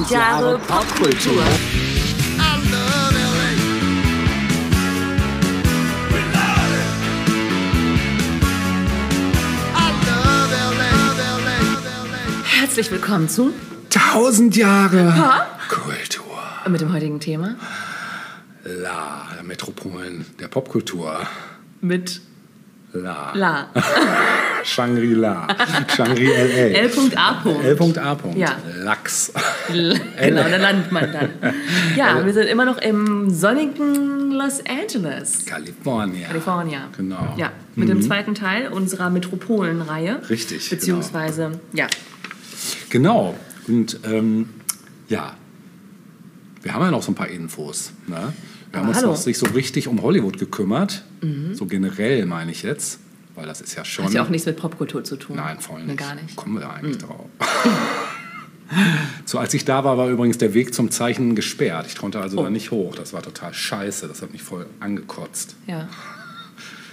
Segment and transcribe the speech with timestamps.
[0.00, 1.44] 1000 Jahre Popkultur.
[12.44, 13.52] Herzlich willkommen zu
[13.94, 15.46] 1000 Jahre Ha?
[15.68, 16.24] Kultur.
[16.68, 17.56] mit dem heutigen Thema
[18.64, 21.26] La, Metropolen der Popkultur.
[21.80, 22.20] mit
[22.92, 23.32] La.
[23.34, 23.68] La.
[24.64, 25.46] Shangri-La.
[25.96, 26.34] Shangri-La.
[26.34, 27.62] L.A.
[27.62, 28.34] L.A.
[28.36, 28.56] Ja.
[28.78, 29.32] Lachs.
[29.70, 31.30] L- Genau, da landet man dann.
[31.96, 36.28] Ja, wir sind immer noch im sonnigen Los Angeles, California.
[36.28, 36.88] California.
[36.96, 37.34] Genau.
[37.36, 40.20] Ja, mit dem zweiten Teil unserer Metropolenreihe.
[40.30, 40.78] Richtig, genau.
[40.80, 41.86] Beziehungsweise, ja.
[42.90, 43.34] Genau.
[43.68, 44.48] Und ähm,
[45.08, 45.34] ja,
[46.62, 47.92] wir haben ja noch so ein paar Infos.
[48.06, 48.16] Ne?
[48.70, 49.08] Wir haben Aber uns hallo.
[49.08, 49.14] Mhm.
[49.18, 51.04] noch nicht so richtig um Hollywood gekümmert.
[51.52, 52.98] So generell meine ich jetzt.
[53.40, 54.04] Weil das ist ja schon.
[54.04, 55.36] Hat ja auch nichts mit Popkultur zu tun.
[55.36, 55.96] Nein, voll nicht.
[55.98, 56.32] gar nicht.
[56.32, 56.36] Mhm.
[56.36, 57.24] Kommen wir eigentlich drauf.
[59.24, 61.86] so, als ich da war, war übrigens der Weg zum Zeichen gesperrt.
[61.88, 62.42] Ich konnte also Oh.
[62.42, 62.94] da nicht hoch.
[62.94, 64.06] Das war total scheiße.
[64.08, 65.56] Das hat mich voll angekotzt.
[65.66, 65.88] Ja.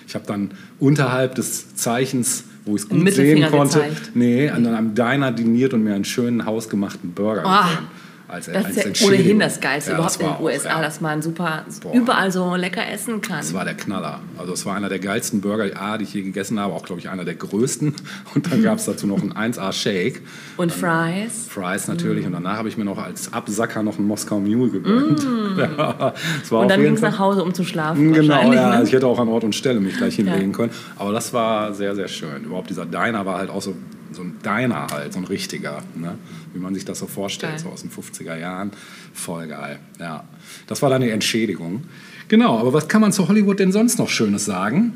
[0.08, 4.12] Ich habe dann unterhalb des Zeichens, wo ich es gut sehen konnte, gezeigt.
[4.16, 7.88] nee, an einem Diner diniert und mir einen schönen hausgemachten Burger Ah, gegönnt.
[8.30, 10.70] Als, Das als ist ja ohnehin das Geilste Ja, überhaupt das in den auch, USA,
[10.70, 10.82] ja.
[10.82, 11.94] dass man super Boah.
[11.94, 13.38] überall so lecker essen kann.
[13.38, 14.20] Das war der Knaller.
[14.38, 17.00] Also es war einer der geilsten Burger, A, die ich je gegessen habe, auch glaube
[17.00, 17.94] ich einer der größten.
[18.36, 20.22] Und dann gab es dazu noch einen 1A Shake.
[20.58, 21.48] Und Fries.
[21.48, 22.26] Fries natürlich.
[22.26, 25.26] Und danach habe ich mir noch als Absacker noch einen Moskau Mule gegönnt.
[25.58, 26.14] Ja,
[26.52, 26.54] Mm.
[26.56, 28.14] Und auf dann ging es nach Hause, um zu schlafen.
[28.14, 28.78] Genau, ja.
[28.78, 28.84] ne?
[28.84, 30.56] Ich hätte auch an Ort und Stelle mich gleich hinlegen Ja.
[30.58, 30.72] können.
[30.98, 32.44] Aber das war sehr, sehr schön.
[32.44, 33.76] Überhaupt dieser Diner war halt auch so,
[34.12, 35.80] so ein Diner halt, so ein richtiger.
[35.96, 36.16] Ne?
[36.58, 37.62] Wie man sich das so vorstellt, Geil.
[37.62, 38.72] so aus den 50er Jahren.
[39.14, 40.24] Voll geil, ja.
[40.66, 41.84] Das war dann die Entschädigung.
[42.30, 44.94] Genau, aber was kann man zu Hollywood denn sonst noch Schönes sagen?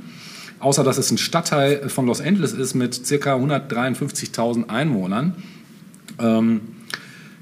[0.59, 3.35] Außer, dass es ein Stadtteil von Los Angeles ist mit ca.
[3.35, 5.35] 153.000 Einwohnern.
[6.17, 6.61] Ähm,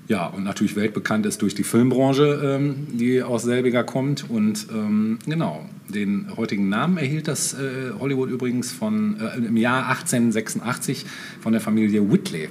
[0.10, 4.30] ja, und natürlich weltbekannt ist durch die Filmbranche, ähm, die aus selbiger kommt.
[4.30, 9.88] Und ähm, genau, den heutigen Namen erhielt das äh, Hollywood übrigens von, äh, im Jahr
[9.88, 11.06] 1886
[11.40, 12.50] von der Familie Whitley.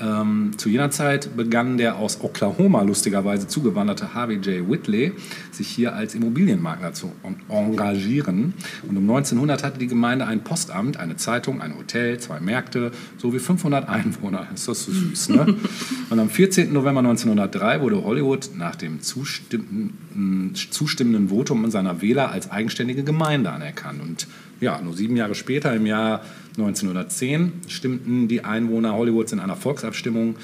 [0.00, 4.68] Ähm, zu jener Zeit begann der aus Oklahoma lustigerweise zugewanderte Harvey J.
[4.68, 5.12] Whitley
[5.52, 8.54] sich hier als Immobilienmakler zu en- engagieren.
[8.88, 13.38] Und um 1900 hatte die Gemeinde ein Postamt, eine Zeitung, ein Hotel, zwei Märkte sowie
[13.38, 14.48] 500 Einwohner.
[14.52, 15.54] Ist das so süß, ne?
[16.10, 16.72] Und am 14.
[16.72, 24.00] November 1903 wurde Hollywood nach dem zustimmenden, zustimmenden Votum seiner Wähler als eigenständige Gemeinde anerkannt.
[24.02, 24.26] Und
[24.60, 26.22] ja, nur sieben Jahre später, im Jahr
[26.56, 30.36] 1910, stimmten die Einwohner Hollywoods in einer Volksabstimmung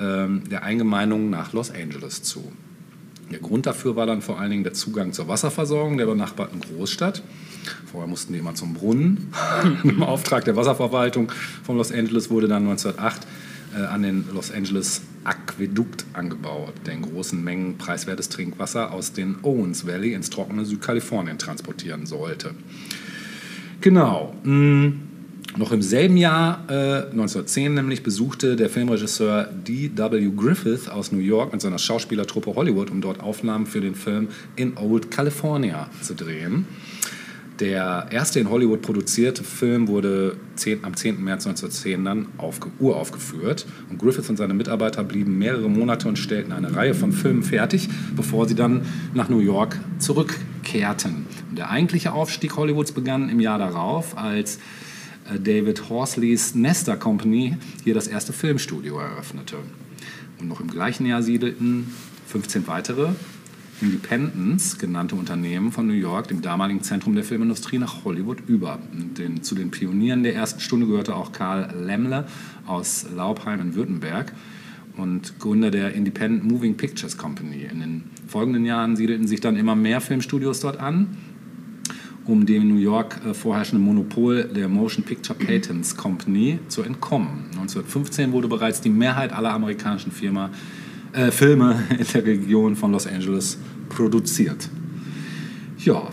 [0.00, 2.52] ähm, der Eingemeindung nach Los Angeles zu.
[3.30, 7.22] Der Grund dafür war dann vor allen Dingen der Zugang zur Wasserversorgung der benachbarten Großstadt.
[7.90, 9.32] Vorher mussten die immer zum Brunnen.
[9.84, 11.30] Im Auftrag der Wasserverwaltung
[11.62, 13.26] von Los Angeles wurde dann 1908
[13.76, 19.36] äh, an den Los Angeles Aquädukt angebaut, der in großen Mengen preiswertes Trinkwasser aus den
[19.42, 22.54] Owens Valley ins trockene Südkalifornien transportieren sollte.
[23.82, 24.34] Genau.
[24.42, 24.92] mh,
[25.58, 30.30] Noch im selben Jahr, äh, 1910 nämlich, besuchte der Filmregisseur D.W.
[30.36, 34.78] Griffith aus New York mit seiner Schauspielertruppe Hollywood, um dort Aufnahmen für den Film In
[34.78, 36.66] Old California zu drehen.
[37.58, 41.24] Der erste in Hollywood produzierte Film wurde 10, am 10.
[41.24, 43.66] März 1910 dann aufge, uraufgeführt.
[43.90, 47.88] Und Griffith und seine Mitarbeiter blieben mehrere Monate und stellten eine Reihe von Filmen fertig,
[48.14, 48.82] bevor sie dann
[49.12, 51.26] nach New York zurückkehrten.
[51.50, 54.60] Und der eigentliche Aufstieg Hollywoods begann im Jahr darauf, als
[55.36, 59.56] David Horsleys Nestor Company hier das erste Filmstudio eröffnete.
[60.40, 61.92] Und noch im gleichen Jahr siedelten
[62.26, 63.10] 15 weitere
[63.80, 68.78] Independence genannte Unternehmen von New York, dem damaligen Zentrum der Filmindustrie, nach Hollywood über.
[68.92, 72.26] Den, zu den Pionieren der ersten Stunde gehörte auch Karl Lemmle
[72.66, 74.32] aus Laubheim in Württemberg
[74.96, 77.68] und Gründer der Independent Moving Pictures Company.
[77.70, 81.16] In den folgenden Jahren siedelten sich dann immer mehr Filmstudios dort an,
[82.28, 87.46] um dem New York äh, vorherrschenden Monopol der Motion Picture Patents Company zu entkommen.
[87.52, 90.50] 1915 wurde bereits die Mehrheit aller amerikanischen Firma,
[91.12, 93.58] äh, Filme in der Region von Los Angeles
[93.88, 94.68] produziert.
[95.78, 96.08] Ja,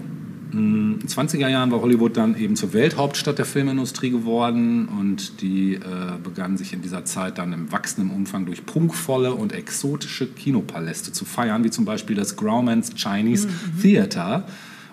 [0.53, 5.73] in den 20er Jahren war Hollywood dann eben zur Welthauptstadt der Filmindustrie geworden und die
[5.73, 5.79] äh,
[6.23, 11.25] begann sich in dieser Zeit dann im wachsenden Umfang durch prunkvolle und exotische Kinopaläste zu
[11.25, 13.49] feiern, wie zum Beispiel das Grauman's Chinese
[13.81, 14.45] Theater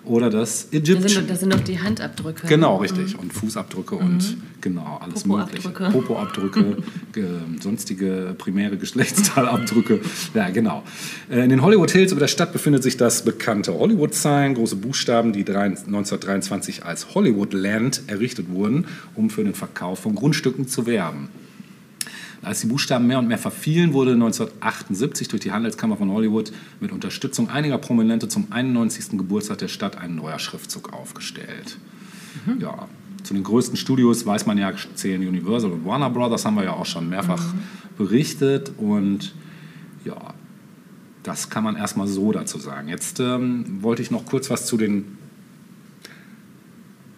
[0.05, 1.07] oder das Egyptian.
[1.07, 2.47] sind, das sind doch die Handabdrücke.
[2.47, 3.17] Genau, richtig.
[3.17, 5.69] Und Fußabdrücke und genau, alles mögliche.
[5.69, 5.91] Popoabdrücke.
[5.91, 6.77] Popoabdrücke,
[7.13, 7.25] ge-
[7.61, 9.99] sonstige primäre Geschlechtsteilabdrücke.
[10.33, 10.83] Ja, genau.
[11.29, 14.75] Äh, In den Hollywood Hills über der Stadt befindet sich das bekannte Hollywood Sign, große
[14.75, 18.85] Buchstaben, die drei- 1923 als Hollywood Land errichtet wurden,
[19.15, 21.29] um für den Verkauf von Grundstücken zu werben.
[22.43, 26.91] Als die Buchstaben mehr und mehr verfielen, wurde 1978 durch die Handelskammer von Hollywood mit
[26.91, 29.17] Unterstützung einiger Prominente zum 91.
[29.17, 31.77] Geburtstag der Stadt ein neuer Schriftzug aufgestellt.
[32.59, 32.87] Ja,
[33.23, 36.73] zu den größten Studios weiß man ja, zählen Universal und Warner Brothers, haben wir ja
[36.73, 37.53] auch schon mehrfach
[37.97, 38.73] berichtet.
[38.77, 39.33] Und
[40.03, 40.33] ja,
[41.23, 42.89] das kann man erstmal so dazu sagen.
[42.89, 45.17] Jetzt ähm, wollte ich noch kurz was zu den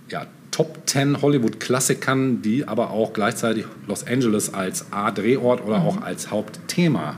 [0.10, 6.32] ja, Top 10 Hollywood-Klassikern, die aber auch gleichzeitig Los Angeles als A-Drehort oder auch als
[6.32, 7.18] Hauptthema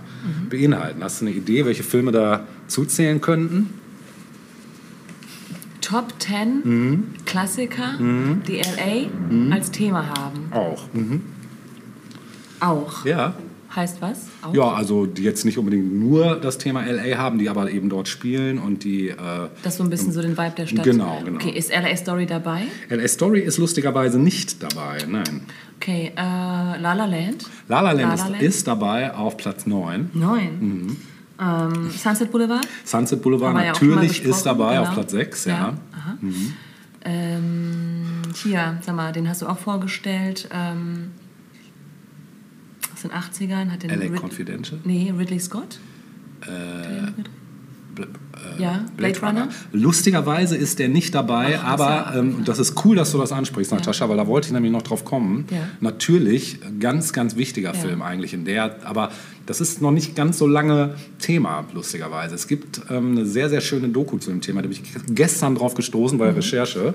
[0.50, 1.04] beinhalten.
[1.04, 3.76] Hast du eine Idee, welche Filme da zuzählen könnten?
[5.82, 7.04] Top 10 Mhm.
[7.28, 10.52] Klassiker, die LA als Thema haben.
[10.52, 10.92] Auch.
[10.94, 11.22] Mhm.
[12.60, 13.06] Auch.
[13.06, 13.36] Ja.
[13.78, 14.22] Heißt was?
[14.42, 14.56] Auch?
[14.56, 18.08] Ja, also die jetzt nicht unbedingt nur das Thema LA haben, die aber eben dort
[18.08, 19.10] spielen und die.
[19.10, 19.16] Äh,
[19.62, 20.84] Das so ein bisschen so den Vibe der Stadt.
[20.84, 21.38] Genau, genau.
[21.38, 22.64] Okay, ist LA Story dabei?
[22.90, 25.42] LA Story ist lustigerweise nicht dabei, nein.
[25.76, 27.46] Okay, äh, La La Land?
[27.68, 28.42] La La Land, La ist, La Land?
[28.42, 30.10] ist dabei auf Platz 9.
[30.16, 30.60] Neun.
[30.60, 30.98] Mhm.
[31.40, 32.68] Ähm, Sunset Boulevard?
[32.84, 35.02] Sunset Boulevard ja natürlich ist dabei auf genau.
[35.02, 35.72] Platz 6, ja.
[35.72, 35.78] Mhm.
[35.94, 36.18] Aha.
[37.06, 40.50] Ähm, hier, sag mal, den hast du auch vorgestellt.
[40.52, 41.12] Ähm,
[42.98, 44.80] aus den 80ern hat den LA Rid- Confidential.
[44.84, 45.80] Nee, Ridley Scott?
[47.96, 49.50] Bl- äh, Ja, Blade Runner.
[49.72, 53.32] Lustigerweise ist der nicht dabei, Ach, aber ja ähm, das ist cool, dass du das
[53.32, 55.46] ansprichst, Natascha, weil da wollte ich nämlich noch drauf kommen.
[55.52, 55.58] Ja.
[55.82, 57.80] Natürlich, ganz, ganz wichtiger Ja.
[57.80, 59.12] Film eigentlich in der, aber
[59.46, 62.36] das ist noch nicht ganz so lange Thema, lustigerweise.
[62.36, 65.56] Es gibt ähm, eine sehr, sehr schöne Doku zu dem Thema, da bin ich gestern
[65.56, 66.40] drauf gestoßen bei der Mhm.
[66.40, 66.94] Recherche.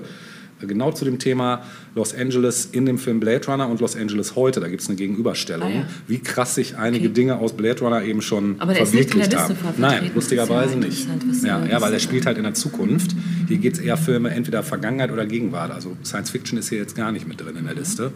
[0.67, 1.63] Genau zu dem Thema
[1.95, 4.59] Los Angeles in dem Film Blade Runner und Los Angeles heute.
[4.59, 5.85] Da gibt es eine Gegenüberstellung, Ah, ja.
[6.07, 7.13] wie krass sich einige Okay.
[7.13, 9.55] Dinge aus Blade Runner eben schon Aber verwirklicht haben.
[9.77, 11.07] Nein, lustigerweise ja nicht.
[11.43, 13.15] Ja, ja, weil er spielt halt in der Zukunft.
[13.47, 15.71] Hier geht es eher Filme entweder Vergangenheit oder Gegenwart.
[15.71, 18.11] Also Science Fiction ist hier jetzt gar nicht mit drin in der Liste.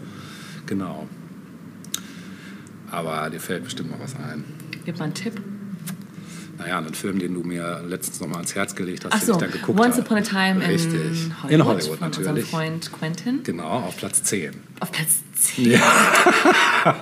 [0.66, 1.06] Genau.
[2.90, 4.44] Aber dir fällt bestimmt noch was ein.
[4.84, 5.34] Gib mal einen Tipp.
[6.58, 9.26] Naja, einen Film, den du mir letztens noch mal ans Herz gelegt hast, Ach den
[9.26, 10.02] so, ich dann geguckt Once habe.
[10.02, 10.92] Upon a Time Richtig.
[10.92, 11.50] in Hollywood.
[11.50, 12.50] In Hollywood von unserem natürlich.
[12.50, 13.40] Freund Quentin.
[13.44, 14.52] Genau, auf Platz 10.
[14.80, 15.80] Auf Platz 10.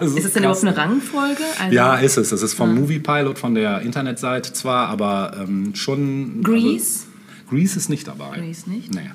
[0.00, 0.62] Das Ist das denn krass.
[0.62, 1.42] überhaupt eine Rangfolge?
[1.60, 2.30] Also Ja, ist es.
[2.30, 6.42] Das ist vom Movie Pilot von der Internetseite zwar, aber ähm, schon.
[6.42, 7.04] Grease?
[7.04, 8.36] Also, Grease ist nicht dabei.
[8.38, 8.92] Grease nicht?
[8.94, 9.10] Nee.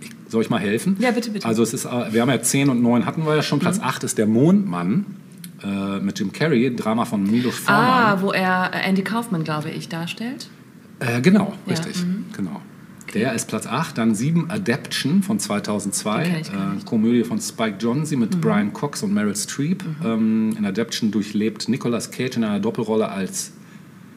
[0.00, 0.96] Ich, soll ich mal helfen?
[1.00, 1.46] Ja, bitte, bitte.
[1.46, 3.58] Also es ist, äh, wir haben ja 10 und 9 hatten wir ja schon.
[3.58, 3.84] Platz Mhm.
[3.84, 5.06] 8 ist der Mondmann
[5.62, 7.84] äh, mit Jim Carrey, ein Drama von Milos Forman.
[7.84, 10.48] Ah, wo er äh, Andy Kaufman, glaube ich, darstellt.
[11.00, 12.04] Äh, genau, Ja, richtig.
[12.04, 12.26] mhm.
[12.36, 12.60] Genau.
[13.14, 16.74] Der ist Platz 8, dann 7 Adaption von 2002, Den kenn ich gar äh.
[16.76, 16.84] Mhm.
[16.84, 19.82] Komödie von Spike Jonze mit Brian Cox und Meryl Streep.
[20.04, 23.52] Ähm, in Adaption durchlebt Nicolas Cage in einer Doppelrolle als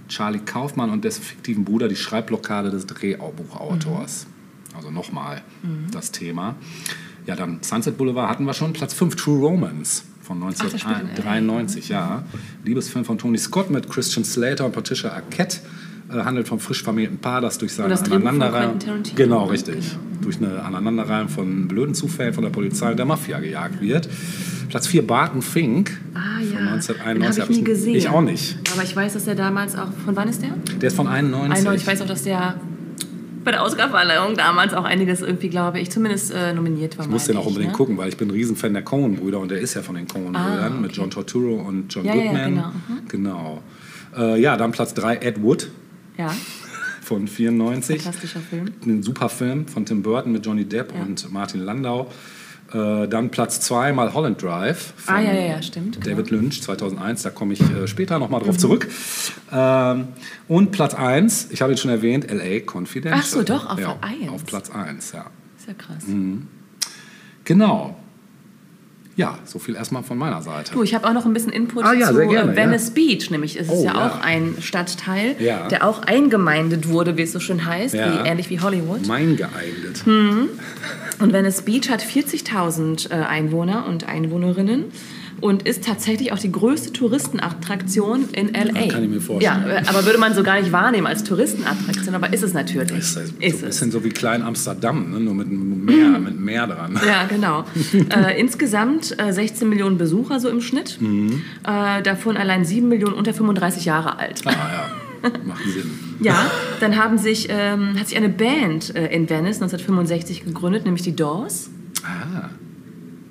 [0.10, 4.28] Charlie Kaufmann und dessen fiktiven Bruder die Schreibblockade des Drehbuchautors.
[4.28, 4.75] Mhm.
[4.75, 5.42] Also nochmal
[5.92, 6.56] das Thema.
[7.25, 8.74] Ja, dann Sunset Boulevard hatten wir schon.
[8.74, 11.31] Platz 5, True Romance von das spielt in LA.
[11.31, 12.24] 1993, ja.
[12.64, 15.58] Liebesfilm von Tony Scott mit Christian Slater und Patricia Arquette.
[16.10, 18.80] Äh, handelt vom frisch vermählten Paar, das durch seine das von Aneinanderreihung...
[19.16, 19.98] Genau, richtig.
[20.22, 24.10] Durch eine Aneinanderreihung von blöden Zufällen von der Polizei und der Mafia gejagt wird.
[24.70, 27.36] Platz 4, Barton Fink Ah von ja, 1991.
[27.36, 27.96] den habe ich nie gesehen.
[27.96, 28.58] Ich auch nicht.
[28.74, 30.52] Aber ich weiß, dass der damals auch, von wann ist der?
[30.81, 31.58] Der ist von 91.
[31.58, 31.81] 91.
[31.81, 32.56] Ich weiß auch, dass der
[33.44, 37.06] bei der Oscarverleihung damals auch einiges irgendwie, glaube ich, zumindest äh, nominiert war.
[37.06, 37.77] Ich muss den auch unbedingt ne?
[37.77, 40.82] gucken, weil ich bin ein Riesenfan der Coen-Brüder und der ist ja von den Coen-Brüdern
[40.82, 42.74] mit John Torturo und John Ja, ja, ja, Goodman.
[43.10, 43.62] genau,
[44.15, 44.34] Genau.
[44.36, 45.70] Äh, ja, dann Platz 3, Ed Wood
[46.17, 46.34] Ja,
[47.01, 48.01] von 94.
[48.01, 48.72] fantastischer Film.
[48.86, 52.10] Ein super Film von Tim Burton mit Johnny Depp und Martin Landau.
[52.74, 56.15] Äh, dann Platz 2 mal Holland Drive von Ah, ja, ja, stimmt, genau.
[56.18, 57.22] David Lynch 2001.
[57.22, 58.88] Da komme ich äh, später nochmal drauf zurück.
[59.51, 60.08] Ähm,
[60.48, 63.22] und Platz 1, ich habe ihn schon erwähnt, LA Confidential.
[63.22, 64.32] Ach so, doch, auf ja, eins.
[64.32, 65.25] Auf Platz 1, ja.
[65.58, 66.08] Ist ja krass.
[66.08, 66.48] Mhm.
[67.44, 67.96] Genau.
[69.15, 70.74] Ja, so viel erstmal von meiner Seite.
[70.74, 73.58] Du, ich habe auch noch ein bisschen Input Ah, ja, zu gerne, Venice Beach, nämlich
[73.58, 74.08] ist es Oh, ja, ja.
[74.08, 75.67] auch ein Stadtteil, Ja.
[75.67, 78.24] der auch eingemeindet wurde, wie es so schön heißt, Ja.
[78.24, 79.05] wie, ähnlich wie Hollywood.
[79.08, 80.03] Mein geeignet.
[81.20, 84.86] Und Venice Beach hat 40.000 äh, Einwohner und Einwohnerinnen
[85.43, 88.88] und ist tatsächlich auch die größte Touristenattraktion in LA.
[88.88, 89.63] kann ich mir vorstellen.
[89.67, 92.97] Ja, äh, aber würde man so gar nicht wahrnehmen als Touristenattraktion, aber ist es natürlich.
[92.97, 93.62] Ist, halt so ein Ist es.
[93.62, 95.19] bisschen so wie Klein Amsterdam, ne?
[95.19, 96.97] nur mit einem Meer, mit Meer dran.
[97.05, 97.65] Ja, genau.
[97.93, 101.01] äh, insgesamt äh, 16 Millionen Besucher so im Schnitt.
[101.01, 101.41] Mhm.
[101.67, 104.41] Äh, davon allein 7 Millionen unter 35 Jahre alt.
[104.45, 105.91] Ah ja, macht Sinn.
[106.21, 111.03] Ja, dann haben sich, ähm, hat sich eine Band äh, in Venice 1965 gegründet, nämlich
[111.03, 111.69] die Doors.
[112.05, 112.50] Ah,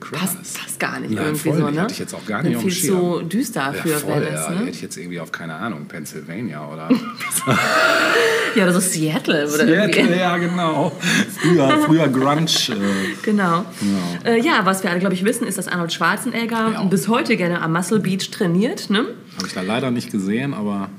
[0.03, 0.35] krass.
[0.37, 1.81] Passt, passt gar nicht Nein, irgendwie voll so, ne?
[1.81, 3.01] Hatte ich jetzt auch gar nicht auf dem Viel Schirm.
[3.01, 4.51] zu düster Ja, für voll, Venice, ja.
[4.51, 4.57] ne?
[4.61, 6.89] Hätte ich jetzt irgendwie auf, keine Ahnung, Pennsylvania oder
[8.55, 9.95] Ja, oder so Seattle oder irgendwie.
[10.01, 10.93] Seattle, ja, genau.
[11.41, 12.43] Früher, früher Grunge.
[12.43, 13.65] Äh, Genau.
[13.81, 14.25] Genau.
[14.25, 16.83] Äh, ja, was wir alle, glaube ich, wissen, ist, dass Arnold Schwarzenegger Ja.
[16.85, 18.91] bis heute gerne am Muscle Beach trainiert.
[18.91, 19.07] Ne?
[19.37, 20.91] Habe ich da leider nicht gesehen, aber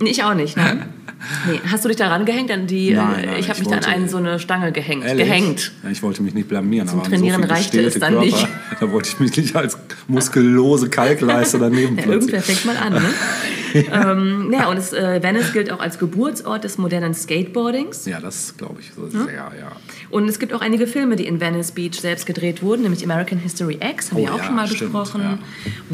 [0.00, 0.56] Nee, ich auch nicht.
[0.56, 0.86] Ne?
[1.48, 1.58] Nee.
[1.72, 2.50] Hast du dich da rangehängt?
[2.50, 4.70] An die, Nein, äh, nein, ich habe ich mich an wollte- einen so eine Stange
[4.70, 5.02] gehängt.
[5.04, 5.26] Ehrlich?
[5.26, 5.72] Gehängt.
[5.90, 6.86] Ich wollte mich nicht blamieren.
[6.86, 8.48] Zum aber Trainieren so reichte es dann Körper, nicht.
[8.80, 12.92] Da wollte ich mich nicht als muskellose Kalkleiste daneben Ja, irgendwer fängt mal an.
[12.92, 13.02] Ne?
[13.92, 18.06] ähm, ja, und es, äh, Venice gilt auch als Geburtsort des modernen Skateboardings.
[18.06, 19.72] Ja, das glaube ich so sehr, ja.
[20.10, 23.38] Und es gibt auch einige Filme, die in Venice Beach selbst gedreht wurden, nämlich American
[23.38, 25.22] History X, haben Oh wir auch ja, schon mal stimmt, besprochen.
[25.22, 25.38] ja.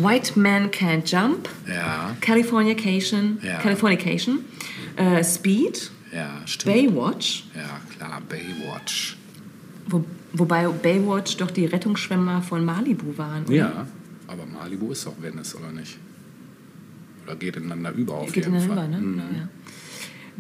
[0.08, 3.38] White Man Can't Jump, Ja, Californication.
[3.62, 4.40] Californication,
[4.96, 5.90] äh, Speed.
[6.64, 9.16] Baywatch, Ja, klar, Baywatch.
[9.88, 13.44] wo, wobei Baywatch doch die Rettungsschwimmer von Malibu waren.
[13.46, 13.54] oder?
[13.54, 13.86] Ja,
[14.28, 15.96] aber Malibu ist doch Venice, oder nicht?
[17.26, 18.88] Oder geht ineinander über auf Geht jeden Fall.
[18.88, 18.98] ne?
[18.98, 19.18] Mhm.
[19.18, 19.48] Ja.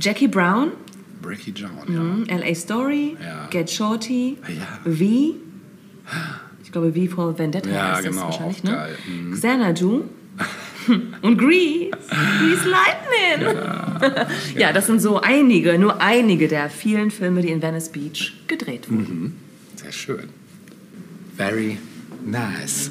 [0.00, 0.72] Jackie Brown,
[1.20, 2.36] Breaky John, mhm, ja.
[2.38, 3.46] LA Story, Ja.
[3.50, 4.90] Get Shorty, Ja.
[4.90, 5.00] V,
[6.64, 8.70] ich glaube V for Vendetta Ja, ist das genau, wahrscheinlich, ne?
[8.72, 8.96] geil.
[9.08, 9.32] Mhm.
[9.34, 10.04] Xanadu
[11.22, 13.56] und Grease, Grease Lightning.
[14.58, 14.72] Ja.
[14.72, 19.36] das sind so einige, nur einige der vielen Filme, die in Venice Beach gedreht wurden.
[19.76, 20.28] Sehr schön.
[21.36, 21.78] Very
[22.24, 22.90] nice.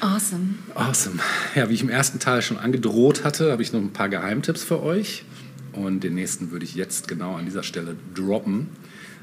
[0.00, 0.54] Awesome.
[0.74, 1.18] Awesome.
[1.54, 4.62] Ja, wie ich im ersten Teil schon angedroht hatte, habe ich noch ein paar Geheimtipps
[4.62, 5.24] für euch.
[5.72, 8.68] Und den nächsten würde ich jetzt genau an dieser Stelle droppen.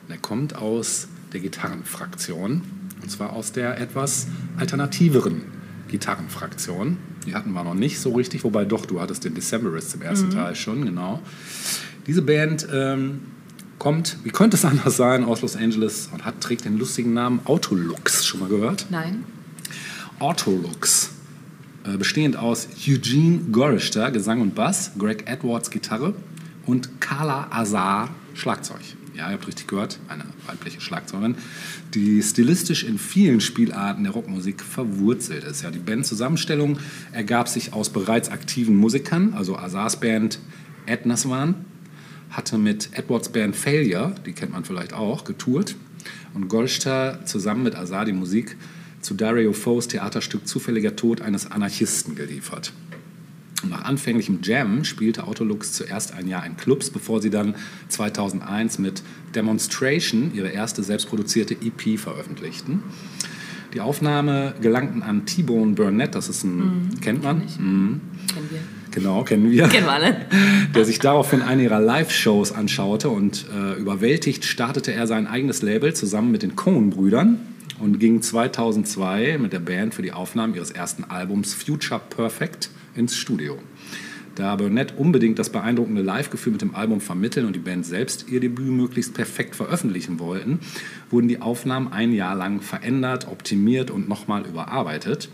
[0.10, 2.62] Der kommt aus der Gitarrenfraktion.
[3.02, 4.28] Und zwar aus der etwas
[4.58, 5.44] alternativeren
[5.90, 6.98] Gitarrenfraktion.
[7.26, 10.30] Die hatten wir noch nicht so richtig, wobei doch, du hattest den Decemberists im ersten
[10.30, 11.22] Teil schon, genau.
[12.08, 13.22] Diese Band ähm,
[13.80, 17.42] kommt, wie könnte es anders sein, aus Los Angeles und hat, trägt den lustigen Namen
[17.46, 18.26] Autolux.
[18.26, 18.88] Schon mal gehört?
[18.90, 19.24] Nein?
[20.24, 21.10] Autolux,
[21.84, 26.14] äh, bestehend aus Eugene Gorister, Gesang und Bass, Greg Edwards, Gitarre
[26.66, 28.80] und Carla Azar, Schlagzeug.
[29.14, 31.36] Ja, ihr habt richtig gehört, eine weibliche Schlagzeugerin,
[31.94, 35.62] die stilistisch in vielen Spielarten der Rockmusik verwurzelt ist.
[35.62, 36.80] Ja, die Bandzusammenstellung
[37.12, 40.40] ergab sich aus bereits aktiven Musikern, also Azars Band
[40.86, 41.66] Ednaswan,
[42.30, 45.76] hatte mit Edwards Band Failure, die kennt man vielleicht auch, getourt
[46.34, 48.56] und Golster zusammen mit Azar die Musik
[49.04, 52.74] zu Dario Foes Theaterstück Zufälliger Tod eines Anarchisten geliefert.
[53.70, 57.56] Nach anfänglichem Jam spielte Autolux zuerst ein Jahr in Clubs, bevor sie dann
[57.90, 59.04] 2001 mit
[59.36, 62.84] Demonstration ihre erste selbstproduzierte EP veröffentlichten.
[63.74, 67.38] Die Aufnahme gelangten an T-Bone Burnett, das ist ein, kennt man?
[67.38, 68.02] Mhm.
[68.32, 68.60] Kennen wir.
[68.92, 70.16] Genau, kennen wir Kennen wir alle.
[70.76, 75.94] der sich daraufhin eine ihrer Live-Shows anschaute und äh, überwältigt startete er sein eigenes Label
[75.94, 77.40] zusammen mit den Coen-Brüdern
[77.84, 83.18] und ging 2002 mit der Band für die Aufnahmen ihres ersten Albums Future Perfect ins
[83.18, 83.60] Studio.
[84.36, 88.40] Da Burnett unbedingt das beeindruckende Live-Gefühl mit dem Album vermitteln und die Band selbst ihr
[88.40, 90.60] Debüt möglichst perfekt veröffentlichen wollten,
[91.12, 95.30] wurden die Aufnahmen ein Jahr lang verändert, optimiert und nochmal überarbeitet,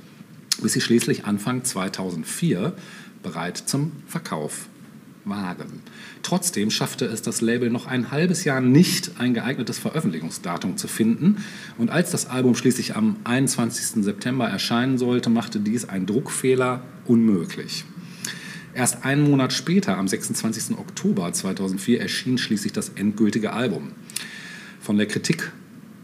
[0.61, 2.73] bis sie schließlich Anfang 2004
[3.21, 4.67] bereit zum Verkauf
[5.23, 5.83] waren.
[6.21, 11.37] Trotzdem schaffte es das Label noch ein halbes Jahr nicht, ein geeignetes Veröffentlichungsdatum zu finden.
[11.77, 14.03] Und als das Album schließlich am 21.
[14.03, 17.85] September erscheinen sollte, machte dies ein Druckfehler unmöglich.
[18.73, 20.77] Erst einen Monat später, am 26.
[20.77, 23.91] Oktober 2004, erschien schließlich das endgültige Album.
[24.79, 25.51] Von der Kritik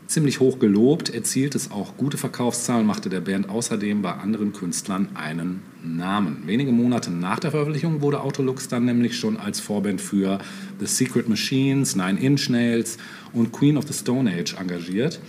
[0.07, 5.09] ziemlich hoch gelobt, erzielt es auch gute Verkaufszahlen, machte der Band außerdem bei anderen Künstlern
[5.15, 6.43] einen Namen.
[6.45, 10.39] Wenige Monate nach der Veröffentlichung wurde Autolux dann nämlich schon als Vorband für
[10.79, 12.97] The Secret Machines, Nine Inch Nails
[13.33, 15.19] und Queen of the Stone Age engagiert.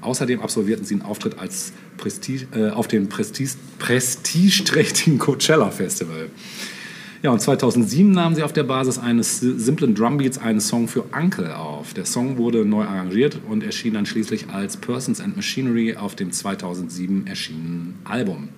[0.00, 6.28] Außerdem absolvierten sie einen Auftritt als Prestige, äh, auf dem Prestige, prestigeträchtigen Coachella Festival.
[7.22, 11.54] Ja, und 2007 nahmen sie auf der Basis eines simplen Drumbeats einen Song für Uncle
[11.56, 11.94] auf.
[11.94, 16.32] Der Song wurde neu arrangiert und erschien dann schließlich als Persons and Machinery auf dem
[16.32, 18.48] 2007 erschienenen Album.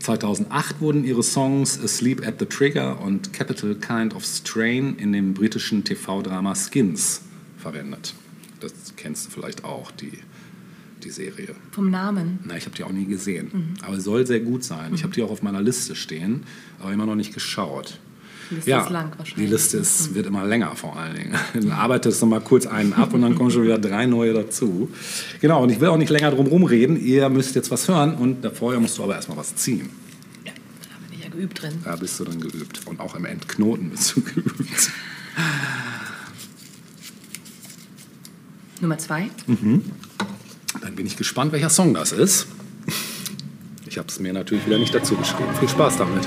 [0.00, 5.32] 2008 wurden ihre Songs Asleep at the Trigger und Capital Kind of Strain in dem
[5.32, 7.22] britischen TV-Drama Skins
[7.56, 8.12] verwendet.
[8.60, 10.12] Das kennst du vielleicht auch, die,
[11.04, 11.48] die Serie.
[11.72, 12.40] Vom Namen.
[12.44, 13.50] Na, ich habe die auch nie gesehen.
[13.52, 13.74] Mhm.
[13.84, 14.92] Aber es soll sehr gut sein.
[14.94, 16.42] Ich habe die auch auf meiner Liste stehen,
[16.80, 17.98] aber immer noch nicht geschaut.
[18.50, 19.50] Die Liste ja, ist lang die wahrscheinlich.
[19.50, 21.34] Liste ist, wird immer länger vor allen Dingen.
[21.54, 24.90] Dann arbeitest du mal kurz einen ab und dann kommen schon wieder drei neue dazu.
[25.40, 26.98] Genau, und ich will auch nicht länger drum rumreden.
[26.98, 29.90] Ihr müsst jetzt was hören und vorher musst du aber erstmal was ziehen.
[30.46, 31.74] Ja, da bin ich ja geübt drin.
[31.84, 32.80] Da bist du dann geübt.
[32.86, 34.90] Und auch im Entknoten bist du geübt.
[38.80, 39.28] Nummer zwei.
[40.88, 42.46] Dann bin ich gespannt, welcher Song das ist.
[43.86, 45.50] Ich habe es mir natürlich wieder nicht dazu geschrieben.
[45.60, 46.26] Viel Spaß damit.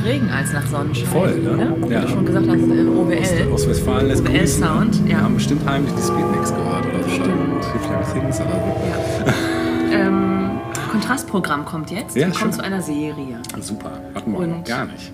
[0.00, 1.06] Nach Regen als nach Sonnenschein.
[1.08, 1.74] Voll, ne?
[1.74, 1.90] Oder?
[1.90, 2.02] Ja.
[2.02, 3.52] Wie du schon gesagt hast, äh, OWL.
[3.52, 4.66] Aus Westfalen lässt OWL grüßen, ne?
[4.66, 5.20] Sound, Wir ja.
[5.20, 7.10] haben bestimmt heimlich die Speedmix gehört oder so.
[7.10, 7.64] Stimmt.
[7.64, 9.92] If Everything's oder so.
[9.92, 9.98] Ja.
[10.06, 10.50] ähm,
[10.90, 12.16] Kontrastprogramm kommt jetzt.
[12.16, 13.40] Ja, kommen zu einer Serie.
[13.60, 14.00] Super.
[14.14, 15.12] Hatten wir Und- noch gar nicht.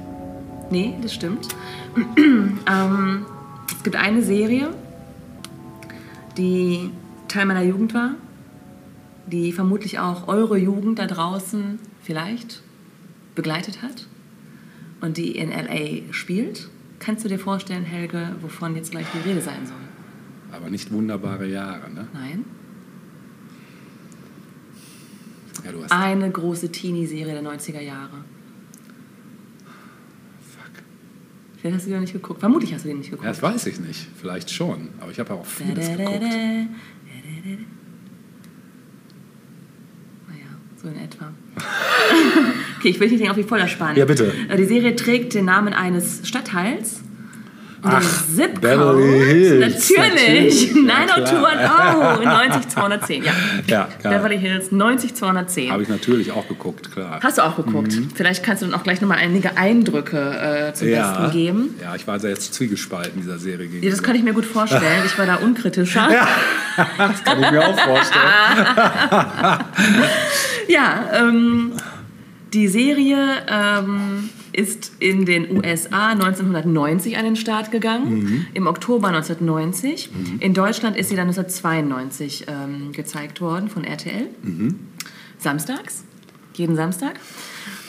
[0.71, 1.49] Nee, das stimmt.
[2.17, 3.27] ähm,
[3.71, 4.71] es gibt eine Serie,
[6.37, 6.91] die
[7.29, 8.11] Teil meiner Jugend war,
[9.27, 12.63] die vermutlich auch eure Jugend da draußen vielleicht
[13.37, 14.09] begleitet hat
[15.01, 16.69] und die in LA spielt.
[16.99, 19.77] Kannst du dir vorstellen, Helge, wovon jetzt gleich die Rede sein soll?
[20.53, 22.07] Aber nicht wunderbare Jahre, ne?
[22.15, 22.45] Nein?
[25.65, 25.91] Ja, du hast.
[25.93, 28.25] Eine große Teenie-Serie der 90er Jahre.
[30.41, 30.71] Fuck.
[31.59, 32.41] Vielleicht hast du die noch nicht geguckt.
[32.41, 33.29] Vermutlich hast du die nicht Ja, geguckt.
[33.29, 34.09] das weiß ich nicht.
[34.21, 34.89] Vielleicht schon.
[35.01, 36.33] Aber ich habe auch vieles Da, da, da, geguckt.
[36.33, 36.37] da.
[40.29, 40.47] Naja,
[40.87, 41.33] so in etwa.
[42.79, 43.97] okay, ich will nicht auf die Voller spannen.
[43.97, 44.33] Ja, bitte.
[44.49, 47.01] Äh, Die Serie trägt den Namen eines Stadtteils
[47.89, 49.25] Ach, Zip Beverly.
[49.25, 50.75] Hills, Natürlich.
[50.75, 52.25] natürlich, ja, 90210.
[52.25, 53.33] 90210, ja.
[53.67, 54.17] Ja, geil.
[54.19, 55.71] Beverly Hills 90210.
[55.71, 57.21] Habe ich natürlich auch geguckt, klar.
[57.23, 57.93] Hast du auch geguckt.
[58.15, 61.13] Vielleicht kannst du dann auch glelich nochmal einige Eindrücke äh, zum ja.
[61.13, 61.75] Besten geben.
[61.83, 63.85] Ja, ich war sehr jetzt zwiegespalten dieser Serie gegenüber.
[63.87, 65.03] Ja, das kann ich mir gut vorstellen.
[65.05, 66.09] Ich war da unkritischer.
[66.99, 68.67] das kann ich mir auch vorstellen.
[70.69, 71.73] Ja, ähm,
[72.53, 73.19] die Serie
[73.49, 80.11] ähm, ist in den USA 1990 an den Start gegangen, im Oktober 1990.
[80.41, 84.29] In Deutschland ist sie dann 1992 ähm, gezeigt worden von RTL.
[85.39, 86.05] Samstags,
[86.55, 87.21] jeden Samstag.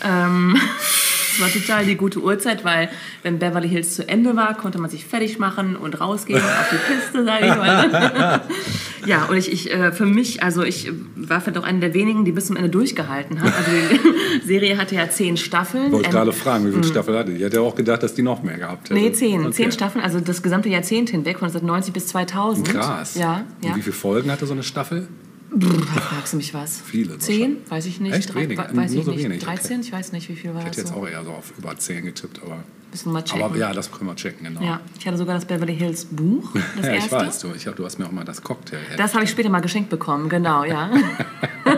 [0.03, 0.57] Ähm,
[1.37, 2.89] das war total die gute Uhrzeit, weil
[3.23, 6.93] wenn Beverly Hills zu Ende war, konnte man sich fertig machen und rausgehen auf die
[6.93, 8.41] Piste, sage ich mal.
[9.05, 12.25] ja, und ich, ich äh, für mich, also ich war vielleicht auch eine der wenigen,
[12.25, 13.53] die bis zum Ende durchgehalten hat.
[13.55, 15.91] Also die Serie hatte ja zehn Staffeln.
[15.91, 17.37] wollte Ähm, gerade fragen, wie viele Staffeln hatte die?
[17.37, 18.99] Ich hätte auch gedacht, dass die noch mehr gehabt hätte.
[18.99, 19.41] Nee, zehn.
[19.41, 19.51] Okay.
[19.51, 22.69] Zehn Staffeln, also das gesamte Jahrzehnt hinweg, von 1990 bis 2000.
[22.69, 23.15] Krass.
[23.15, 23.69] Ja, ja.
[23.69, 25.07] Und wie viele Folgen hatte so eine Staffel?
[25.49, 26.81] Fragst du mich was?
[26.81, 27.57] Viele Zehn?
[27.69, 28.13] Weiß ich nicht.
[28.13, 28.57] Echt wenig?
[28.57, 29.23] Weiß Nur ich so nicht.
[29.23, 29.55] wenig, okay.
[29.55, 29.79] 13?
[29.81, 30.99] Ich weiß nicht, wie viel war Ich hätte das jetzt so.
[31.01, 32.63] auch eher so auf über 10 getippt, aber.
[32.91, 33.43] Müssen wir mal checken.
[33.43, 34.61] Aber ja, das können wir checken, genau.
[34.61, 37.15] Ja, ich hatte sogar das Beverly Hills Buch, das Ja, ich erste.
[37.15, 38.79] weiß, du, ich hab, du hast mir auch mal das Cocktail.
[38.97, 40.89] Das habe ich später mal geschenkt bekommen, genau, ja.
[41.65, 41.75] da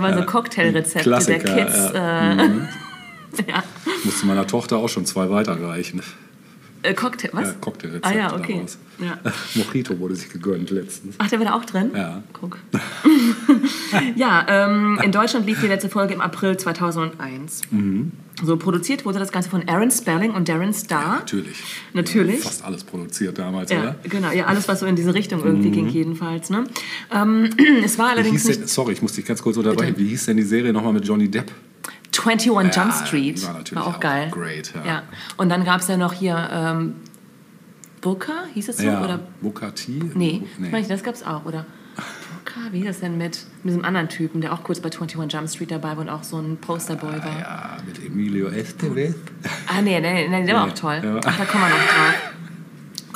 [0.00, 1.76] war, so Cocktailrezepte der Klassiker, Kids.
[1.94, 2.32] ja.
[2.32, 2.46] Äh,
[3.48, 3.62] ja.
[4.04, 6.02] musste meiner Tochter auch schon zwei weiterreichen.
[6.82, 7.48] Äh, Cocktail, was?
[7.48, 8.54] Ja, Cocktailrezepte Ah ja, okay.
[8.54, 8.78] daraus.
[8.98, 9.18] Ja.
[9.54, 11.16] Mojito wurde sich gegönnt letztens.
[11.18, 11.90] Ach, der war da auch drin?
[11.94, 12.22] Ja.
[12.32, 12.58] Guck.
[14.16, 17.62] ja, ähm, in Deutschland lief die letzte Folge im April 2001.
[17.70, 18.12] Mhm.
[18.42, 21.16] So produziert wurde das Ganze von Aaron Spelling und Darren Star.
[21.18, 21.56] Natürlich.
[21.92, 22.40] Natürlich.
[22.40, 23.96] Fast alles produziert damals, Ja, oder?
[24.04, 24.30] genau.
[24.30, 26.48] Ja, alles, was so in diese Richtung irgendwie ging, jedenfens.
[26.50, 26.64] Ne?
[27.12, 27.50] Ähm,
[27.84, 28.12] es war Mhm.
[28.12, 29.94] Allerdings denn, sorry, ich muss dich ganz kurz unterbrechen.
[29.94, 30.04] Bitte.
[30.06, 31.50] Wie hieß denn die Serie nochmal mit Johnny Depp?
[32.26, 33.46] 21 Ja, Jump Street.
[33.46, 34.28] war natürlich auch auch geil.
[34.30, 35.02] great, ja.
[35.36, 36.94] Und dann gab es ja noch hier ähm,
[38.00, 38.84] Booker, hieß es so?
[38.84, 39.02] ja.
[39.02, 39.92] Oder Booker T?
[40.14, 40.68] Nee, nee.
[40.70, 40.86] nee.
[40.88, 41.44] das gab's auch.
[41.44, 44.88] Oder Booker, wie hieß das denn mit, mit diesem anderen Typen, der auch kurz bei
[44.90, 47.26] 21 Jump Street dabei war und auch so ein Posterboy war?
[47.26, 49.14] Ah, ja, mit Emilio Estevez.
[49.66, 51.00] Ah, nee, nee, nee der war Nee, auch toll.
[51.02, 51.20] ja.
[51.24, 52.14] Ach, da kommen wir noch drauf.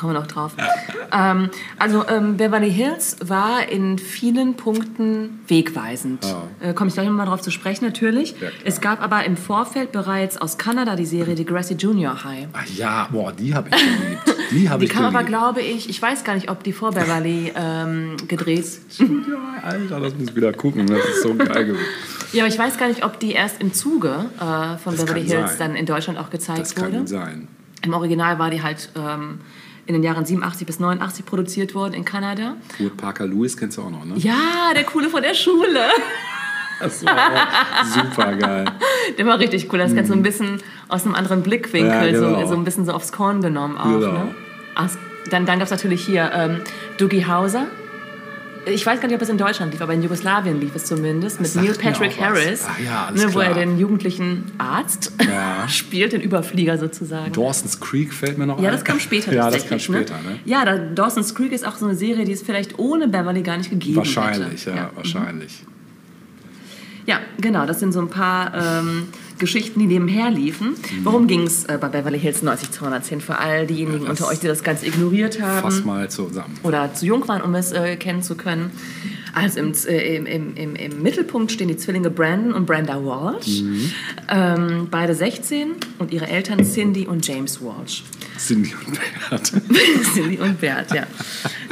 [0.02, 0.50] Kommen wir noch drauf.
[1.12, 6.24] ähm, also ähm, Beverly Hills war in vielen Punkten wegweisend.
[6.24, 6.70] Ja.
[6.70, 8.34] Äh, Komme ich gleich nochmal drauf zu sprechen, natürlich.
[8.40, 12.48] Ja, es gab aber im Vorfeld bereits aus Kanada die Serie Degrassi Junior High.
[12.52, 14.36] Ach ja, boah, die habe ich geliebt.
[14.50, 15.28] Die habe Die ich kam aber, geliebt.
[15.28, 18.66] glaube ich, ich weiß gar nicht, ob die vor Beverly ähm, gedreht
[18.98, 19.06] Ja,
[19.62, 20.84] Alter, das muss ich wieder gucken.
[20.88, 21.84] Das ist so geil gewesen.
[22.32, 25.28] Ja, aber ich weiß gar nicht, ob die erst im Zuge äh, von Das Beverly
[25.28, 25.68] kann Hills sein.
[25.68, 26.98] dann in Deutschland auch gezeigt Das kann wurde.
[26.98, 27.46] gut sein.
[27.84, 29.40] Im Original war die halt ähm,
[29.94, 32.56] in den Jahren 87 bis 89 produziert worden in Kanada.
[32.78, 34.14] Kurt Parker Lewis kennst du auch noch, ne?
[34.16, 35.80] Ja, der Coole von der Schule.
[36.80, 37.14] Das war
[37.84, 38.64] super geil.
[39.18, 39.78] Der war richtig cool.
[39.78, 42.40] Das Ganze so ein bisschen aus einem anderen Blickwinkel, Ja, genau.
[42.40, 43.84] so, so ein bisschen so aufs Korn genommen auch.
[43.84, 44.12] Genau.
[44.12, 44.34] Ne?
[44.74, 44.88] Ach,
[45.30, 46.60] dann dann gab es natürlich hier ähm,
[46.98, 47.66] Dougie Hauser.
[48.64, 51.40] Ich weiß gar nicht, ob es in Deutschland lief, aber in Jugoslawien lief es zumindest
[51.40, 52.20] mit sagt Neil Patrick.
[52.20, 55.66] Harris, Ach ja, ne, wo er den jugendlichen Arzt Ja.
[55.68, 57.32] spielt, den Überflieger sozusagen.
[57.32, 58.74] Dawson's Creek fällt mir noch Ja, ein.
[58.74, 60.38] das kam später Ja, das kam später, ne?
[60.44, 63.56] Ja, da, Dawson's Creek ist auch so eine Serie, die es vielleicht ohne Beverly gar
[63.56, 64.76] nicht gegeben Wahrscheinlich, hätte.
[64.76, 65.64] ja, wahrscheinlich.
[67.06, 70.70] Ja, genau, das sind so ein paar ähm, Geschichten, die nebenher liefen.
[70.70, 71.04] Mhm.
[71.04, 74.46] Worum ging es äh, bei Beverly Hills 90210 für all diejenigen das- unter euch, die
[74.46, 75.62] das Ganze ignoriert haben?
[75.62, 76.58] Fass mal zusammen.
[76.62, 78.70] oder zu jung waren, um es äh, kennen zu können.
[79.34, 83.62] Also im, äh, im, im, im, Mittelpunkt stehen die Zwillinge Brandon und Brenda Walsh.
[83.62, 83.90] Mhm.
[84.28, 88.04] Ähm, beide 16 und ihre Eltern Cindy und James Walsh.
[88.38, 88.98] Cindy und
[89.30, 89.52] Bert.
[90.14, 91.06] Cindy und Bert, ja.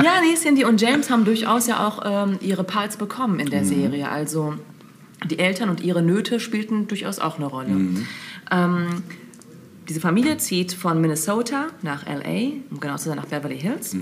[0.02, 3.64] Ja, nee, Cindy und James haben durchaus ja auch ähm, ihre Parts bekommen in der
[3.66, 4.08] Serie.
[4.08, 4.54] Also
[5.28, 7.76] die Eltern und ihre Nöte spielten durchaus auch eine Rolle.
[8.50, 8.86] Ähm,
[9.88, 13.96] diese Familie zieht von Minnesota nach LA, um genau zu sein nach Beverly Hills.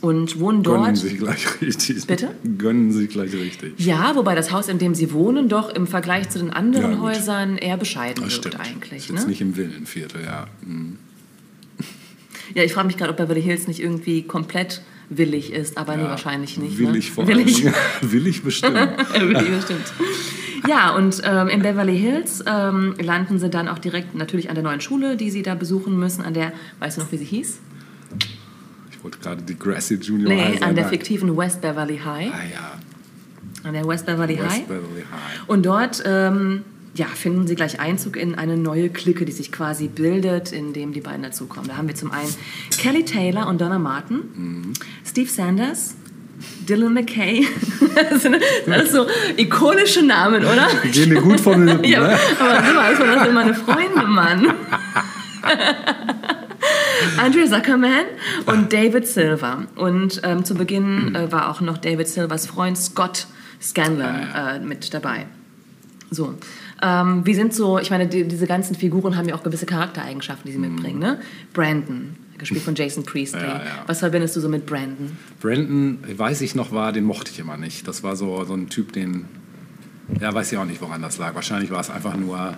[0.00, 0.96] Und wohnen Gönnen dort.
[0.96, 2.06] sich gleich richtig.
[2.06, 2.30] Bitte?
[2.58, 3.74] Gönnen sich gleich richtig.
[3.78, 7.00] Ja, wobei das Haus, in dem sie wohnen, doch im Vergleich zu den anderen Ja.
[7.00, 8.60] Häusern eher bescheiden Das wirkt stimmt.
[8.60, 9.04] eigentlich.
[9.04, 9.28] Ist jetzt Ne?
[9.28, 10.46] nicht im Villenviertel, ja.
[10.66, 10.98] Mhm.
[12.54, 14.82] Ja, ich frage mich gerade, ob Beverly Hills nicht irgendwie komplett
[15.16, 16.10] willig ist, aber nee, ja.
[16.10, 16.78] wahrscheinlich nicht.
[16.78, 17.14] Willig ne?
[17.14, 17.64] vor willig.
[17.64, 17.74] allem.
[18.02, 18.76] Willig bestimmt.
[19.14, 19.92] willig bestimmt.
[20.68, 24.64] Ja, und ähm, in Beverly Hills ähm, landen sie dann auch direkt natürlich an der
[24.64, 27.58] neuen Schule, die sie da besuchen müssen, an der, weißt du noch, wie sie hieß?
[28.92, 30.76] Ich wollte gerade die Grassy Junior Nee, High an sagen.
[30.76, 32.32] der fiktiven West Beverly High.
[32.32, 34.46] Ah ja, An der West Beverly High.
[34.46, 35.48] West Beverly High.
[35.48, 36.62] Und dort ähm,
[36.94, 41.00] ja, finden sie gleich Einzug in eine neue Clique, die sich quasi bildet, indem die
[41.00, 41.68] beiden dazukommen.
[41.68, 42.28] Da haben wir zum einen
[42.78, 44.72] Kelly Taylor und Donna Martin, Mhm.
[45.06, 45.94] Steve Sanders,
[46.68, 47.46] Dylan McKay.
[48.10, 48.36] das sind
[48.68, 50.68] alles so ikonische Namen, oder?
[50.84, 52.18] Die gehen dir gut von den Lippen, Ja, ne?
[52.38, 54.52] aber mal, das waren das sind meine Freunde, Mann.
[57.18, 58.04] Andrea Zuckerman
[58.46, 59.64] und David Silver.
[59.76, 63.26] Und ähm, zu Beginn äh, war auch noch David Silvers Freund Scott
[63.60, 64.02] Scanlon
[64.32, 65.26] Ah, äh, mit dabei.
[66.10, 66.34] So.
[66.82, 70.46] Ähm, wir sind so, ich meine, die, diese ganzen Figuren haben ja auch gewisse Charaktereigenschaften,
[70.46, 70.98] die sie mitbringen.
[70.98, 71.20] Ne?
[71.52, 73.40] Brandon, gespielt von Jason Priestley.
[73.40, 73.84] Ja, ja.
[73.86, 75.16] Was verbindest du so mit Brandon?
[75.40, 77.86] Brandon, weiß ich noch, war, den mochte ich immer nicht.
[77.86, 79.26] Das war so, so ein Typ, den.
[80.20, 81.34] Ja, weiß ich auch nicht, woran das lag.
[81.34, 82.56] Wahrscheinlich war es einfach nur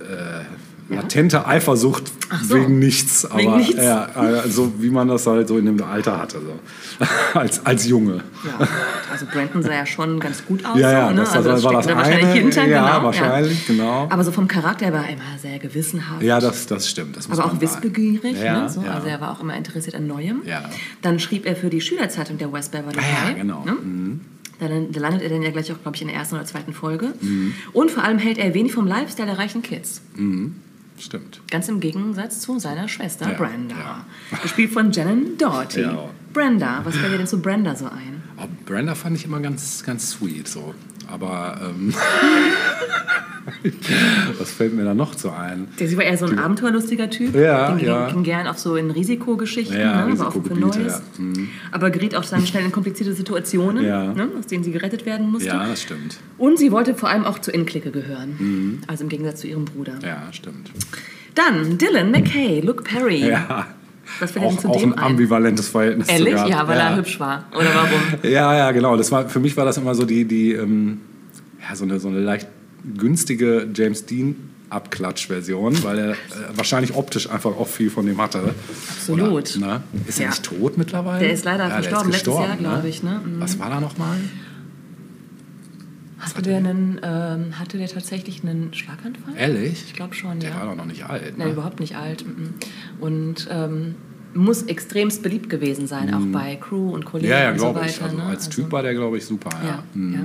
[0.00, 0.44] äh,
[0.88, 2.04] latente Eifersucht
[2.42, 2.54] so.
[2.54, 3.24] wegen nichts.
[3.26, 3.76] Aber, Wegen nichts?
[3.76, 6.40] Ja, so wie man das halt so in dem Alter hatte.
[6.40, 7.04] So.
[7.38, 8.24] als, als Junge.
[8.44, 8.66] Ja,
[9.12, 10.78] also Brandon sah ja schon ganz gut aus.
[10.78, 11.20] Ja, ja, so, ne?
[11.20, 12.32] das- das also war das da wahrscheinlich eine.
[12.34, 14.06] hinter, Ja, genau, wahrscheinlich, genau.
[14.10, 16.22] Aber so vom Charakter war er immer sehr gewissenhaft.
[16.22, 17.16] Ja, das, das stimmt.
[17.16, 18.36] Das aber auch wissbegierig.
[18.42, 18.68] Ja, ne?
[18.68, 18.92] so, ja.
[18.94, 20.42] Also er war auch immer interessiert an Neuem.
[20.44, 20.68] Ja.
[21.02, 23.64] Dann schrieb er für die Schülerzeitung der West Beverly Ah, ja, genau.
[23.64, 24.20] Ne?
[24.60, 26.72] Da, da landet er dann ja gleich auch, glaube ich, in der ersten oder zweiten
[26.72, 27.14] Folge.
[27.20, 27.54] Mhm.
[27.72, 30.00] Und vor allem hält er wenig vom Lifestyle der reichen Kids.
[30.98, 31.40] Stimmt.
[31.50, 33.74] Ganz im Gegensatz zu seiner Schwester Ja, Brenda.
[33.76, 34.38] ja.
[34.42, 35.82] Gespielt von Shannon Doherty.
[35.82, 36.10] Ja.
[36.32, 38.22] Brenda, was fällt dir denn zu Brenda so ein?
[38.36, 40.74] Aber Brenda fand ich immer ganz, ganz sweet so.
[41.10, 41.94] Aber ähm,
[44.38, 45.68] was fällt mir da noch so ein?
[45.78, 47.34] Der, sie war eher so ein abenteuerlustiger Typ.
[47.34, 48.10] Ja, ging, ja.
[48.10, 50.18] ging gern auch so in Risikogeschichten, Ja, ne?
[50.18, 50.76] war offen für Neues.
[50.76, 51.00] ja.
[51.18, 51.48] Mhm.
[51.72, 54.12] Aber geriet auch dann schnell in komplizierte Situationen, Ja.
[54.12, 54.28] ne?
[54.38, 55.48] aus denen sie gerettet werden musste.
[55.48, 56.18] Ja, das stimmt.
[56.38, 58.82] Und sie wollte vor allem auch zur In-Clique gehören.
[58.86, 59.94] Also im Gegensatz zu ihrem Bruder.
[60.02, 60.70] Ja, stimmt.
[61.34, 63.28] Dann Dylan McKay, Luke Perry.
[63.28, 63.66] Ja.
[64.20, 66.32] Was fällt Auch, zu auch dem ein ambivalentes Verhältnis Ehrlich?
[66.34, 67.44] Ja, weil er hübsch war.
[67.54, 68.00] Oder warum?
[68.22, 68.96] Ja, ja, genau.
[68.96, 71.00] Das war, für mich war das immer so die, die ähm,
[71.60, 72.48] ja, so, eine, so eine leicht
[72.96, 74.36] günstige James Dean
[74.70, 76.16] Abklatsch-Version, weil er äh,
[76.54, 78.54] wahrscheinlich optisch einfach auch viel von dem hatte.
[78.90, 79.56] Absolut.
[79.56, 79.82] Oder, ne?
[80.06, 80.30] Ist er Ja.
[80.30, 81.20] nicht tot mittlerweile?
[81.20, 82.56] Der ist leider ja, der verstorben, letztes Jahr, ne?
[82.58, 83.20] glaube ich, ne?
[83.24, 83.40] Mhm.
[83.40, 84.18] Was war da nochmal?
[86.18, 89.34] Hatte der, einen, ähm, hatte der tatsächlich einen Schlaganfall?
[89.36, 89.84] Ehrlich?
[89.86, 90.56] Ich glaube schon, Der ja.
[90.56, 91.38] war doch noch nicht alt.
[91.38, 91.44] Ne?
[91.44, 92.26] Nein, überhaupt nicht alt.
[92.26, 92.54] mhm.
[93.00, 93.94] Und ähm,
[94.38, 97.32] muss extremst beliebt gewesen sein, auch bei Crew und Kollegen Mhm.
[97.32, 97.90] Ja, ja, und so glaube weiter.
[97.90, 98.02] ich.
[98.02, 98.22] Also ne?
[98.24, 99.50] als Also- Typ war der, glaube ich, super.
[99.62, 99.68] Ja.
[99.68, 100.14] Ja, Mhm.
[100.14, 100.20] ja.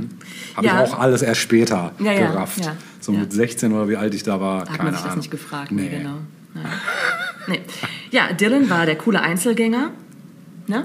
[0.57, 2.69] Habe ich auch alles erst später gerafft.
[2.99, 5.17] so mit 16 oder wie alt ich da war, hat keine man sich das Ahnung.
[5.19, 5.81] nicht gefragt, nee.
[5.89, 6.15] nee, genau.
[7.47, 7.59] Nee.
[8.11, 9.89] Ja, Dylan war der coole Einzelgänger.
[10.65, 10.83] Ne?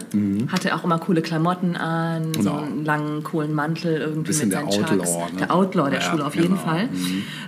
[0.51, 2.45] Hatte auch immer coole Klamotten an, so Mhm.
[2.45, 2.57] Genau.
[2.63, 5.33] einen langen, coolen Mantel irgendwie Bisschen mit der seinen Outlaw, Chucks.
[5.35, 5.39] ne?
[5.39, 6.61] Der Outlaw der Schule auf jeden genau.
[6.61, 6.89] Fall.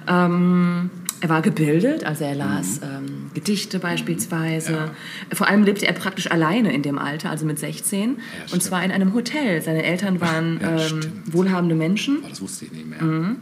[0.07, 2.87] Ähm, er war gebildet, also er las Mhm.
[3.07, 4.91] ähm, Gedichte beispielsweise.
[5.33, 8.11] Vor allem lebte er praktisch alleine in dem Alter, also mit 16.
[8.15, 8.63] und stimmt.
[8.63, 9.61] zwar in einem Hotel.
[9.63, 12.19] Seine Eltern waren Ja, ähm, wohlhabende Menschen.
[12.25, 13.03] Oh, das wusste ich nicht mehr.
[13.03, 13.37] Mhm.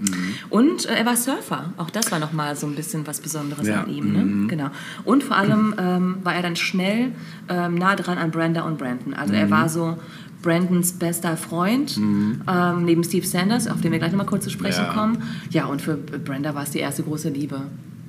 [0.51, 1.73] Und äh, er war Surfer.
[1.77, 4.13] Auch das war nochmal so ein bisschen was Besonderes Ja, an ihm.
[4.13, 4.49] Ne?
[4.49, 4.71] Genau.
[5.05, 7.13] Und vor allem ähm, war er dann schnell
[7.49, 9.15] ähm, nah dran an Brenda und Brandon.
[9.15, 9.97] Also er war so
[10.43, 14.85] Brandons bester Freund, ähm, neben Steve Sanders, auf den wir gleich nochmal kurz zu sprechen
[14.85, 14.93] Ja.
[14.93, 15.23] kommen.
[15.51, 17.63] Ja, und für Brenda war es die erste große Liebe.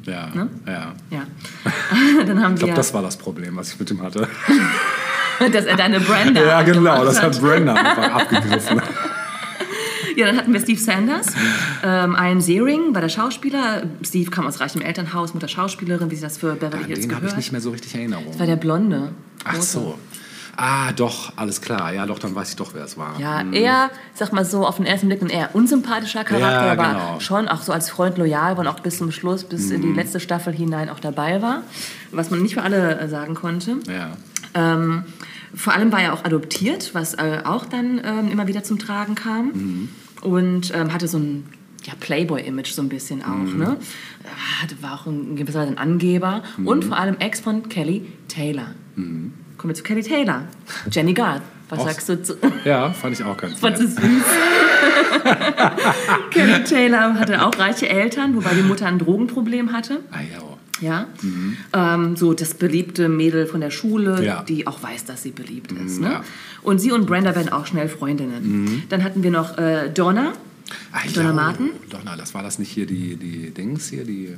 [0.05, 0.47] Ja, Ne?
[0.67, 0.93] ja.
[1.11, 1.23] Ja.
[2.25, 4.27] dann haben Ich glaube, das war das Problem, was ich mit ihm hatte.
[5.51, 7.39] dass er deine Brenda ja, genau, das hat.
[7.39, 8.81] Brenda einfach abgegriffen.
[10.15, 11.27] Ja, dann hatten wir Steve Sanders,
[11.83, 13.83] ähm, Ian Searing, war der Schauspieler.
[14.03, 17.19] Steve kam aus reichem Elternhaus, Mutter Schauspielerin, wie sie das für Beverly Hills den habe
[17.25, 17.37] ich gehört.
[17.37, 18.25] nicht mehr so richtig Erinnerung.
[18.27, 19.11] Das war der Blonde.
[19.45, 19.79] Ach Große.
[19.79, 19.97] so.
[20.61, 21.93] Ah, doch, alles klar.
[21.93, 23.17] Ja, doch, dann weiß ich doch, wer es war.
[23.17, 26.87] Ja, eher, sag mal so, auf den ersten Blick ein eher unsympathischer Charakter, Ja, aber
[26.87, 27.19] genau.
[27.21, 29.93] schon auch so als Freund loyal war und auch bis zum Schluss, bis in die
[29.93, 31.63] letzte Staffel hinein auch dabei war.
[32.11, 33.77] Was man nicht für alle äh, sagen konnte.
[33.87, 34.17] Ja.
[34.53, 35.05] Ähm,
[35.55, 39.15] vor allem war er auch adoptiert, was äh, auch dann ähm, immer wieder zum Tragen
[39.15, 39.45] kam.
[39.53, 39.89] Mhm.
[40.21, 41.45] Und ähm, hatte so ein
[41.85, 43.29] ja, Playboy-Image so ein bisschen auch.
[43.29, 43.59] Mhm.
[43.59, 43.77] Ne?
[44.25, 46.43] Äh, Hatte, war auch in gewisser Weise ein Angeber.
[46.57, 46.67] Mhm.
[46.67, 48.67] Und vor allem Ex von Kelly Taylor.
[49.59, 50.43] Kommen wir zu Kelly Taylor.
[50.89, 51.41] Jenny Garth.
[51.69, 52.33] Was Auch- sagst du zu...
[52.65, 53.77] ja, fand ich auch ganz nett.
[53.77, 53.95] süß.
[56.31, 59.99] Kelly Taylor hatte auch reiche Eltern, wobei die Mutter ein Drogenproblem hatte.
[60.11, 60.39] Ah, ja.
[60.41, 60.57] oh.
[60.81, 61.07] Ja.
[61.73, 64.43] Ähm, so das beliebte Mädel von der Schule, Ja.
[64.43, 65.97] die auch weiß, dass sie beliebt ist.
[65.97, 66.11] Mhm, Ne?
[66.13, 66.23] ja.
[66.61, 68.83] Und sie und Brenda werden auch schnell Freundinnen.
[68.87, 70.31] Dann hatten wir noch äh, Donna.
[70.93, 71.69] Ah, Donna ja, Martin?
[71.89, 74.35] Donna, das war das nicht hier die, die Dings hier, die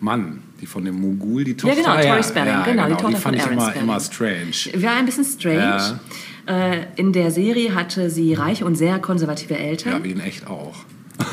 [0.00, 1.76] Mann, die von dem Mogul, die Tochter.
[1.76, 3.82] genau, Ah, Tori Spelling, genau, die Tochter die von fand ich Aaron immer, Spelling.
[3.82, 4.82] immer strange.
[4.84, 6.00] War ein bisschen strange.
[6.46, 9.92] Äh, in der Serie hatte sie reiche und sehr konservative Eltern.
[9.94, 10.76] Ja, wie in echt auch.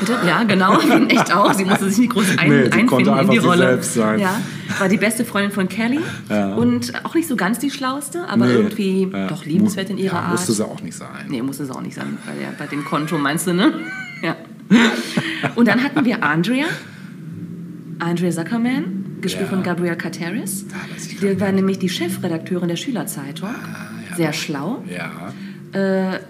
[0.00, 0.16] Bitte?
[0.26, 1.52] Ja, genau, in echt auch.
[1.52, 3.58] Sie musste sich nicht groß ein, Nee, sie einfinden konnte in einfach die sie Rolle.
[3.68, 4.18] selbst sein.
[4.18, 4.40] Ja,
[4.78, 6.54] war die beste Freundin von Kelly Ja.
[6.54, 9.26] und auch nicht so ganz die schlauste, aber Nee, irgendwie ja.
[9.28, 10.30] doch liebenswert in ihrer ja, Art.
[10.32, 11.26] Musste sie auch nicht sein.
[11.28, 13.74] Nee, musste es auch nicht sein, bei, der, bei dem Konto meinst du, ne?
[14.22, 14.36] Ja.
[15.54, 16.64] Und dann hatten wir Andrea,
[17.98, 19.54] Andrea Zuckerman, gespielt Ja.
[19.56, 20.66] von Gabrielle Carteris.
[20.72, 20.76] Ah,
[21.20, 23.48] Die war nämlich die Chefredakteurin der Schülerzeitung.
[23.48, 24.16] Ah, ja.
[24.16, 24.84] Sehr schlau.
[24.88, 25.32] Ja.
[25.72, 26.20] Äh,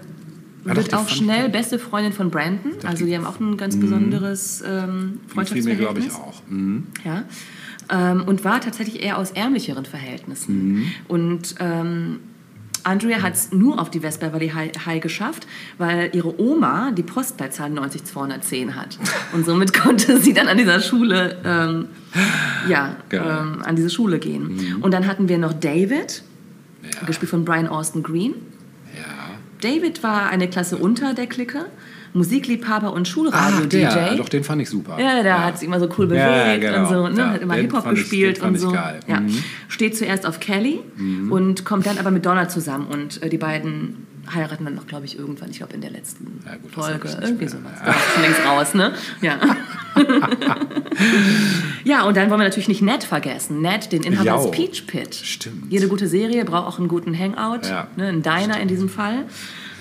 [0.65, 2.71] doch, wird auch schnell beste Freundin von Brandon.
[2.85, 5.19] Also die- haben auch ein ganz besonderes ähm,
[5.67, 6.05] mir, glaube Freundschaftsverhältnis.
[6.07, 6.41] ich, auch.
[6.49, 6.87] Mhm.
[7.03, 7.23] Ja.
[7.87, 10.73] Ähm, und war tatsächlich eher aus ärmlicheren Verhältnissen.
[10.73, 10.85] Mhm.
[11.07, 12.19] Und ähm,
[12.85, 17.03] Andrea hat es nur auf die West Beverly High, High geschafft, weil ihre Oma die
[17.03, 18.97] Postleitzahl 90210 hat.
[19.33, 21.87] Und somit konnte sie dann an dieser Schule, ähm,
[22.69, 24.77] ja, ähm, an diese Schule gehen.
[24.81, 26.23] Und dann hatten wir noch David,
[26.83, 27.05] Ja.
[27.07, 28.35] gespielt von Brian Austin Green.
[28.95, 29.01] ja.
[29.61, 31.65] David war eine Klasse unter der Clique,
[32.15, 33.69] Musikliebhaber und Ah, Schulradio-DJ.
[33.77, 34.97] der, doch, den fand ich super.
[34.99, 36.79] Ja, der hat sich immer so cool bewegt Ja, ja, genau.
[36.79, 37.19] und so, ne?
[37.19, 38.67] Ja, hat immer Hip-Hop ich- gespielt fand und so.
[38.69, 38.99] ich geil.
[39.07, 39.19] Ja.
[39.19, 39.43] Mhm.
[39.67, 40.79] Steht zuerst auf Kelly
[41.29, 45.05] und kommt dann aber mit Donna zusammen und äh, die beiden heiraten dann noch, glaube
[45.05, 47.71] ich, irgendwann, ich glaube in der letzten Ja, gut, das Folge, ich irgendwie sowas.
[47.79, 47.85] Ja.
[47.85, 48.93] Da ist schon längst raus, ne?
[49.21, 49.37] Ja.
[51.83, 53.61] ja, und dann wollen wir natürlich nicht Ned vergessen.
[53.61, 54.41] Ned, den Inhaber Jau.
[54.49, 55.13] des Peach Pit.
[55.15, 55.71] Stimmt.
[55.71, 57.87] Jede gute Serie braucht auch einen guten Hangout, Ja.
[57.97, 58.07] ne?
[58.07, 59.25] ein Diner in diesem Fall.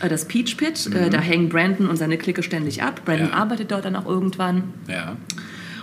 [0.02, 3.02] Äh, Das Peach Pit, äh, da hängen Brandon und seine Clique ständig ab.
[3.04, 3.33] Brandon Mhm.
[3.33, 3.38] Ja.
[3.38, 4.64] arbeitet dort dann auch irgendwann.
[4.88, 5.16] Ja.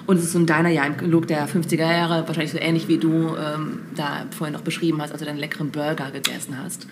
[0.08, 2.88] Und es ist so ein Diner, ja, im Look der 50er Jahre, wahrscheinlich so ähnlich
[2.88, 6.88] wie du ähm, da vorhin noch beschrieben hast, als du deinen leckeren Burger gegessen hast.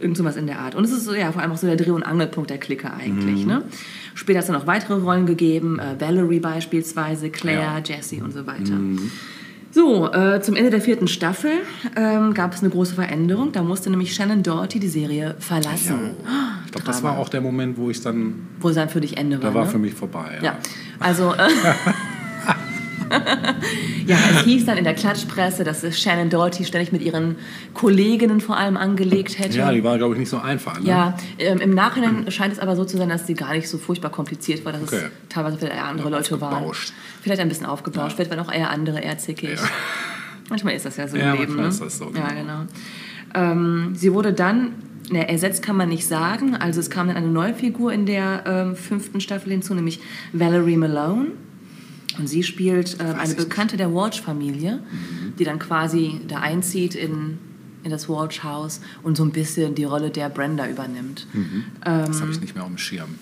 [0.00, 0.74] Irgend sowas in der Art.
[0.74, 2.86] Und es ist so, ja, vor allem auch so der Dreh- und Angelpunkt der Clique
[2.88, 3.00] Mhm.
[3.00, 3.46] eigentlich.
[3.46, 3.62] Ne?
[4.14, 7.78] Später hat es dann noch weitere Rollen gegeben, äh, Valerie beispielsweise, Claire, Ja.
[7.78, 7.84] Mhm.
[7.84, 8.74] Jessie und so weiter.
[9.74, 11.50] So, äh, zum Ende der vierten Staffel
[11.96, 13.52] ähm, gab es eine große Veränderung.
[13.52, 16.10] Da musste nämlich Shannon Doherty die Serie verlassen.
[16.66, 19.16] Ich glaube, das war auch der Moment, wo ich dann, Wo es dann für dich
[19.16, 19.50] Ende war.
[19.50, 19.70] da war ne?
[19.70, 20.38] für mich vorbei.
[20.38, 20.44] Ja.
[20.44, 20.58] Ja,
[21.00, 21.32] also.
[21.32, 21.48] Äh,
[24.06, 27.36] ja, es hieß dann in der Klatschpresse, dass es Shannon Doherty ständig mit ihren
[27.74, 29.58] Kolleginnen vor allem angelegt hätte.
[29.58, 30.80] Ja, die war, glaube ich, nicht so einfach.
[30.80, 30.88] Ne?
[30.88, 33.78] Ja, ähm, im Nachhinein scheint es aber so zu sein, dass sie gar nicht so
[33.78, 34.96] furchtbar kompliziert war, dass Okay.
[34.96, 36.54] es teilweise vielleicht eher andere Ja, Leute waren.
[36.54, 36.92] aufgebauscht.
[37.22, 39.50] Vielleicht ein bisschen aufgebauscht, vielleicht waren auch eher andere eher zickig.
[39.60, 39.68] Ja.
[40.50, 41.56] Manchmal ist das ja so Ja, im Leben.
[41.56, 41.70] Ne?
[41.72, 42.28] so, Ja, genau.
[42.34, 42.60] genau.
[43.34, 44.72] Ähm, sie wurde dann,
[45.10, 48.42] ne, ersetzt kann man nicht sagen, also es kam dann eine neue Figur in der
[48.46, 50.00] ähm, fünften Staffel hinzu, nämlich
[50.32, 51.28] Valerie Malone.
[52.18, 53.34] Und sie spielt ähm, eine.
[53.34, 55.32] Bekannte der Walsh-Familie, Mhm.
[55.38, 57.38] die dann quasi da einzieht in,
[57.84, 61.26] in das Walsh-Haus und so ein bisschen die Rolle der Brenda übernimmt.
[61.84, 63.14] Das habe ich nicht mehr auf dem Schirm.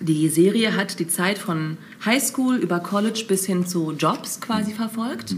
[0.00, 5.34] Die Serie hat die Zeit von Highschool über College bis hin zu Jobs quasi verfolgt.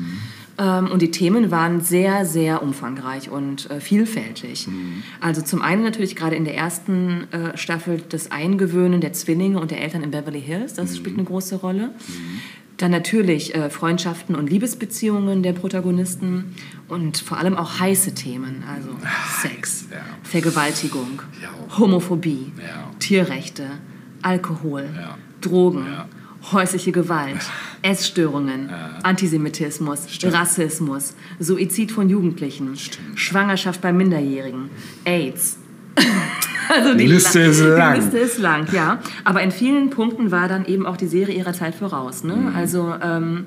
[0.58, 4.68] Ähm, und die Themen waren sehr, sehr umfangreich und äh, vielfältig.
[5.22, 9.70] Also zum einen natürlich gerade in der ersten äh, Staffel das Eingewöhnen der Zwillinge und
[9.70, 11.94] der Eltern in Beverly Hills, das spielt eine große Rolle.
[12.80, 16.54] Dann natürlich äh, Freundschaften und Liebesbeziehungen der Protagonisten
[16.88, 18.88] und vor allem auch heiße Themen, also
[19.42, 19.98] Sex, ja.
[20.22, 21.50] Vergewaltigung, Ja.
[21.78, 22.90] Homophobie, Ja.
[22.98, 23.66] Tierrechte,
[24.22, 24.88] Alkohol.
[25.42, 25.84] Drogen,
[26.52, 27.40] häusliche Gewalt,
[27.82, 28.70] Essstörungen,
[29.02, 32.78] Antisemitismus, Rassismus, Suizid von Jugendlichen,
[33.14, 34.70] Schwangerschaft bei Minderjährigen,
[35.04, 35.58] AIDS.
[36.72, 37.94] Also Die Liste La- ist lang.
[37.94, 39.00] Die Liste ist lang, ja.
[39.24, 42.22] Aber in vielen Punkten war dann eben auch die Serie ihrer Zeit voraus.
[42.22, 42.36] Ne?
[42.36, 42.54] Mhm.
[42.54, 43.44] Also ähm,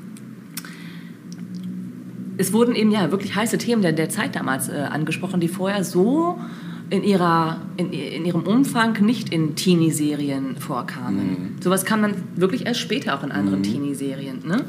[2.38, 5.84] es wurden eben ja wirklich heiße Themen der, der Zeit damals äh, angesprochen, die vorher
[5.86, 6.38] so
[6.89, 11.56] in, ihrer, in, in ihrem Umfang nicht in Teenie-Serien vorkamen.
[11.62, 14.39] Sowas kam dann wirklich erst später auch in anderen Teenie-Serien.
[14.45, 14.65] Ne?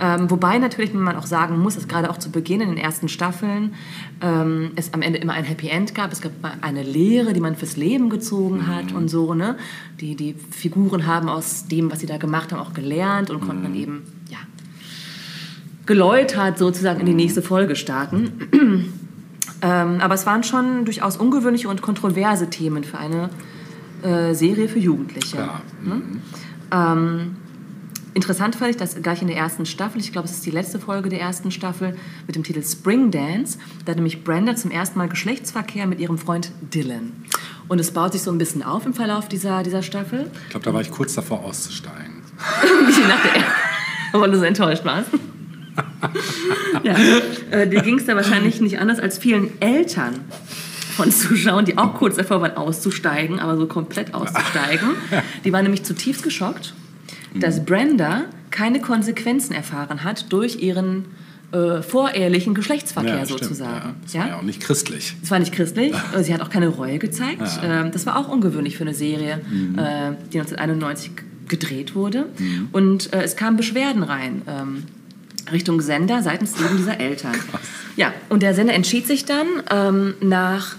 [0.00, 3.08] Ähm, wobei natürlich man auch sagen muss, dass gerade auch zu Beginn in den ersten
[3.08, 3.74] Staffeln
[4.20, 6.12] ähm, es am Ende immer ein Happy End gab.
[6.12, 9.34] Es gab eine Lehre, die man fürs Leben gezogen hat und so.
[9.34, 9.56] Ne?
[10.00, 13.64] Die, die Figuren haben aus dem, was sie da gemacht haben, auch gelernt und konnten
[13.64, 14.38] dann eben ja,
[15.86, 18.32] geläutert sozusagen in die nächste Folge starten.
[19.62, 23.30] ähm, aber es waren schon durchaus ungewöhnliche und kontroverse Themen für eine
[24.02, 25.38] äh, Serie für Jugendliche.
[25.38, 25.60] Ja.
[25.82, 26.20] Mhm.
[26.70, 27.36] Ähm,
[28.18, 30.80] interessant fand ich, dass gleich in der ersten Staffel, ich glaube, es ist die letzte
[30.80, 35.08] Folge der ersten Staffel mit dem Titel Spring Dance, da nämlich Brenda zum ersten Mal
[35.08, 37.12] Geschlechtsverkehr mit ihrem Freund Dylan.
[37.68, 40.28] Und es baut sich so ein bisschen auf im Verlauf dieser, dieser Staffel.
[40.44, 42.22] Ich glaube, da war ich kurz davor auszusteigen.
[42.62, 43.44] Wie nach der
[44.20, 45.10] weil du so enttäuscht warst.
[46.82, 46.96] ja,
[47.50, 50.24] äh, dir ging es da wahrscheinlich nicht anders als vielen Eltern
[50.96, 54.88] von Zuschauern, die auch kurz davor waren auszusteigen, aber so komplett auszusteigen.
[55.44, 56.74] Die waren nämlich zutiefst geschockt,
[57.34, 61.04] dass Brenda keine Konsequenzen erfahren hat durch ihren
[61.52, 63.88] äh, vorehelichen Geschlechtsverkehr stimmt, sozusagen.
[63.88, 63.94] Ja.
[64.02, 65.16] Das war ja auch nicht christlich.
[65.22, 67.42] Es war nicht christlich, sie hat auch keine Reue gezeigt.
[67.62, 69.78] Ähm, Das war auch ungewöhnlich für eine Serie, Mhm.
[69.78, 71.10] äh, die 1991
[71.48, 72.26] gedreht wurde.
[72.72, 74.82] Und äh, es kamen Beschwerden rein ähm,
[75.50, 77.32] Richtung Sender seitens eben dieser Eltern.
[77.96, 80.76] Ja, und der Sender entschied sich dann ähm, nach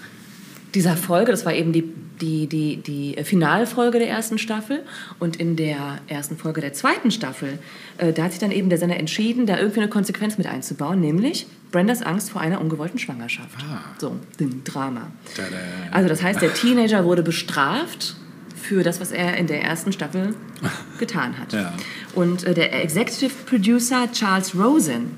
[0.76, 1.86] dieser Folge, das war eben die,
[2.22, 4.84] die, die, die Finalfolge der ersten Staffel
[5.20, 7.60] und in der ersten Folge der zweiten Staffel,
[7.98, 11.00] äh, da hat sich dann eben der Sender entschieden, da irgendwie eine Konsequenz mit einzubauen,
[11.00, 13.60] nämlich Brendas Angst vor einer ungewollten Schwangerschaft.
[14.00, 15.08] So, dem Drama.
[15.36, 15.56] Tada.
[15.92, 18.16] Also das heißt, der Teenager wurde bestraft
[18.56, 20.36] für das, was er in der ersten Staffel
[21.00, 21.54] getan hat.
[21.54, 21.74] Ja.
[22.16, 25.12] Und äh, der Executive Producer Charles Rosen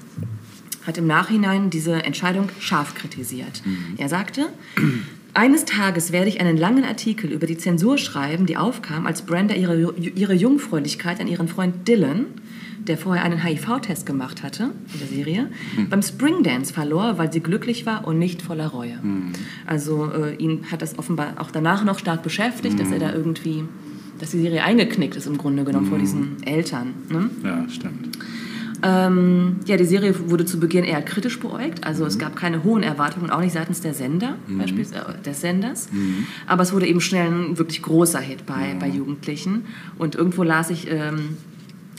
[0.86, 3.62] hat im Nachhinein diese Entscheidung scharf kritisiert.
[3.98, 4.48] Er sagte,
[5.34, 9.56] eines Tages werde ich einen langen Artikel über die Zensur schreiben, die aufkam, als Brenda
[9.56, 12.26] ihre, ihre Jungfräulichkeit an ihren Freund Dylan,
[12.88, 15.52] der vorher einen HIV-Test gemacht hatte in der Serie,
[15.90, 18.98] beim Springdance verlor, weil sie glücklich war und nicht voller Reue.
[19.66, 23.64] Also äh, ihn hat das offenbar auch danach noch stark beschäftigt, dass er da irgendwie,
[24.20, 26.94] dass die Serie eingeknickt ist im Grunde genommen vor diesen Eltern.
[27.10, 27.30] Ne?
[27.44, 28.18] Ja, stimmt.
[28.84, 31.86] Ähm, ja, die Serie wurde zu Beginn eher kritisch beäugt.
[31.86, 35.90] Also es gab keine hohen Erwartungen, auch nicht seitens der Sender, beispielsweise äh, des Senders.
[36.48, 39.66] Aber es wurde eben schnell ein wirklich großer Hit bei, bei Jugendlichen.
[39.98, 41.38] Und irgendwo las ich ähm,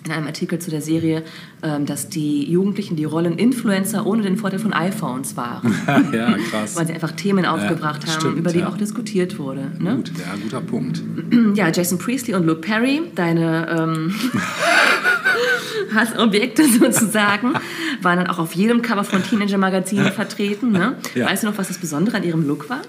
[0.05, 1.23] in einem Artikel zu der Serie,
[1.63, 5.75] ähm, dass die Jugendlichen die Rollen Influencer ohne den Vorteil von iPhones waren.
[6.13, 6.77] ja, krass.
[6.77, 8.69] Weil sie einfach Themen aufgebracht haben, stimmt, über die ja.
[8.69, 9.71] auch diskutiert wurde.
[9.79, 9.97] Ne?
[9.97, 11.03] Gut, ja, guter Punkt.
[11.55, 14.15] Ja, Jason Priestley und Luke Perry, deine ähm,
[15.95, 17.55] Hassobjekte sozusagen,
[18.01, 20.73] waren dann auch auf jedem Cover von Teenager-Magazinen vertreten.
[20.73, 20.97] Ne?
[21.15, 21.27] Ja.
[21.27, 22.81] Weißt du noch, was das Besondere an ihrem Look war?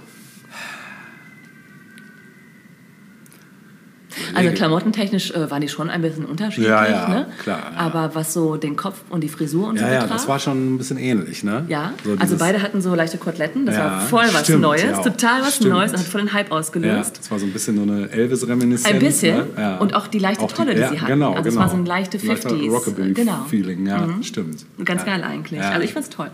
[4.36, 7.27] Also klamottentechnisch äh, waren die schon ein bisschen unterschiedlich, Ja, ja, ne?
[7.41, 7.79] klar, ja.
[7.79, 10.39] aber was so den Kopf und die Frisur und so Ja, ja, betraf, das war
[10.39, 11.65] schon ein bisschen ähnlich, ne?
[11.69, 14.84] ja, So also beide hatten so leichte Koteletten, das Ja, war voll was stimmt, Neues,
[14.84, 15.01] ja.
[15.01, 15.71] total was Stimmt.
[15.71, 17.19] Neues und hat voll den Hype Ja, ausgelöst.
[17.19, 18.93] das war so ein bisschen nur eine Elvis-Reminiszenz.
[18.95, 19.38] Ein bisschen.
[19.38, 19.45] Ne?
[19.57, 19.77] Ja.
[19.77, 21.11] Und auch die leichte Tolle, die ja, sie hatten.
[21.13, 21.61] Genau, Also es genau.
[21.65, 23.95] war so ein leichte 50s, Rockabilly-Feeling, genau.
[23.97, 24.65] ja, stimmt.
[24.84, 25.07] Ganz ja.
[25.17, 25.59] geil eigentlich.
[25.59, 25.69] Ja.
[25.69, 26.29] Also ich fand's toll.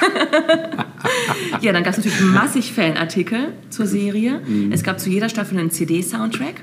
[1.60, 4.40] Ja, dann gab es natürlich massig Fanartikel zur Serie.
[4.46, 4.72] Mhm.
[4.72, 6.54] Es gab zu jeder Staffel einen CD-Soundtrack.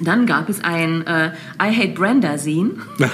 [0.00, 2.70] Dann gab es ein äh, I Hate Brenda Scene.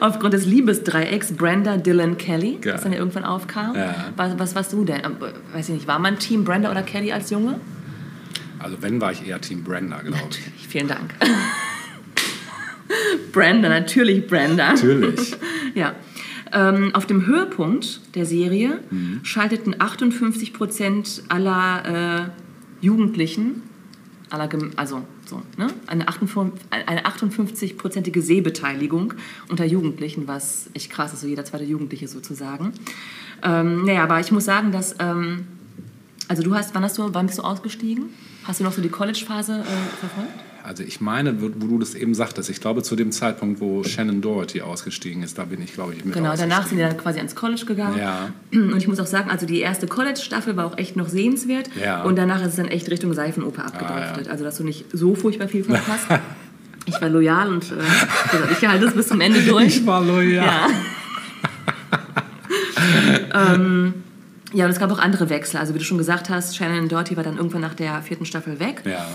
[0.00, 2.72] Aufgrund des Liebesdreiecks Brenda, Dylan, Kelly, Geil.
[2.72, 3.76] das dann ja irgendwann aufkam.
[3.76, 3.94] Ja.
[4.16, 5.02] Was, was warst du denn?
[5.04, 5.16] Ähm,
[5.52, 7.60] Weiß ich nicht, war man Team Brenda oder Kelly als Junge?
[8.58, 10.66] Also wenn, war ich eher Team Brenda, glaube ich.
[10.68, 11.14] Vielen Dank.
[13.32, 14.72] Brenda, natürlich Brenda.
[14.72, 15.36] Natürlich.
[15.74, 15.92] Ja.
[16.52, 19.20] Ähm, auf dem Höhepunkt der Serie Mhm.
[19.22, 22.30] schalteten 58 Prozent aller
[22.80, 23.62] äh, Jugendlichen,
[24.30, 29.14] aller, also so, ne, eine 58 eine 58-prozentige Sehbeteiligung
[29.50, 32.72] unter Jugendlichen, was echt krass ist, so jeder zweite Jugendliche sozusagen.
[33.42, 35.46] Ähm, naja, aber ich muss sagen, dass, ähm,
[36.28, 38.06] also du hast, wann hast du, wann bist du ausgestiegen?
[38.44, 40.47] Hast du noch so die College-Phase äh, verfolgt?
[40.68, 44.20] Also ich meine, wo du das eben sagtest, ich glaube zu dem Zeitpunkt, wo Shannon
[44.20, 47.16] Doherty ausgestiegen ist, da bin ich, glaube ich, mit Genau, danach sind die dann quasi
[47.16, 47.96] ans College gegangen.
[47.96, 48.34] Ja.
[48.52, 51.70] Und ich muss auch sagen, also die erste College-Staffel war auch echt noch sehenswert.
[51.82, 52.02] Ja.
[52.02, 54.26] Und danach ist es dann echt Richtung Seifenoper abgedriftet.
[54.26, 54.32] ja.
[54.32, 56.06] Also, dass du nicht so furchtbar viel verpasst.
[56.84, 59.78] ich war loyal und äh, gesagt, ich halte es bis zum Ende durch.
[59.78, 60.44] Ich war loyal.
[60.44, 60.66] Ja.
[63.54, 63.94] ähm,
[64.52, 65.58] ja, und es gab auch andere Wechsel.
[65.60, 68.60] Also wie du schon gesagt hast, Shannon Doherty war dann irgendwann nach der vierten Staffel
[68.60, 68.82] weg.
[68.84, 69.06] Ja.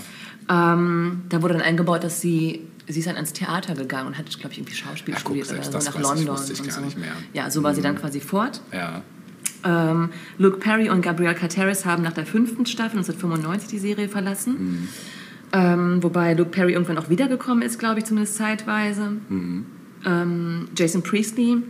[0.48, 4.26] Ähm, da wurde dann eingebaut, dass sie, sie ist dann ans Theater gegangen und hat,
[4.38, 6.76] glaube ich, irgendwie Schauspiel Ja, guck, studiert selbst oder so nach London ich und gar
[6.78, 6.80] so.
[6.84, 7.12] nicht mehr.
[7.32, 8.60] Ja, so war sie dann quasi fort.
[8.72, 9.02] Ja.
[9.64, 14.88] Ähm, Luke Perry und Gabrielle Carteris haben nach der fünften Staffel 1995 die Serie verlassen.
[15.52, 19.12] Ähm, wobei Luke Perry irgendwann auch wiedergekommen ist, glaube ich, zumindest zeitweise.
[20.04, 21.62] Ähm, Jason Priestley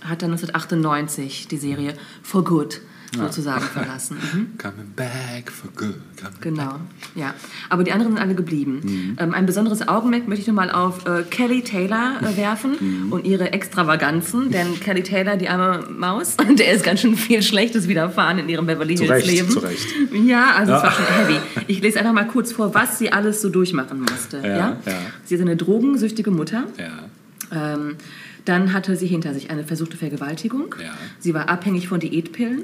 [0.00, 2.80] hat dann 1998 die Serie For Good
[3.16, 4.16] sozusagen verlassen.
[4.32, 4.46] Mhm.
[4.58, 5.94] Coming back for good.
[6.20, 6.76] Coming Genau,
[7.14, 7.34] ja.
[7.68, 9.16] Aber die anderen sind alle geblieben.
[9.18, 13.52] Ähm, ein besonderes Augenmerk möchte ich nochmal auf äh, Kelly Taylor äh, werfen und ihre
[13.52, 14.50] Extravaganzen.
[14.50, 18.66] Denn Kelly Taylor, die arme Maus, der ist ganz schön viel Schlechtes widerfahren in ihrem
[18.66, 19.50] Beverly Hills Leben.
[19.50, 19.86] zu Recht.
[20.26, 20.86] Ja, also es Ja.
[20.86, 21.36] war schon heavy.
[21.66, 24.38] Ich lese einfach mal kurz vor, was sie alles so durchmachen musste.
[24.38, 24.92] Ja, Ja, ja.
[25.24, 26.64] Sie ist eine drogensüchtige Mutter.
[26.78, 27.74] Ja.
[27.74, 27.96] Ähm,
[28.44, 30.74] dann hatte sie hinter sich eine versuchte Vergewaltigung.
[30.82, 30.92] Ja.
[31.18, 32.62] Sie war abhängig von Diätpillen,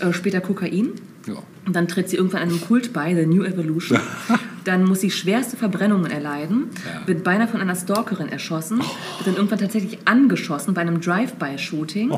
[0.00, 0.92] äh, später Kokain.
[1.26, 1.34] Ja.
[1.66, 3.98] Und dann tritt sie irgendwann einem Kult bei, The New Evolution.
[4.64, 7.06] Dann muss sie schwerste Verbrennungen erleiden, Ja.
[7.06, 12.10] wird beinahe von einer Stalkerin erschossen, wird dann irgendwann tatsächlich angeschossen bei einem Drive-by-Shooting.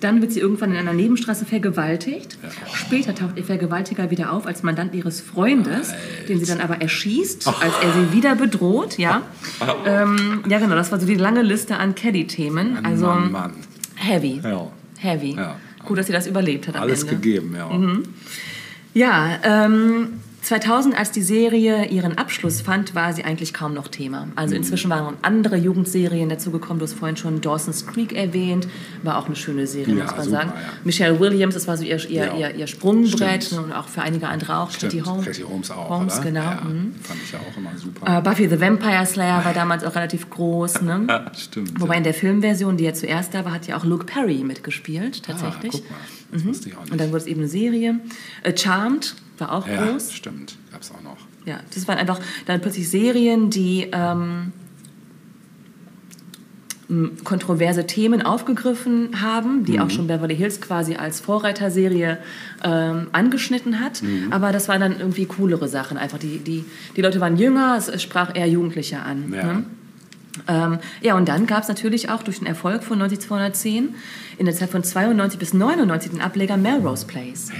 [0.00, 2.38] Dann wird sie irgendwann in einer Nebenstraße vergewaltigt.
[2.72, 5.92] Später taucht ihr Vergewaltiger wieder auf als Mandant ihres Freundes,
[6.28, 8.98] den sie dann aber erschießt, als er sie wieder bedroht.
[8.98, 9.22] Ja,
[9.84, 12.84] ähm, ja genau, das war so die lange Liste an Caddy-Themen.
[12.84, 13.52] Also Mann, Mann.
[13.96, 14.70] heavy, Ja.
[14.98, 15.34] heavy.
[15.36, 15.56] Ja.
[15.84, 17.16] Gut, dass sie das überlebt hat Alles Ende.
[17.16, 17.68] gegeben, ja.
[17.68, 18.04] Mhm.
[18.94, 24.26] Ja, ähm, 2000, als die Serie ihren Abschluss fand, war sie eigentlich kaum noch Thema.
[24.26, 24.32] Mhm.
[24.34, 26.80] Also inzwischen waren andere Jugendserien dazugekommen.
[26.80, 28.66] Du hast vorhin schon Dawson's Creek erwähnt.
[29.04, 30.52] War auch eine schöne Serie, Ja, muss man super, sagen.
[30.54, 30.62] ja.
[30.82, 32.34] Michelle Williams, das war so ihr, ihr, Ja.
[32.48, 33.66] ihr, ihr Sprungbrett Stimmt.
[33.66, 34.70] und auch für einige andere auch.
[34.72, 34.92] Stimmt.
[34.92, 35.26] Katie Holmes.
[35.26, 36.22] Katie Holmes auch, Holmes, oder?
[36.24, 36.50] genau.
[36.64, 36.94] Mhm.
[37.00, 38.18] Fand ich ja auch immer super.
[38.18, 40.82] Äh, Buffy the Vampire Slayer war damals auch relativ groß.
[40.82, 41.04] Ne?
[41.08, 41.80] ja, stimmt.
[41.80, 45.22] Wobei in der Filmversion, die ja zuerst da war, hat ja auch Luke Perry mitgespielt,
[45.22, 45.72] tatsächlich.
[45.74, 45.96] Ah, guck mal,
[46.32, 46.92] das wusste ich auch nicht.
[46.92, 48.00] Und dann wurde es eben eine Serie.
[48.42, 50.12] Äh, Charmed war auch ja, groß.
[50.12, 50.56] stimmt.
[50.70, 51.18] Gab's auch noch.
[51.44, 54.52] Ja, das waren einfach dann plötzlich Serien, die ähm,
[57.24, 62.18] kontroverse Themen aufgegriffen haben, die auch schon Beverly Hills quasi als Vorreiterserie
[62.62, 64.02] ähm, angeschnitten hat.
[64.30, 65.96] Aber das waren dann irgendwie coolere Sachen.
[65.96, 66.64] Einfach die, die,
[66.96, 69.32] die Leute waren jünger, es, es sprach eher Jugendliche an.
[69.34, 69.52] Ja.
[69.54, 69.64] Ne?
[70.48, 73.94] Ähm, ja, und dann gab es natürlich auch durch den Erfolg von 90210
[74.38, 77.50] in der Zeit von 92 bis 99 den Ableger Melrose Place.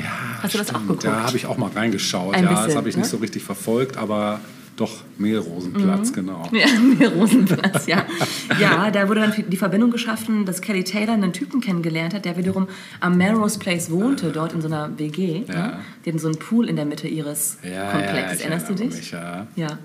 [0.43, 1.05] Hast du das auch geguckt?
[1.05, 2.35] Da habe ich auch mal reingeschaut.
[2.35, 3.03] Ein ja, das bisschen, habe ich ne?
[3.03, 4.41] nicht so richtig verfolgt, aber
[4.77, 6.49] doch Mehlrosenplatz, genau.
[6.51, 6.67] Ja,
[6.99, 8.07] mir Rosenplatz, ja.
[8.59, 12.39] Ja, da wurde dann die Verbindung geschaffen, dass Kelly Taylor einen Typen kennengelernt hat, der
[12.39, 12.69] wiederum
[13.01, 15.45] am Melrose Place wohnte, dort in so einer WG.
[15.47, 15.55] Ja.
[15.55, 15.79] Ne?
[16.05, 18.39] Die hatten so einen Pool in der Mitte ihres Ja, ja, Komplexes.
[18.39, 18.97] ich Erinnerst du dich?
[18.97, 19.47] mich, ja.
[19.57, 19.79] Ja.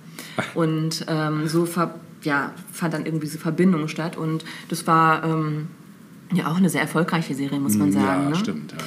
[0.53, 4.17] Und ähm, so ver ja, fand dann irgendwie diese Verbindung statt.
[4.17, 5.67] Und das war ähm,
[6.33, 8.23] ja auch eine sehr erfolgreiche Serie, muss man sagen.
[8.23, 8.35] ja, ne?
[8.35, 8.71] stimmt.
[8.71, 8.77] Ja.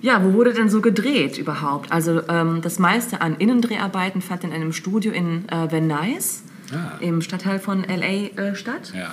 [0.00, 1.90] Ja, wo wurde denn so gedreht überhaupt?
[1.90, 6.98] Also ähm, das meiste an Innendreharbeiten fand in einem Studio in äh, Van Nuys, Ah.
[7.00, 8.92] im Stadtteil von LA äh, statt.
[8.94, 9.10] Ja.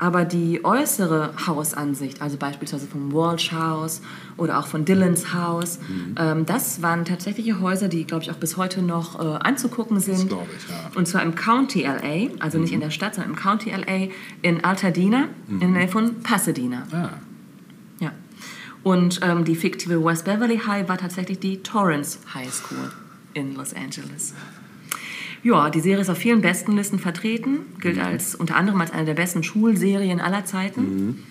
[0.00, 4.00] Aber die äußere Hausansicht, also beispielsweise vom Walsh House
[4.36, 6.14] oder auch von Dylans Haus, Mhm.
[6.16, 10.28] ähm, das waren tatsächliche Häuser, die, glaube ich, auch bis heute noch äh, anzugucken sind.
[10.28, 10.88] glaube ich, ja.
[10.90, 10.96] Mhm.
[10.98, 14.08] Und zwar im County LA, also nicht in der Stadt, sondern im County LA
[14.42, 16.84] in Altadena, in der Nähe von Pasadena.
[16.92, 17.08] Ah,
[18.00, 18.12] Ja.
[18.84, 22.92] Und ähm, die fiktive West Beverly High war tatsächlich die Torrance High School
[23.34, 24.32] in Los Angeles.
[25.48, 29.14] Ja, die Serie ist auf vielen Bestenlisten vertreten, gilt als unter anderem als eine der
[29.14, 31.24] besten Schulserien aller Zeiten.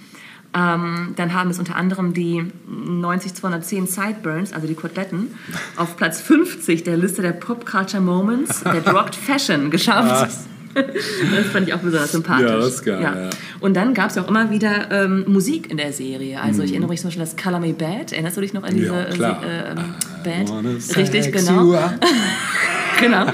[0.55, 5.27] Ähm, dann haben es unter anderem die 90210 Sideburns, also die Koteletten,
[5.75, 10.31] auf Platz 50 der Liste der Pop Culture Moments der Dropped Fashion geschafft.
[10.73, 12.49] Das fand ich auch besonders sympathisch.
[12.49, 13.29] Ja, das ist geil, ja.
[13.59, 16.39] Und dann gab es ja auch immer wieder ähm, Musik in der Serie.
[16.41, 16.65] Also Mhm.
[16.65, 18.11] ich erinnere mich zum Beispiel an das Color Me Bad.
[18.11, 19.43] Erinnerst du dich noch an diese Ja, klar.
[19.43, 20.51] äh, ähm, I Band?
[20.95, 21.73] Richtig, genau.
[22.99, 23.25] genau.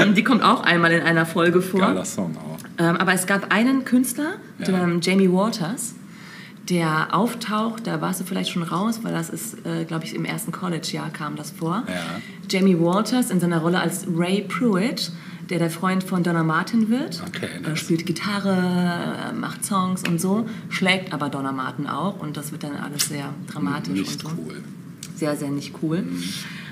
[0.00, 1.80] ähm, die kommt auch einmal in einer Folge vor.
[1.80, 2.58] Geiler Song auch.
[2.82, 4.70] Ähm, aber es gab einen Künstler, Ja.
[4.70, 4.88] ja.
[5.00, 5.94] Jamie Waters,
[6.68, 10.24] der auftaucht, da warst du vielleicht schon raus, weil das ist, äh, glaube ich, im
[10.24, 11.84] ersten College-Jahr kam das vor.
[11.88, 11.94] Ja.
[12.50, 15.10] Jamie Waters in seiner Rolle als Ray Pruitt,
[15.48, 17.22] der der Freund von Donna Martin wird.
[17.26, 17.78] Okay, Er nice.
[17.78, 18.52] spielt Gitarre,
[19.30, 23.08] äh, macht Songs und so, schlägt aber Donna Martin auch und das wird dann alles
[23.08, 24.62] sehr dramatisch Nicht und so cool.
[25.18, 26.04] Sehr, sehr nicht cool.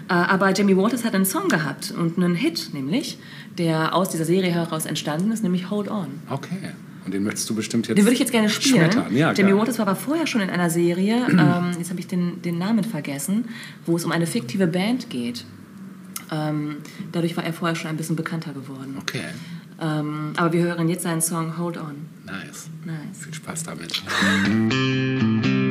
[0.09, 3.19] Äh, aber Jamie Waters hat einen Song gehabt und einen Hit, nämlich,
[3.59, 6.07] der aus dieser Serie heraus entstanden ist, nämlich Hold On.
[6.31, 6.73] Okay.
[7.05, 8.91] Und den möchtest du bestimmt jetzt Den würde ich jetzt gerne spielen.
[9.11, 9.59] Ja, Jamie gerne.
[9.59, 12.85] Waters war aber vorher schon in einer Serie, ähm, jetzt habe ich den, den Namen
[12.85, 13.47] vergessen,
[13.85, 15.45] wo es um eine fiktive Band geht.
[16.33, 16.79] Ähm,
[17.13, 18.97] dadurch war er vorher schon ein bisschen bekannter geworden.
[19.01, 19.23] Okay.
[19.81, 21.95] Ähm, aber wir hören jetzt seinen Song Hold On.
[22.25, 22.69] Nice.
[22.85, 23.19] Nice.
[23.21, 24.03] Viel Spaß damit.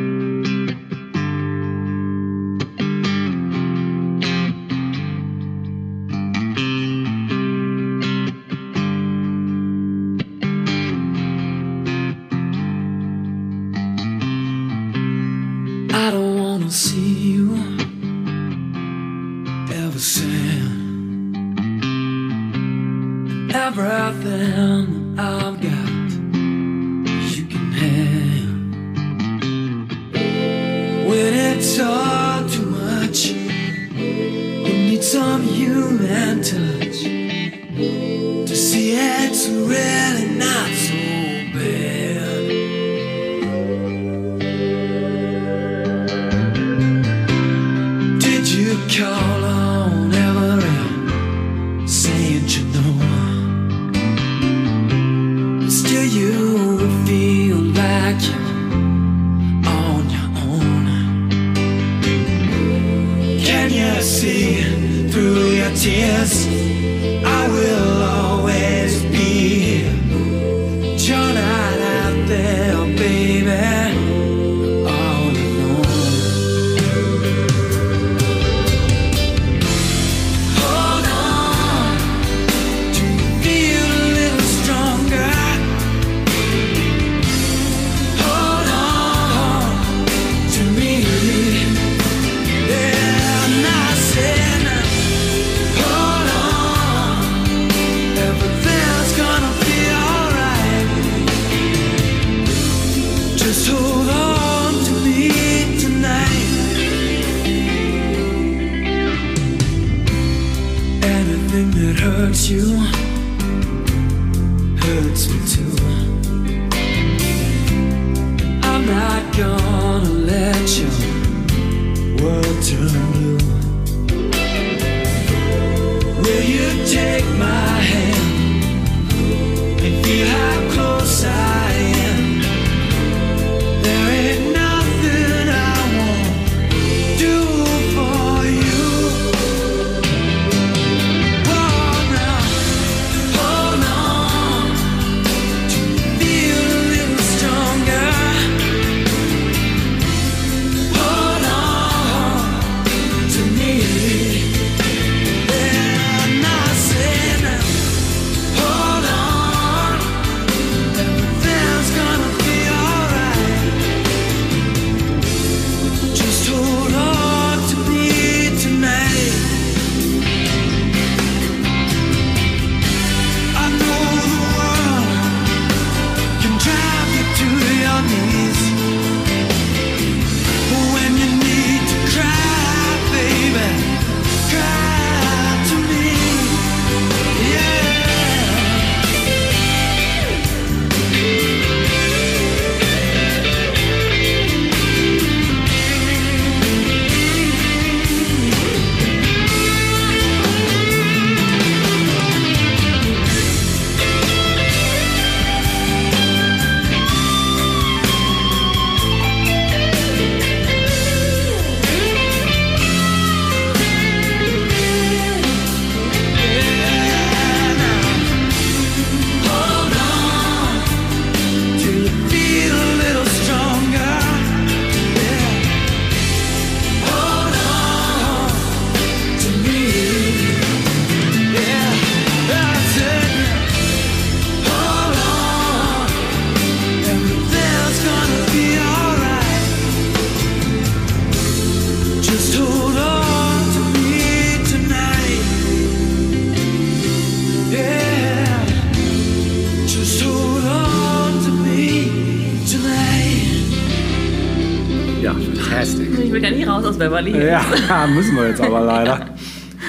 [256.95, 257.87] aus Beverly Hills.
[257.89, 259.29] Ja, müssen wir jetzt aber leider.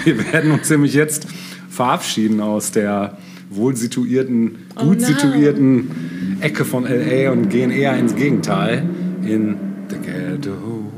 [0.04, 1.26] Wir werden uns nämlich jetzt
[1.68, 3.18] verabschieden aus der
[3.50, 5.06] wohl situierten, Oh gut no.
[5.06, 8.82] situierten Ecke von LA und gehen eher ins Gegenteil
[9.22, 9.56] in
[9.88, 10.92] the ghetto.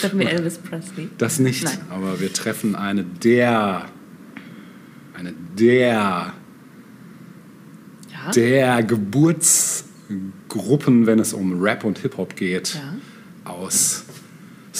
[0.00, 1.08] Treffen wir Elvis Presley.
[1.16, 1.78] Das nicht, Nein.
[1.90, 3.86] aber wir treffen eine der,
[5.18, 6.34] eine der,
[8.12, 8.30] Ja.
[8.34, 12.80] der Geburtsgruppen, wenn es um Rap und Hip-Hop geht, Ja.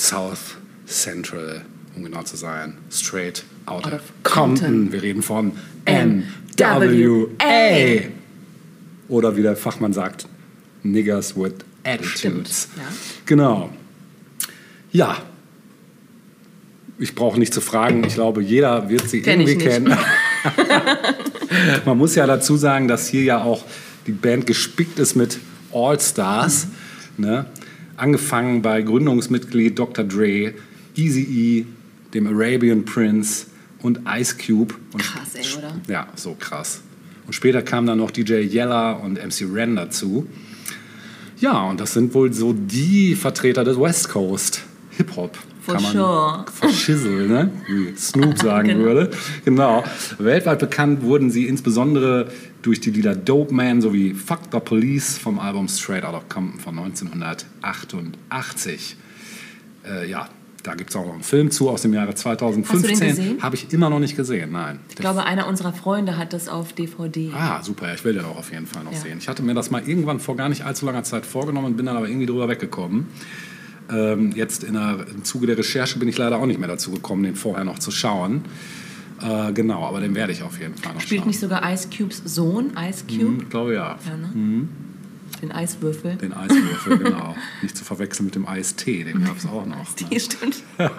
[0.06, 1.62] South Central,
[1.96, 4.60] um genau zu sein, straight out, Out of Compton.
[4.60, 4.92] Compton.
[4.92, 5.50] Wir reden von
[5.84, 7.34] NWA.
[9.08, 10.26] Oder wie der Fachmann sagt,
[10.84, 12.18] Niggers with Attitudes.
[12.18, 12.84] Stimmt, ja.
[13.26, 13.70] Genau.
[14.92, 15.16] Ja.
[17.00, 18.04] Ich brauche nicht zu fragen.
[18.04, 19.98] Ich glaube, jeder wird sie Kenn irgendwie kennen.
[21.84, 23.64] Man muss ja dazu sagen, dass hier ja auch
[24.06, 25.38] die Band gespickt ist mit
[25.72, 26.68] All-Stars.
[27.18, 27.46] Ne?
[27.96, 30.04] Angefangen bei Gründungsmitglied Dr.
[30.04, 30.52] Dre,
[30.96, 31.64] Eazy-E,
[32.12, 33.46] dem Arabian Prince
[33.82, 34.74] und Ice Cube.
[34.92, 35.80] Und Krass, ey, oder?
[35.88, 36.82] Ja, so krass.
[37.26, 40.26] Und später kamen dann noch DJ Yella und MC Ren dazu.
[41.38, 44.62] Ja, und das sind wohl so die Vertreter des West Coast
[44.96, 45.36] Hip-Hop.
[45.66, 46.44] For sure.
[46.52, 47.50] Verschissel, ne?
[47.66, 48.84] Wie Snoop sagen Genau.
[48.84, 49.10] würde.
[49.44, 49.84] Genau.
[50.18, 52.30] Weltweit bekannt wurden sie insbesondere
[52.62, 56.78] durch die Lieder Dope Man sowie Fuck the Police vom Album Straight Outta Compton von
[56.78, 58.96] 1988.
[59.88, 60.28] Äh, ja,
[60.62, 63.08] da gibt es auch noch einen Film zu aus dem Jahre 2015.
[63.08, 63.42] gesehen?
[63.42, 64.80] Habe ich immer noch nicht gesehen, nein.
[64.88, 67.30] Ich glaube, einer unserer Freunde hat das auf DVD.
[67.34, 68.98] Ah, super, ich will den auch auf jeden Fall noch Ja.
[68.98, 69.18] sehen.
[69.18, 71.96] Ich hatte mir das mal irgendwann vor gar nicht allzu langer Zeit vorgenommen, bin dann
[71.96, 73.06] aber irgendwie drüber weggekommen.
[73.90, 76.90] Ähm, jetzt in der, im Zuge der Recherche bin ich leider auch nicht mehr dazu
[76.90, 78.44] gekommen, den vorher noch zu schauen.
[79.22, 81.28] Äh, genau, aber den werde ich auf jeden Fall noch Spielt schauen.
[81.28, 83.22] nicht sogar Ice Cubes Sohn, Ice Cube?
[83.28, 83.96] Hm, Ich glaube ja.
[84.06, 84.68] Ja, ne?
[85.42, 86.16] Den Eiswürfel.
[86.16, 87.34] Den Eiswürfel, genau.
[87.62, 89.76] Nicht zu verwechseln mit dem Eistee, den gab es auch noch.
[89.76, 90.06] Ne?
[90.10, 90.62] Die stimmt.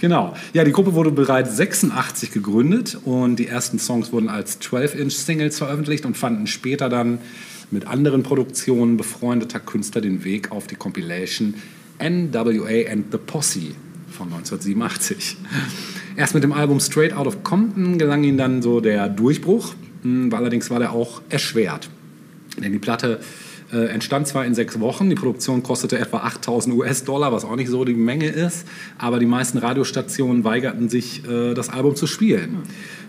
[0.00, 0.34] Genau.
[0.52, 6.04] Ja, die Gruppe wurde bereits 86 gegründet und die ersten Songs wurden als 12-Inch-Singles veröffentlicht
[6.06, 7.18] und fanden später dann
[7.70, 11.54] mit anderen Produktionen befreundeter Künstler den Weg auf die Compilation
[11.98, 13.74] NWA and the Posse
[14.10, 15.36] von 1987.
[16.16, 20.36] Erst mit dem Album Straight Out of Compton gelang ihnen dann so der Durchbruch, mh,
[20.36, 21.90] allerdings war der auch erschwert.
[22.56, 23.20] Denn die Platte
[23.74, 27.68] äh, entstand zwar in sechs Wochen, die Produktion kostete etwa 8000 US-Dollar, was auch nicht
[27.68, 28.66] so die Menge ist,
[28.98, 32.58] aber die meisten Radiostationen weigerten sich, äh, das Album zu spielen.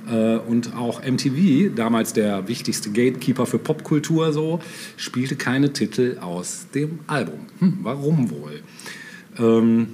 [0.09, 4.59] Äh, und auch MTV, damals der wichtigste Gatekeeper für Popkultur, so,
[4.97, 7.41] spielte keine Titel aus dem Album.
[7.59, 8.61] Hm, warum wohl?
[9.37, 9.87] Ähm,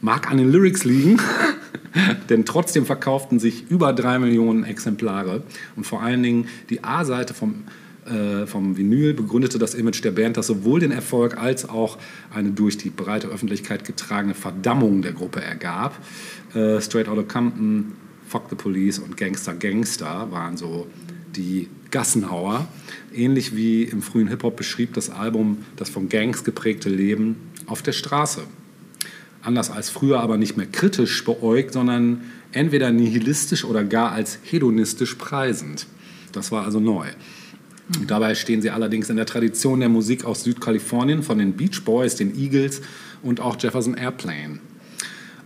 [0.00, 1.20] mag an den Lyrics liegen,
[2.28, 5.42] denn trotzdem verkauften sich über drei Millionen Exemplare
[5.76, 7.64] und vor allen Dingen die A-Seite vom,
[8.10, 11.98] äh, vom Vinyl begründete das Image der Band, das sowohl den Erfolg als auch
[12.34, 15.98] eine durch die breite Öffentlichkeit getragene Verdammung der Gruppe ergab.
[16.54, 17.92] Äh, Straight Outta Compton,
[18.26, 20.86] Fuck the Police und Gangster Gangster waren so
[21.36, 22.68] die Gassenhauer.
[23.14, 27.36] Ähnlich wie im frühen Hip-Hop beschrieb das Album das von Gangs geprägte Leben
[27.66, 28.42] auf der Straße
[29.42, 35.14] anders als früher aber nicht mehr kritisch beäugt, sondern entweder nihilistisch oder gar als hedonistisch
[35.14, 35.86] preisend.
[36.32, 37.06] Das war also neu.
[38.06, 42.16] Dabei stehen sie allerdings in der Tradition der Musik aus Südkalifornien von den Beach Boys,
[42.16, 42.82] den Eagles
[43.22, 44.58] und auch Jefferson Airplane.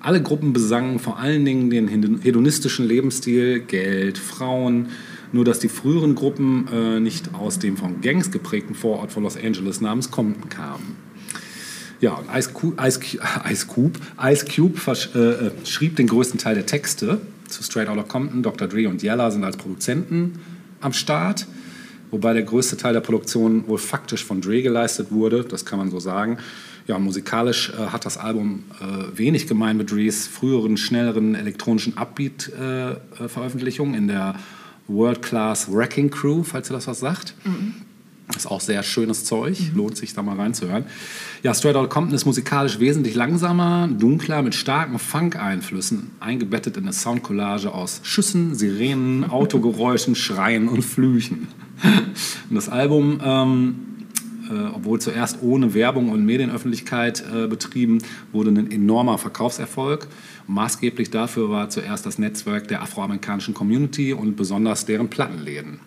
[0.00, 1.86] Alle Gruppen besangen vor allen Dingen den
[2.20, 4.88] hedonistischen Lebensstil, Geld, Frauen,
[5.30, 9.36] nur dass die früheren Gruppen äh, nicht aus dem von Gangs geprägten Vorort von Los
[9.36, 10.96] Angeles namens Compton kamen.
[12.00, 13.00] Ja, und Ice Cube, Ice,
[13.50, 14.78] Ice Cube, Ice Cube
[15.14, 18.42] äh, äh, schrieb den größten Teil der Texte zu Straight Outta Compton.
[18.42, 18.66] Dr.
[18.66, 20.40] Dre und Yella sind als Produzenten
[20.80, 21.46] am Start,
[22.12, 25.90] wobei der größte Teil der Produktion wohl faktisch von Dre geleistet wurde, das kann man
[25.90, 26.38] so sagen.
[26.86, 33.94] Ja, musikalisch äh, hat das Album äh, wenig gemein mit Dre's früheren, schnelleren elektronischen Upbeat-Veröffentlichungen
[33.94, 34.36] in der
[34.88, 37.34] World Class Wrecking Crew, falls ihr das was sagt.
[38.36, 40.84] Ist auch sehr schönes Zeug, lohnt sich da mal reinzuhören.
[41.42, 46.92] Ja, Straight Outta Compton ist musikalisch wesentlich langsamer, dunkler, mit starken Funk-Einflüssen, eingebettet in eine
[46.92, 51.48] Soundcollage aus Schüssen, Sirenen, Autogeräuschen, Schreien und Flüchen.
[52.48, 53.74] Und das Album, ähm,
[54.48, 57.98] äh, obwohl zuerst ohne Werbung und Medienöffentlichkeit äh, betrieben,
[58.30, 60.06] wurde ein enormer Verkaufserfolg.
[60.46, 65.80] Maßgeblich dafür war zuerst das Netzwerk der afroamerikanischen Community und besonders deren Plattenläden.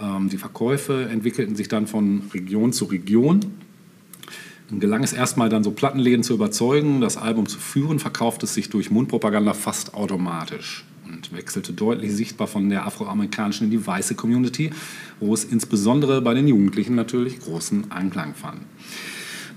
[0.00, 3.40] Ähm, die Verkäufe entwickelten sich dann von Region zu Region.
[4.68, 8.54] Dann gelang es erstmal dann so Plattenläden zu überzeugen, das Album zu führen, verkaufte es
[8.54, 14.14] sich durch Mundpropaganda fast automatisch und wechselte deutlich sichtbar von der afroamerikanischen in die weiße
[14.14, 14.70] Community,
[15.20, 18.60] wo es insbesondere bei den Jugendlichen natürlich großen Anklang fand.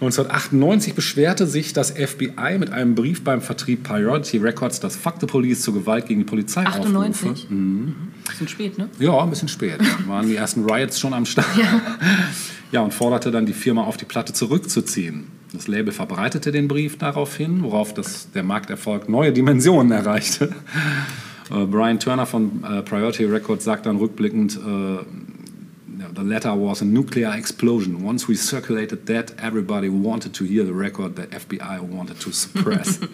[0.02, 5.28] 1998 beschwerte sich das FBI mit einem Brief beim Vertrieb Priority Records, dass Fuck the
[5.28, 7.30] Police zur Gewalt gegen die Polizei 98?
[7.30, 7.54] aufrufe.
[7.54, 7.95] Mhm.
[8.28, 8.89] Bisschen spät, ne?
[8.97, 9.78] Ja, ein bisschen spät.
[9.80, 11.56] Da waren die ersten Riots schon am Start.
[11.56, 11.82] Ja.
[12.72, 15.28] ja, und forderte dann die Firma auf, die Platte zurückzuziehen.
[15.54, 20.52] Das Label verbreitete den Brief daraufhin, worauf das, der Markterfolg neue Dimensionen erreichte.
[21.52, 24.99] Äh, Brian Turner von äh, Priority Records sagt dann rückblickend, äh,
[26.16, 28.03] the letter was a nuclear explosion.
[28.03, 32.99] Once we circulated that, everybody wanted to hear the record that FBI wanted to suppress.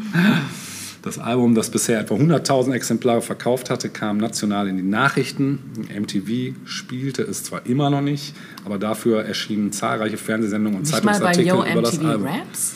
[1.04, 5.60] Das Album, das bisher etwa 100.000 Exemplare verkauft hatte, kam national in die Nachrichten.
[5.96, 8.34] MTV spielte es zwar immer noch nicht,
[8.66, 12.28] aber dafür erschienen zahlreiche Fernsehsendungen und Nicht mal bei Zeitungsartikel Yo über das MTV Album.
[12.28, 12.76] Raps?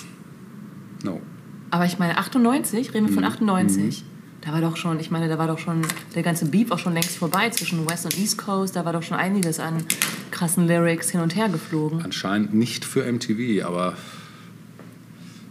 [1.03, 1.19] No.
[1.72, 3.15] Aber ich meine, 98, reden wir Mhm.
[3.15, 4.05] von 98.
[4.42, 5.82] Da war doch schon, ich meine, da war doch schon
[6.16, 8.76] der ganze Beef auch schon längst vorbei zwischen West und East Coast.
[8.76, 9.84] Da war doch schon einiges an
[10.32, 12.02] krassen Lyrics hin und her geflogen.
[12.04, 13.96] Anscheinend nicht für MTV, aber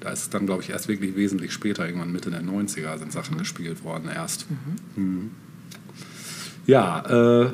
[0.01, 3.13] da ist es dann, glaube ich, erst wirklich wesentlich später, irgendwann Mitte der 90er, sind
[3.13, 4.47] Sachen gespielt worden erst.
[4.97, 5.31] Mhm.
[6.67, 7.53] Ja, äh,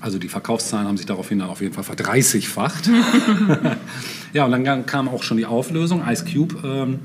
[0.00, 2.88] also die Verkaufszahlen haben sich daraufhin dann auf jeden Fall verdreißigfacht.
[4.32, 6.06] ja, und dann kam auch schon die Auflösung.
[6.06, 7.00] Ice Cube, ähm,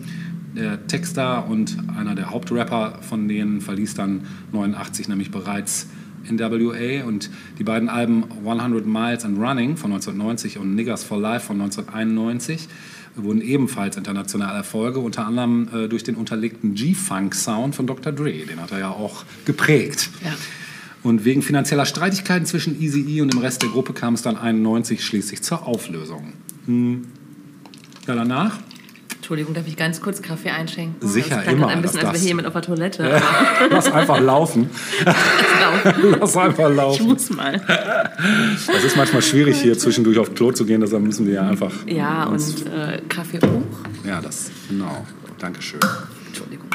[0.56, 5.88] der Texter und einer der Hauptrapper von denen, verließ dann 89 nämlich bereits
[6.30, 7.30] NWA und
[7.60, 12.70] die beiden Alben 100 Miles and Running von 1990 und Niggers for Life von 1991
[13.16, 18.12] wurden ebenfalls internationale Erfolge, unter anderem äh, durch den unterlegten G-Funk-Sound von Dr.
[18.12, 18.32] Dre.
[18.32, 20.10] Den hat er ja auch geprägt.
[20.24, 20.34] Ja.
[21.04, 25.04] Und wegen finanzieller Streitigkeiten zwischen Eazy-E und dem Rest der Gruppe kam es dann 91
[25.04, 26.34] schließlich zur Auflösung.
[26.66, 27.04] Hm.
[28.08, 28.60] Ja, danach
[29.24, 31.08] Entschuldigung, darf ich ganz kurz Kaffee einschenken?
[31.08, 33.22] Sicher, das immer, Ein bisschen, als wäre hier mit auf der Toilette.
[33.70, 34.70] Lass einfach laufen.
[36.20, 37.08] Lass einfach Ich laufen.
[37.08, 37.62] muss mal.
[38.68, 41.72] Das ist manchmal schwierig, hier zwischendurch auf Klo zu gehen, deshalb müssen wir ja einfach.
[41.88, 43.64] Ja, und äh, Kaffee hoch.
[44.06, 45.08] Ja, das, genau.
[45.40, 45.80] Dankeschön.
[46.28, 46.68] Entschuldigung.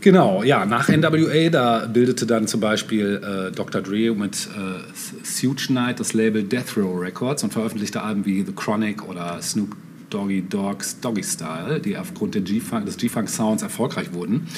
[0.00, 3.80] Genau, ja, nach NWA, da bildete dann zum Beispiel äh, Dr.
[3.80, 4.80] Dre mit äh,
[5.22, 9.76] Suge Knight das Label Death Row Records und veröffentlichte Alben wie The Chronic oder Snoop
[10.10, 14.48] Doggy Dogs Doggy Style, die aufgrund des G-Funk-Sounds erfolgreich wurden.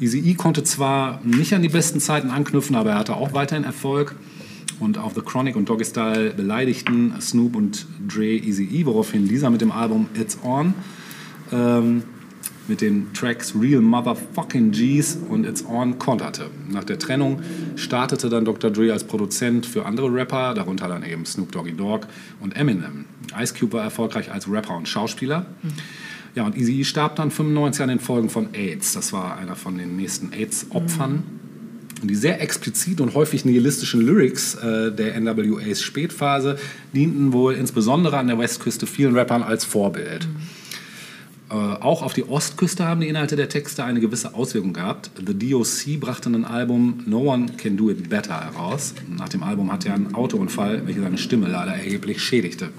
[0.00, 4.14] Eazy-E konnte zwar nicht an die besten Zeiten anknüpfen, aber er hatte auch weiterhin Erfolg.
[4.78, 9.62] Und auf The Chronic und Doggy Style beleidigten Snoop und Dre Eazy-E, woraufhin dieser mit
[9.62, 10.74] dem Album It's On
[11.52, 12.02] ähm,
[12.68, 16.50] mit den Tracks Real Motherfucking G's und It's On konterte.
[16.68, 17.40] Nach der Trennung
[17.76, 18.70] startete dann Dr.
[18.70, 22.06] Dre als Produzent für andere Rapper, darunter dann eben Snoop Doggy Dogg
[22.40, 23.04] und Eminem.
[23.38, 25.46] Ice Cube war erfolgreich als Rapper und Schauspieler.
[26.34, 28.92] Ja, und Eazy starb dann 95 an den Folgen von AIDS.
[28.92, 31.22] Das war einer von den nächsten AIDS-Opfern.
[32.02, 36.58] Und die sehr explizit und häufig nihilistischen Lyrics äh, der NWAs Spätphase
[36.92, 40.28] dienten wohl insbesondere an der Westküste vielen Rappern als Vorbild.
[41.48, 45.10] Äh, auch auf die Ostküste haben die Inhalte der Texte eine gewisse Auswirkung gehabt.
[45.16, 48.94] The DOC brachte ein Album No One Can Do It Better heraus.
[49.08, 52.70] Nach dem Album hatte er einen Autounfall, welcher seine Stimme leider erheblich schädigte.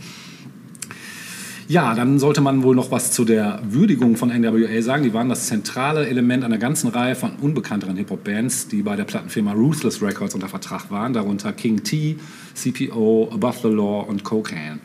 [1.69, 5.03] Ja, dann sollte man wohl noch was zu der Würdigung von NWA sagen.
[5.03, 9.51] Die waren das zentrale Element einer ganzen Reihe von unbekannteren Hip-Hop-Bands, die bei der Plattenfirma
[9.51, 12.15] Ruthless Records unter Vertrag waren, darunter King T,
[12.53, 14.79] CPO, Above the Law und Cocaine.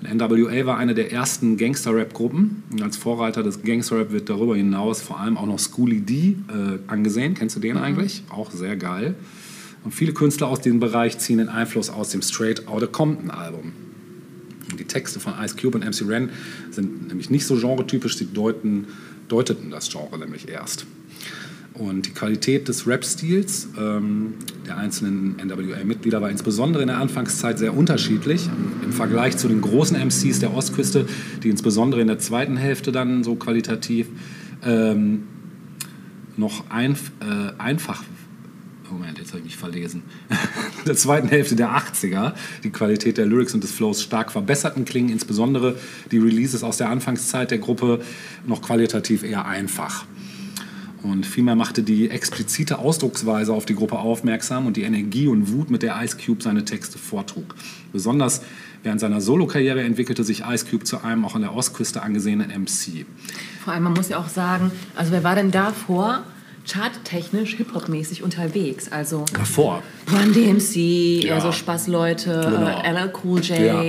[0.00, 2.62] Und NWA war eine der ersten Gangster-Rap-Gruppen.
[2.70, 6.78] Und als Vorreiter des Gangster-Rap wird darüber hinaus vor allem auch noch Schooly D äh,
[6.86, 7.34] angesehen.
[7.34, 8.22] Kennst du den eigentlich?
[8.30, 9.14] Auch sehr geil.
[9.84, 13.72] Und viele Künstler aus diesem Bereich ziehen den Einfluss aus dem Straight Outta Compton-Album.
[14.70, 16.30] Und Die Texte von Ice Cube und MC Ren
[16.70, 18.86] sind nämlich nicht so genretypisch, sie deuten,
[19.28, 20.86] deuteten das Genre nämlich erst.
[21.78, 24.34] Und die Qualität des Rap-Stils ähm,
[24.66, 28.48] der einzelnen NWA-Mitglieder war insbesondere in der Anfangszeit sehr unterschiedlich.
[28.82, 31.06] Im Vergleich zu den großen MCs der Ostküste,
[31.42, 34.08] die insbesondere in der zweiten Hälfte dann so qualitativ
[34.64, 35.24] ähm,
[36.36, 38.02] noch einf äh, einfach
[38.90, 40.02] Moment, jetzt habe ich mich verlesen.
[40.78, 42.32] In der zweiten Hälfte der 80er
[42.64, 45.76] die Qualität der Lyrics und des Flows stark verbesserten, klingen insbesondere
[46.10, 48.00] die Releases aus der Anfangszeit der Gruppe
[48.46, 50.06] noch qualitativ eher einfach.
[51.02, 55.70] Und vielmehr machte die explizite Ausdrucksweise auf die Gruppe aufmerksam und die Energie und Wut,
[55.70, 57.54] mit der Ice Cube seine Texte vortrug.
[57.92, 58.42] Besonders
[58.82, 63.06] während seiner Solokarriere entwickelte sich Ice Cube zu einem auch an der Ostküste angesehenen MC.
[63.64, 66.24] Vor allem, man muss ja auch sagen, also wer war denn davor
[66.66, 68.90] charttechnisch, Hip-Hop-mäßig unterwegs?
[68.92, 69.82] Also Davor.
[70.10, 71.34] Run DMC, Ja.
[71.36, 72.82] eher so Spaßleute, Genau.
[72.82, 73.82] LL Cool J Ja.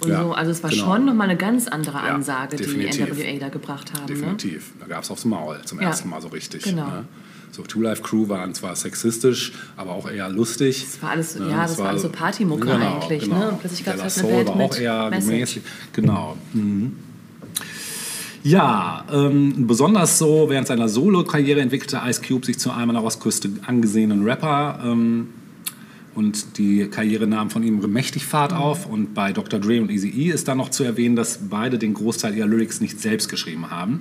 [0.00, 0.32] Und Ja, so.
[0.32, 0.84] Also es war genau.
[0.84, 3.08] schon nochmal eine ganz andere Ja, Ansage, die definitiv.
[3.16, 4.12] NWA da gebracht haben.
[4.12, 4.20] Ne?
[4.20, 4.72] Definitiv.
[4.80, 6.62] Da gab es aufs Maul zum Ja, ersten Mal so richtig.
[6.64, 6.86] genau.
[6.86, 7.04] Ne?
[7.52, 10.84] So, Two Life Crew waren zwar sexistisch, aber auch eher lustig.
[10.84, 13.38] Das war alles, Ne, ja, das war alles so Partymucke genau, eigentlich, genau.
[13.38, 13.48] ne?
[13.52, 15.64] Und plötzlich gab es halt eine Band war auch eher gemäßigt.
[15.94, 16.36] Genau.
[16.52, 16.96] Mhm.
[18.42, 23.04] Ja, ähm, besonders so während seiner Solo-Karriere entwickelte Ice Cube sich zu einem an der
[23.04, 24.78] Ostküste angesehenen Rapper.
[24.84, 25.28] Ähm,
[26.16, 28.58] und die Karriere nahm von ihm mächtig Fahrt Mhm.
[28.58, 28.86] auf.
[28.86, 29.60] Und bei Dr.
[29.60, 33.00] Dre und Eazy-E ist dann noch zu erwähnen, dass beide den Großteil ihrer Lyrics nicht
[33.00, 34.00] selbst geschrieben haben.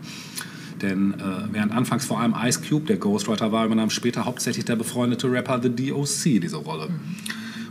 [0.81, 1.17] Denn äh,
[1.51, 5.61] während anfangs vor allem Ice Cube der Ghostwriter war, übernahm später hauptsächlich der befreundete Rapper
[5.61, 6.39] The D.O.C.
[6.39, 6.89] diese Rolle.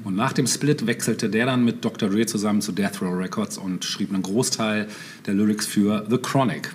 [0.05, 2.09] Und nach dem Split wechselte der dann mit Dr.
[2.11, 4.89] Dre zusammen zu Death Row Records und schrieb einen Großteil
[5.27, 6.75] der Lyrics für The Chronic,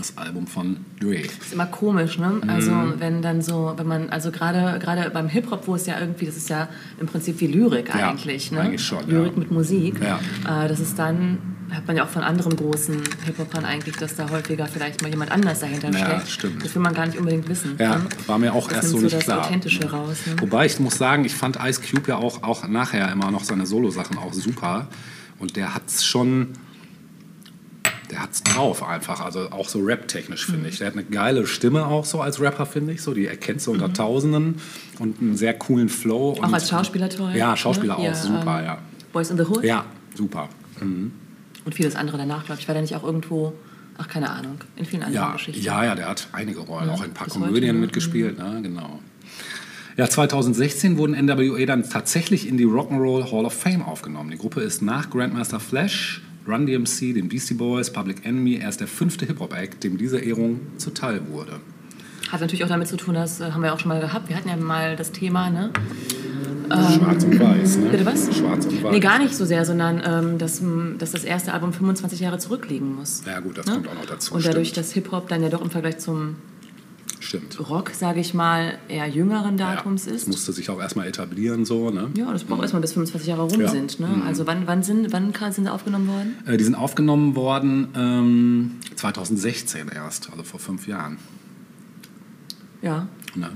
[0.00, 1.16] das Album von Dre.
[1.20, 2.40] ist immer komisch, ne?
[2.48, 6.26] Also wenn dann so, wenn man, also gerade gerade beim Hip-Hop, wo es ja irgendwie,
[6.26, 8.60] das ist ja im Prinzip wie Lyrik Ja, eigentlich, ne?
[8.60, 9.38] eigentlich schon, Lyrik ja.
[9.38, 9.96] mit Musik.
[10.02, 10.64] Ja.
[10.64, 11.38] Äh, das ist dann,
[11.70, 12.96] hat man ja auch von anderen großen
[13.26, 16.28] Hip-Hopern eigentlich, dass da häufiger vielleicht mal jemand anders dahinter Ja, steckt.
[16.28, 16.64] stimmt.
[16.64, 17.76] Das will man gar nicht unbedingt wissen.
[17.78, 18.06] Ja, ne?
[18.26, 19.40] war mir auch Das erst so nicht das klar.
[19.46, 20.16] Authentische raus.
[20.26, 20.34] Ne?
[20.40, 23.66] Wobei ich muss sagen, ich fand Ice Cube ja auch, auch nachher immer noch seine
[23.66, 24.88] Solo-Sachen auch super.
[25.38, 26.48] Und der hat's schon,
[28.10, 29.20] der hat's drauf einfach.
[29.24, 30.78] Also auch so rap-technisch, finde ich.
[30.78, 33.02] Der hat eine geile Stimme auch so als Rapper, finde ich.
[33.02, 34.56] So, die erkennst du unter Tausenden
[34.98, 36.36] und einen sehr coolen Flow.
[36.42, 37.32] Auch als Schauspieler toll.
[37.34, 38.10] Ja, Schauspieler ne?
[38.10, 38.78] auch, super, ähm, ja.
[39.12, 39.84] Boys in the Hood Ja,
[40.14, 40.48] super.
[40.80, 41.12] und
[41.74, 42.68] vieles andere danach, glaube ich.
[42.68, 43.52] War der nicht auch irgendwo,
[43.98, 45.62] ach keine Ahnung, in vielen anderen Ja, Geschichten.
[45.62, 47.80] ja, ja, der hat einige Rollen, Ja, auch in ein paar bis heute, Komödien ne?
[47.80, 48.60] mitgespielt, ne?
[48.62, 48.98] genau.
[49.96, 54.30] Ja, 2016 wurden NWA dann tatsächlich in die Rock'n'Roll Hall of Fame aufgenommen.
[54.30, 58.88] Die Gruppe ist nach Grandmaster Flash, Run DMC, den Beastie Boys, Public Enemy erst der
[58.88, 61.60] fünfte Hip-Hop-Act, dem diese Ehrung zuteil wurde.
[62.30, 64.28] Hat natürlich auch damit zu tun, das äh, haben wir auch schon mal gehabt.
[64.28, 65.70] Wir hatten ja mal das Thema, ne?
[66.68, 67.88] Schwarz und Weiß, ne?
[67.90, 68.36] Bitte was?
[68.36, 68.92] Schwarz und Weiß.
[68.92, 70.62] Nee, gar nicht so sehr, sondern ähm, dass,
[70.98, 73.22] dass das erste Album 25 Jahre zurückliegen muss.
[73.26, 73.72] Ja gut, das Ne?
[73.74, 74.34] kommt auch noch dazu.
[74.34, 74.86] Und dadurch, stimmt.
[74.86, 76.36] dass Hip-Hop dann ja doch im Vergleich zum
[77.20, 77.58] stimmt.
[77.70, 80.22] Rock, sage ich mal, eher jüngeren Datums ja, ist.
[80.22, 82.08] Es musste sich auch erstmal etablieren, so, ne?
[82.16, 83.68] Ja, das braucht erstmal bis 25 Jahre rum Ja.
[83.68, 84.00] sind.
[84.00, 84.08] Ne?
[84.26, 86.34] Also wann, wann, sind, wann sind sie aufgenommen worden?
[86.46, 91.18] Äh, Die sind aufgenommen worden ähm, 2016 erst, also vor fünf Jahren.
[92.82, 93.06] Ja.
[93.34, 93.50] Ne?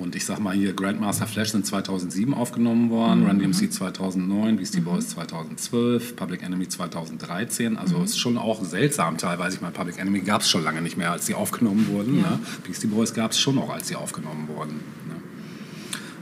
[0.00, 4.80] Und ich sag mal hier, Grandmaster Flash sind 2007 aufgenommen worden, Run DMC 2009, Beastie
[4.80, 7.76] Boys 2012, Public Enemy 2013.
[7.76, 9.56] Also ist schon auch seltsam teilweise.
[9.56, 12.16] Ich meine, Public Enemy gab es schon lange nicht mehr, als sie aufgenommen wurden.
[12.22, 12.30] Ja.
[12.30, 12.38] Ne?
[12.66, 14.76] Beastie Boys gab es schon noch, als sie aufgenommen wurden.
[15.06, 15.16] Ne?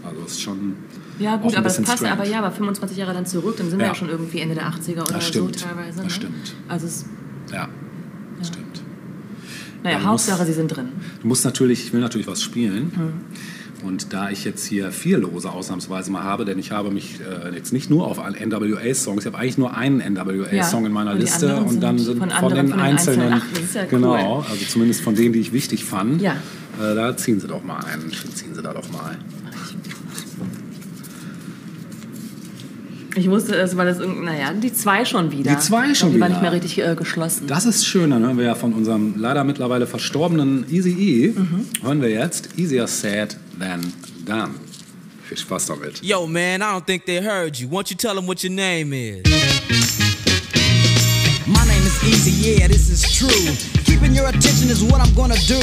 [0.05, 0.75] Also ist schon
[1.21, 2.13] Ja, gut, aber das passt strange.
[2.13, 3.93] aber ja, aber 25 Jahre dann zurück, dann sind wir Ja.
[3.93, 5.97] ja schon irgendwie Ende der 80er oder Das so teilweise.
[5.99, 6.11] Das ne?
[6.11, 6.55] stimmt.
[6.69, 7.05] Also es,
[7.53, 7.69] Ja,
[8.39, 8.83] das stimmt.
[9.85, 10.89] naja, Hauptsache, sie sind drin.
[11.23, 12.91] Du musst natürlich, ich will natürlich was spielen.
[13.85, 17.55] Und da ich jetzt hier vier Lose ausnahmsweise mal habe, denn ich habe mich äh,
[17.55, 21.21] jetzt nicht nur auf NWA-Songs, ich habe eigentlich nur einen NWA-Song Ja, in meiner die
[21.21, 23.67] Liste und dann sind von von, anderen, den von den einzelnen, Einzelnen.
[23.71, 24.45] Ach, ja genau, cool.
[24.51, 26.33] also zumindest von denen, die ich wichtig fand, Ja.
[26.83, 29.17] äh, da ziehen sie doch mal einen, ziehen sie da doch mal.
[33.17, 35.51] Ich wusste es, weil das irgendwie, naja, die zwei schon wieder.
[35.53, 36.29] Die zwei schon glaub, Die war wieder.
[36.29, 37.47] nicht mehr richtig äh, geschlossen.
[37.49, 41.65] Das ist schön, dann hören wir ja von unserem leider mittlerweile verstorbenen Easy E, Mhm.
[41.83, 43.93] hören wir jetzt Easier Said Than
[44.25, 44.55] Done.
[45.27, 46.01] Viel Spaß damit.
[46.03, 47.69] Yo, man, I don't think they heard you.
[47.69, 49.23] Won't you tell them what your name is?
[51.47, 53.83] My name is Easy, yeah, this is true.
[53.85, 55.59] Keeping your attention is what I'm gonna do.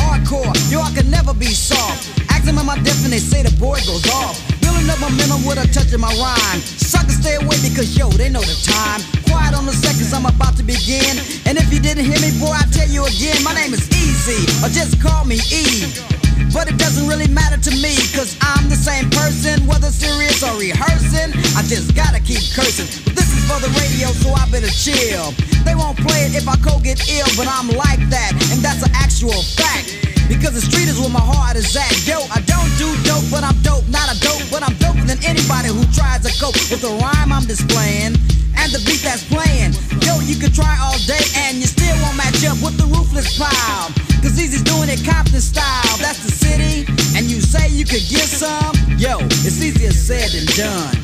[0.00, 2.08] Hardcore, yo, I can never be soft.
[2.30, 4.40] Ask them am I deaf and they say the boy goes off.
[4.60, 6.60] Building up momentum with a touch of my rhyme.
[6.60, 9.04] Suckers stay away because yo, they know the time.
[9.28, 11.20] Quiet on the seconds, I'm about to begin.
[11.44, 14.48] And if you didn't hear me, boy, I tell you again, my name is Easy,
[14.64, 16.25] or just call me E.
[16.52, 20.56] But it doesn't really matter to me, cause I'm the same person, whether serious or
[20.58, 21.32] rehearsing.
[21.56, 22.88] I just gotta keep cursing.
[23.14, 25.32] This is for the radio, so I better chill.
[25.64, 28.82] They won't play it if I go get ill, but I'm like that, and that's
[28.84, 29.96] an actual fact.
[30.28, 31.92] Because the street is where my heart is at.
[32.02, 33.86] Yo, I don't do dope, but I'm dope.
[33.86, 37.30] Not a dope, but I'm doper than anybody who tries to cope with the rhyme
[37.30, 38.18] I'm displaying
[38.58, 39.70] and the beat that's playing.
[40.02, 43.38] Yo, you can try all day and you still won't match up with the ruthless
[43.38, 44.05] pile.
[44.26, 45.96] Cause Easy's doing it Compton style.
[45.98, 46.84] That's the city,
[47.16, 48.74] and you say you could get some?
[48.98, 50.96] Yo, it's easier said than done.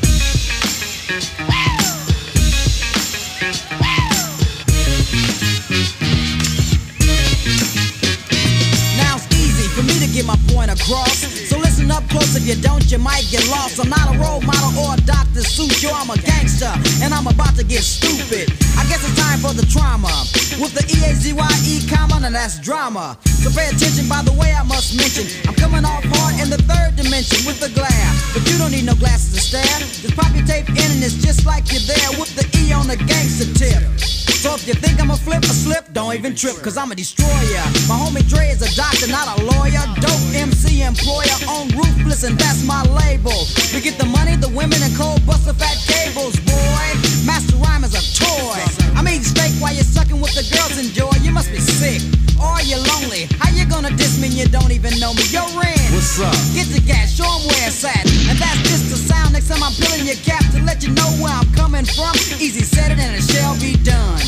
[9.73, 11.25] For me to get my point across.
[11.49, 13.81] So listen up close, if you don't, you might get lost.
[13.81, 15.41] I'm not a role model or a Dr.
[15.41, 16.71] Seuss, yo, I'm a gangster,
[17.01, 18.53] and I'm about to get stupid.
[18.77, 20.13] I guess it's time for the trauma.
[20.61, 23.17] With the E-A-Z-Y-E comma, and that's drama.
[23.41, 25.25] So pay attention by the way I must mention.
[25.49, 28.11] I'm coming off hard in the third dimension with the glare.
[28.31, 29.79] But you don't need no glasses to stare.
[29.81, 32.87] Just pop your tape in and it's just like you're there with the E on
[32.87, 33.81] the gangster tip.
[34.43, 36.95] So if you think I'm a flip or slip, don't even trip, cause I'm a
[36.95, 37.63] destroyer.
[37.87, 39.62] My homie Dre is a doctor, not a lawyer.
[39.71, 43.47] Dope MC employer on ruthless, and that's my label.
[43.73, 46.85] We get the money, the women, and cold buster fat tables, boy.
[47.23, 48.59] Master rhyme is a toy.
[48.97, 51.15] I'm eating steak while you're sucking what the girls enjoy.
[51.23, 52.03] You must be sick.
[52.43, 53.31] Or you're lonely.
[53.39, 54.27] How you gonna diss me?
[54.27, 55.23] You don't even know me.
[55.31, 55.79] Yo, Ren.
[55.95, 56.35] What's up?
[56.51, 58.03] Get the gas, show 'em where it's at.
[58.27, 59.31] And that's just the sound.
[59.31, 62.11] Next time I'm peeling your cap to let you know where I'm coming from.
[62.37, 64.19] Easy said it and it shall be done.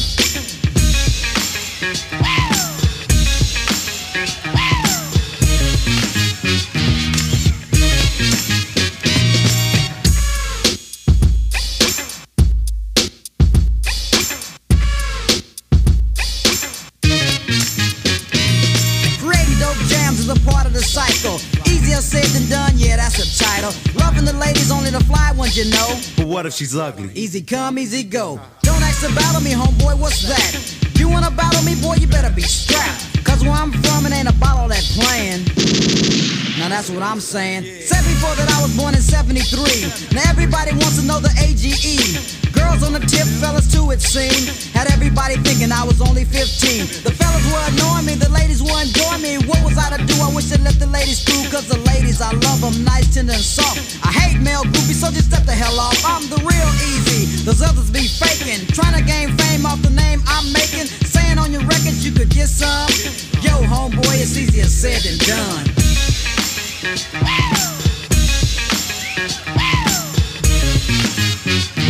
[26.46, 27.12] If she's ugly?
[27.14, 28.40] Easy come, easy go.
[28.62, 31.00] Don't ask to battle me, homeboy, what's that?
[31.00, 33.24] You wanna battle me, boy, you better be strapped.
[33.26, 35.46] Cause where I'm from, it ain't a bottle that playing.
[36.60, 37.64] Now that's what I'm saying.
[37.82, 40.16] Said before that I was born in 73.
[40.16, 42.45] Now everybody wants to know the AGE.
[42.56, 44.50] Girls on the tip, fellas too, it seemed.
[44.74, 47.04] Had everybody thinking I was only 15.
[47.04, 49.38] The fellas were annoying me, the ladies were enjoying me.
[49.46, 50.16] What was I to do?
[50.24, 53.36] I wish they let the ladies through, cause the ladies, I love them nice, tender,
[53.36, 54.00] and soft.
[54.04, 56.00] I hate male groupies, so just step the hell off.
[56.08, 57.44] I'm the real easy.
[57.44, 58.66] Those others be faking.
[58.72, 60.88] Trying to gain fame off the name I'm making.
[61.06, 62.90] Saying on your records you could get some.
[63.44, 65.66] Yo, homeboy, it's easier said than done.
[71.56, 71.85] Gut.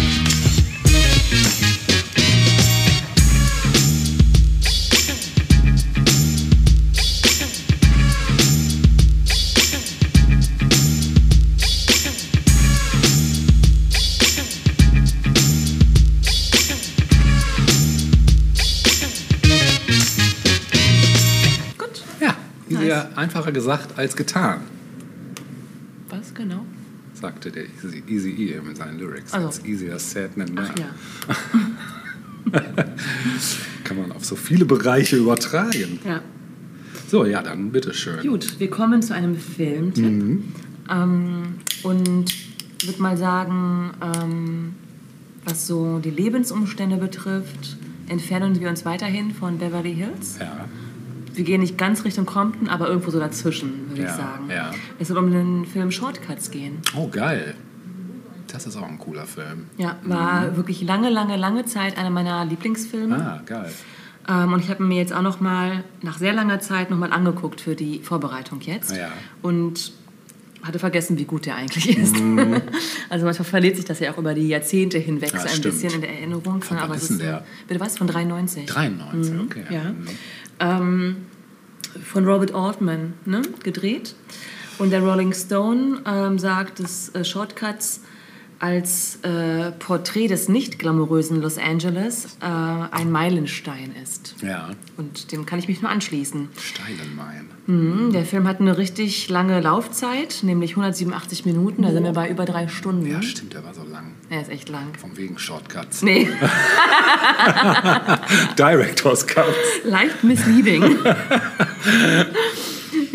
[23.26, 24.62] Einfacher gesagt als getan,
[26.10, 26.64] Was genau?
[27.14, 29.34] sagte der Easy, Easy E mit seinen Lyrics.
[29.34, 29.48] Also.
[29.48, 30.70] It's easier said than done.
[30.78, 31.34] Ja.
[33.84, 36.00] Kann man auf so viele Bereiche übertragen.
[36.06, 36.22] ja.
[37.08, 38.20] So, ja, dann bitteschön.
[38.28, 40.44] Gut, wir kommen zu einem Filmtipp.
[40.90, 41.44] Ähm,
[41.84, 42.26] und
[42.84, 44.74] würde mal sagen, ähm,
[45.46, 47.78] was so die Lebensumstände betrifft,
[48.10, 50.38] entfernen wir uns weiterhin von Beverly Hills.
[50.40, 50.66] Ja,
[51.36, 54.50] Wir gehen nicht ganz Richtung Compton, aber irgendwo so dazwischen, würde Ja, ich sagen.
[54.50, 54.72] ja.
[55.00, 56.80] Es wird um den Film Shortcuts gehen.
[56.96, 57.56] oh geil.
[58.48, 59.66] Das ist auch ein cooler Film.
[59.78, 63.16] Ja, war wirklich lange, lange, lange Zeit einer meiner Lieblingsfilme.
[63.18, 63.72] Ah, geil.
[64.30, 67.12] Ähm, und ich habe mir jetzt auch noch mal nach sehr langer Zeit noch mal
[67.12, 68.96] angeguckt für die Vorbereitung jetzt.
[68.96, 69.10] Ja.
[69.42, 69.92] Und
[70.64, 72.16] hatte vergessen, wie gut der eigentlich ist.
[73.10, 75.38] also manchmal verliert sich das ja auch über die Jahrzehnte hinweg Mhm.
[75.38, 75.74] Ja, so ein stimmt.
[75.76, 76.62] bisschen in der Erinnerung.
[76.64, 77.44] Von wann Aber ist der?
[77.68, 77.98] Bitte was?
[77.98, 78.66] Von 93.
[78.68, 79.64] 93, okay.
[79.70, 79.82] Ja.
[80.60, 81.26] Ähm,
[82.04, 84.16] von Robert Altman ne, gedreht.
[84.78, 88.02] Und der Rolling Stone ähm, sagt, dass äh, Shortcuts
[88.60, 94.36] als äh, Porträt des nicht glamourösen Los Angeles äh, ein Meilenstein ist.
[94.42, 96.50] Ja, Und dem kann ich mich nur anschließen.
[96.60, 97.50] steilen Main.
[97.68, 101.82] Mhm, Der Film hat eine richtig lange Laufzeit, nämlich 187 Minuten.
[101.82, 103.06] Da sind wir bei über drei Stunden.
[103.08, 104.12] Ja, stimmt, der war so lang.
[104.30, 104.94] Er ist echt lang.
[105.00, 106.02] Vom wegen Shortcuts.
[106.04, 106.30] Nee,
[108.58, 109.56] Director's Cuts.
[109.84, 110.84] leicht misleading.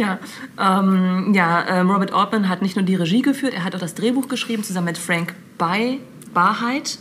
[0.00, 0.18] ja,
[0.58, 3.94] ähm, ja ähm, Robert Altman hat nicht nur die Regie geführt, er hat auch das
[3.94, 6.00] Drehbuch geschrieben, zusammen mit Frank Bay,
[6.34, 6.98] Barheit.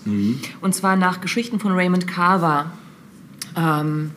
[0.62, 2.72] Und zwar nach Geschichten von Raymond Carver.
[3.56, 4.12] Ähm,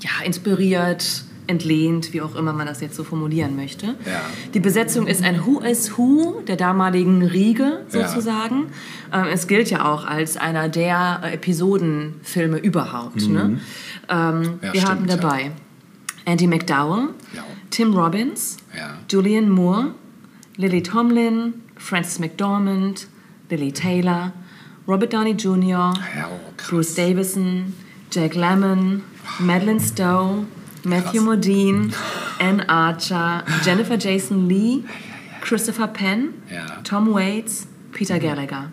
[0.00, 3.86] ja, inspiriert, entlehnt, wie auch immer man das jetzt so formulieren möchte.
[4.06, 4.20] Ja.
[4.54, 8.08] Die Besetzung ist ein Who is Who der damaligen Riege Ja.
[8.08, 8.66] sozusagen.
[9.12, 13.28] Ähm, es gilt ja auch als einer der Episodenfilme überhaupt.
[13.28, 13.58] Ne?
[14.08, 14.44] Ähm, Mhm.
[14.62, 15.16] Ja, wir stimmt, haben ja.
[15.16, 15.50] dabei
[16.26, 17.42] Andy McDowell, Ja.
[17.70, 18.98] Tim Robbins, Ja.
[19.08, 19.94] Julianne Moore,
[20.56, 23.06] Lily Tomlin, Frances McDormand,
[23.50, 24.32] Lily Taylor,
[24.86, 25.92] Robert Downey Jr.,
[26.24, 26.40] oh.
[26.68, 27.74] Bruce Davison,
[28.10, 29.02] Jack Lemmon,
[29.40, 30.46] Madeline Stowe,
[30.84, 31.38] Matthew Krass.
[31.38, 31.94] Modine,
[32.40, 34.84] Anne Archer, Jennifer Jason Lee,
[35.40, 36.34] Christopher Penn.
[36.84, 38.70] Tom Waits, Peter Gallagher.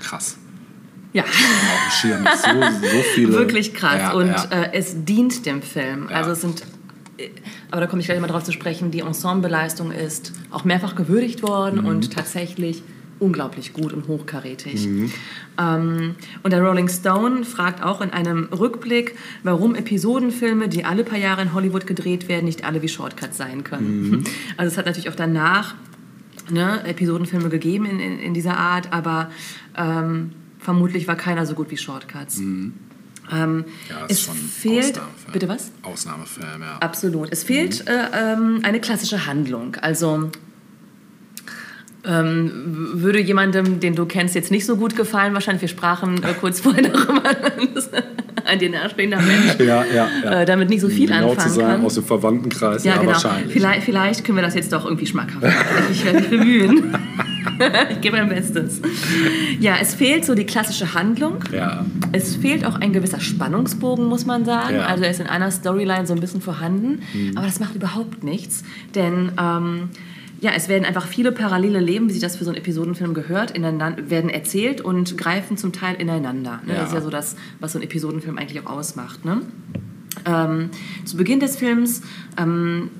[0.00, 0.36] Krass.
[1.14, 2.26] Ja, Auf dem Schirm
[2.82, 3.32] so, so viele.
[3.32, 3.98] wirklich krass.
[3.98, 4.44] Ja, Und ja.
[4.50, 6.08] Äh, es dient dem Film.
[6.10, 6.16] Ja.
[6.16, 6.62] Also es sind,
[7.70, 11.42] aber da komme ich gleich mal drauf zu sprechen, die Ensembleleistung ist auch mehrfach gewürdigt
[11.42, 11.86] worden Mhm.
[11.86, 12.82] und tatsächlich
[13.20, 14.86] unglaublich gut und hochkarätig.
[14.86, 15.12] Mhm.
[15.56, 21.18] Ähm, und der Rolling Stone fragt auch in einem Rückblick, warum Episodenfilme, die alle paar
[21.18, 24.08] Jahre in Hollywood gedreht werden, nicht alle wie Shortcuts sein können.
[24.10, 24.24] Mhm.
[24.56, 25.76] Also es hat natürlich auch danach
[26.50, 29.30] ne, Episodenfilme gegeben in, in, in dieser Art, aber
[29.78, 30.32] ähm,
[30.64, 32.38] vermutlich war keiner so gut wie Shortcuts.
[32.38, 32.72] Ähm,
[33.30, 35.00] Ja, ist es schon fehlt.
[35.32, 35.70] Bitte was?
[35.82, 36.78] Ausnahmefilm, ja.
[36.78, 37.28] Absolut.
[37.30, 39.76] Es fehlt äh, ähm, eine klassische Handlung.
[39.76, 40.30] Also
[42.06, 42.50] ähm,
[42.94, 45.62] würde jemandem, den du kennst, jetzt nicht so gut gefallen, wahrscheinlich.
[45.62, 47.22] Wir sprachen äh, kurz vorher darüber,
[47.74, 47.90] dass
[48.44, 50.40] ein dir nahestehender Mensch Ja, ja, ja.
[50.42, 51.84] äh, damit nicht so viel genau anfangen zu sein, kann.
[51.84, 53.12] aus dem Verwandtenkreis, ja, genau.
[53.12, 53.52] wahrscheinlich.
[53.52, 55.56] Vielleicht, vielleicht können wir das jetzt doch irgendwie schmackhaft machen.
[55.90, 56.94] Ich werde mich bemühen.
[57.90, 58.82] ich gebe mein Bestes.
[59.60, 61.38] Ja, es fehlt so die klassische Handlung.
[61.52, 61.86] Ja.
[62.12, 64.76] Es fehlt auch ein gewisser Spannungsbogen, muss man sagen.
[64.76, 64.82] Ja.
[64.82, 64.88] Mhm.
[64.88, 67.00] Also er ist in einer Storyline so ein bisschen vorhanden,
[67.36, 69.88] aber das macht überhaupt nichts, denn ähm,
[70.40, 73.52] ja, es werden einfach viele parallele Leben, wie sich das für so einen Episodenfilm gehört,
[73.52, 76.60] ineinander, werden erzählt und greifen zum Teil ineinander.
[76.66, 76.74] Ne?
[76.74, 76.80] Ja.
[76.80, 79.24] Das ist ja so das, was so ein Episodenfilm eigentlich auch ausmacht.
[79.24, 79.42] Ne?
[80.26, 80.70] Ähm,
[81.04, 82.02] zu Beginn des Films
[82.36, 82.90] ähm,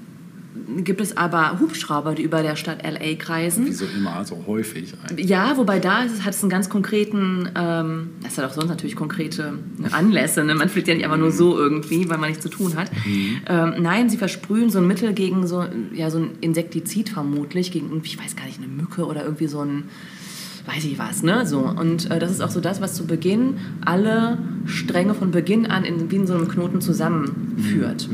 [0.79, 3.67] gibt es aber Hubschrauber, die über der Stadt LA kreisen.
[3.67, 5.29] Wie so immer, so häufig eigentlich.
[5.29, 8.69] Ja, wobei da ist, es- hat es einen ganz konkreten, ähm, das hat auch sonst
[8.69, 9.59] natürlich konkrete
[9.91, 10.45] Anlässe.
[10.45, 10.55] Ne?
[10.55, 12.91] Man fliegt ja nicht einfach nur so irgendwie, weil man nichts zu tun hat.
[13.49, 17.89] Ähm, nein, sie versprühen so ein Mittel gegen so, ja, so ein Insektizid vermutlich, gegen
[17.89, 19.85] irgendwie, ich weiß gar nicht, eine Mücke oder irgendwie so ein,
[20.67, 21.47] weiß ich was, ne?
[21.47, 21.59] So.
[21.59, 25.85] Und äh, das ist auch so das, was zu Beginn alle Stränge von Beginn an
[25.85, 28.09] in, wie in so einem Knoten zusammenführt.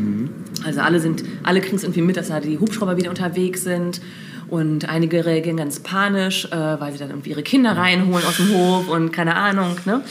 [0.64, 4.01] Also alle sind, alle kriegen es irgendwie mit, dass da die Hubschrauber wieder unterwegs sind.
[4.48, 8.51] Und einige reagieren ganz panisch, äh, weil sie dann irgendwie ihre Kinder reinholen aus dem
[8.53, 9.76] Hof und keine Ahnung.
[9.84, 10.03] Ne?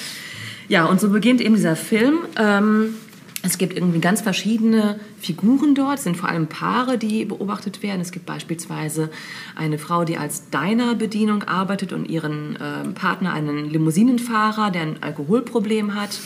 [0.70, 2.20] Ja, und so beginnt eben dieser Film.
[2.38, 2.94] Ähm,
[3.42, 6.00] es gibt irgendwie ganz verschiedene Figuren dort.
[6.00, 8.02] Es sind vor allem Paare, die beobachtet werden.
[8.02, 9.10] Es gibt beispielsweise
[9.56, 15.96] eine Frau, die als Diner-Bedienung arbeitet und ihren ähm, Partner, einen Limousinenfahrer, der ein Alkoholproblem
[15.96, 16.20] hat.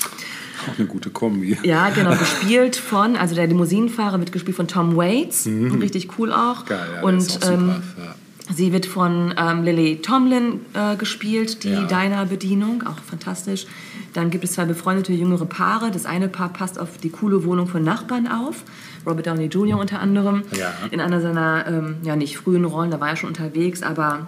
[0.71, 1.57] Auch eine gute Kombi.
[1.63, 6.63] Ja, genau, gespielt von, also der Limousinenfahrer wird gespielt von Tom Waits, richtig cool auch.
[6.63, 6.69] Mhm.
[6.69, 7.53] Geil, ja, und ist auch super.
[7.53, 8.15] ähm, ja.
[8.55, 11.83] sie wird von ähm, Lily Tomlin äh, gespielt, die Ja.
[11.83, 13.65] Diner-Bedienung, auch fantastisch.
[14.13, 15.91] Dann gibt es zwei befreundete jüngere Paare.
[15.91, 18.63] Das eine Paar passt auf die coole Wohnung von Nachbarn auf.
[19.05, 19.79] Robert Downey Jr.
[19.79, 20.43] unter anderem.
[20.57, 20.71] Ja.
[20.91, 24.27] In einer seiner, ähm, ja nicht frühen Rollen, da war er schon unterwegs, aber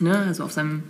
[0.00, 0.82] ne, also auf seinem,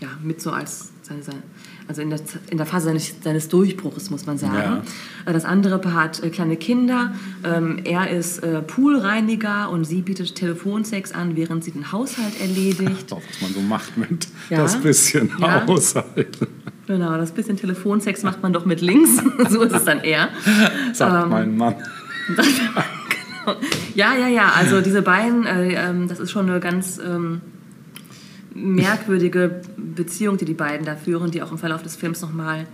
[0.00, 1.42] ja, mit so als seine, seine,
[1.88, 4.82] also in der, in der Phase seines, seines Durchbruchs, muss man sagen.
[5.26, 7.12] Äh, Das andere Paar hat äh, kleine Kinder.
[7.44, 13.06] Ähm, er ist äh, Poolreiniger und sie bietet Telefonsex an, während sie den Haushalt erledigt.
[13.10, 14.58] Doch, was man so macht mit Ja.
[14.62, 15.66] das bisschen Ja.
[15.66, 16.38] Haushalt.
[16.86, 19.10] Genau, das bisschen Telefonsex macht man doch mit links.
[19.50, 20.28] so ist es dann eher.
[20.92, 21.74] Sagt Ähm, mein Mann.
[23.94, 24.52] Ja, ja, ja.
[24.56, 27.40] Also diese beiden, äh, ähm, das ist schon eine ganz ähm,
[28.54, 32.66] merkwürdige Beziehung, die die beiden da führen, die auch im Verlauf des Films nochmal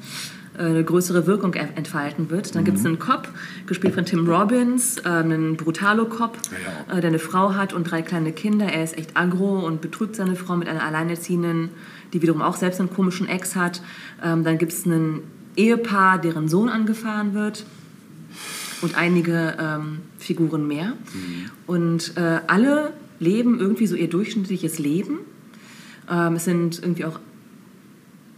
[0.59, 2.55] äh, eine größere Wirkung entfalten wird.
[2.55, 3.29] Dann gibt es einen Cop,
[3.67, 6.37] gespielt von Tim Robbins, äh, einen Brutalo-Cop,
[6.89, 6.97] Ja.
[6.97, 8.67] äh, der eine Frau hat und drei kleine Kinder.
[8.67, 11.71] Er ist echt aggro und betrügt seine Frau mit einer Alleinerziehenden,
[12.13, 13.83] die wiederum auch selbst einen komischen Ex hat.
[14.25, 15.21] Ähm, dann gibt es ein
[15.57, 17.65] Ehepaar, deren Sohn angefahren wird
[18.81, 20.93] und einige ähm, Figuren mehr.
[21.67, 25.19] Und äh, alle leben irgendwie so ihr durchschnittliches Leben.
[26.11, 27.21] Ähm, es sind irgendwie auch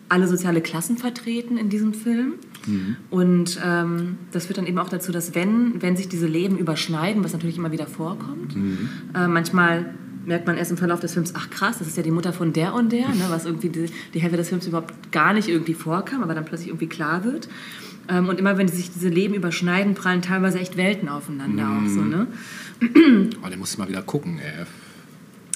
[0.09, 2.35] alle soziale Klassen vertreten in diesem Film.
[3.11, 7.25] Und ähm, das führt dann eben auch dazu, dass wenn, wenn sich diese Leben überschneiden,
[7.25, 8.55] was natürlich immer wieder vorkommt,
[9.15, 9.95] äh, manchmal
[10.27, 12.53] merkt man erst im Verlauf des Films, ach krass, das ist ja die Mutter von
[12.53, 15.75] der und der, ne, was irgendwie die, die Hälfte des Films überhaupt gar nicht irgendwie
[15.75, 17.49] vorkam, aber dann plötzlich irgendwie klar wird.
[18.09, 22.03] Ähm, und immer wenn sich diese Leben überschneiden, prallen teilweise echt Welten aufeinander auch so,
[22.03, 22.27] ne?
[23.43, 24.67] Oh, den muss ich mal wieder gucken, ey.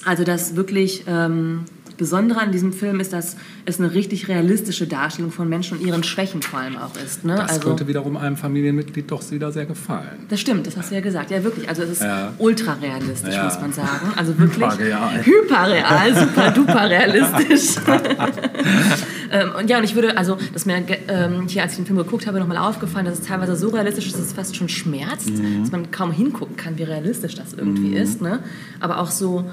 [0.04, 1.60] Also das wirklich ähm,
[1.96, 6.02] Besondere an diesem Film ist, dass es eine richtig realistische Darstellung von Menschen und ihren
[6.02, 7.24] Schwächen vor allem auch ist.
[7.24, 7.36] Ne?
[7.36, 10.26] Das also, könnte wiederum einem Familienmitglied doch wieder sehr gefallen.
[10.28, 11.30] das stimmt, das hast du ja gesagt.
[11.30, 11.68] Ja, wirklich.
[11.68, 12.32] Also es ist Ja.
[12.38, 13.44] ultra realistisch, Ja.
[13.44, 14.12] muss man sagen.
[14.16, 15.24] Also wirklich Hyperreal.
[15.24, 17.76] hyperreal, super duper realistisch.
[19.30, 21.86] ähm, und ja, und ich würde, also, das ist mir ähm, hier, als ich den
[21.86, 24.68] Film geguckt habe, nochmal aufgefallen, dass es teilweise so realistisch ist, dass es fast schon
[24.68, 25.62] schmerzt, Mhm.
[25.62, 28.20] dass man kaum hingucken kann, wie realistisch das irgendwie ist.
[28.20, 28.40] Ne?
[28.80, 29.44] Aber auch so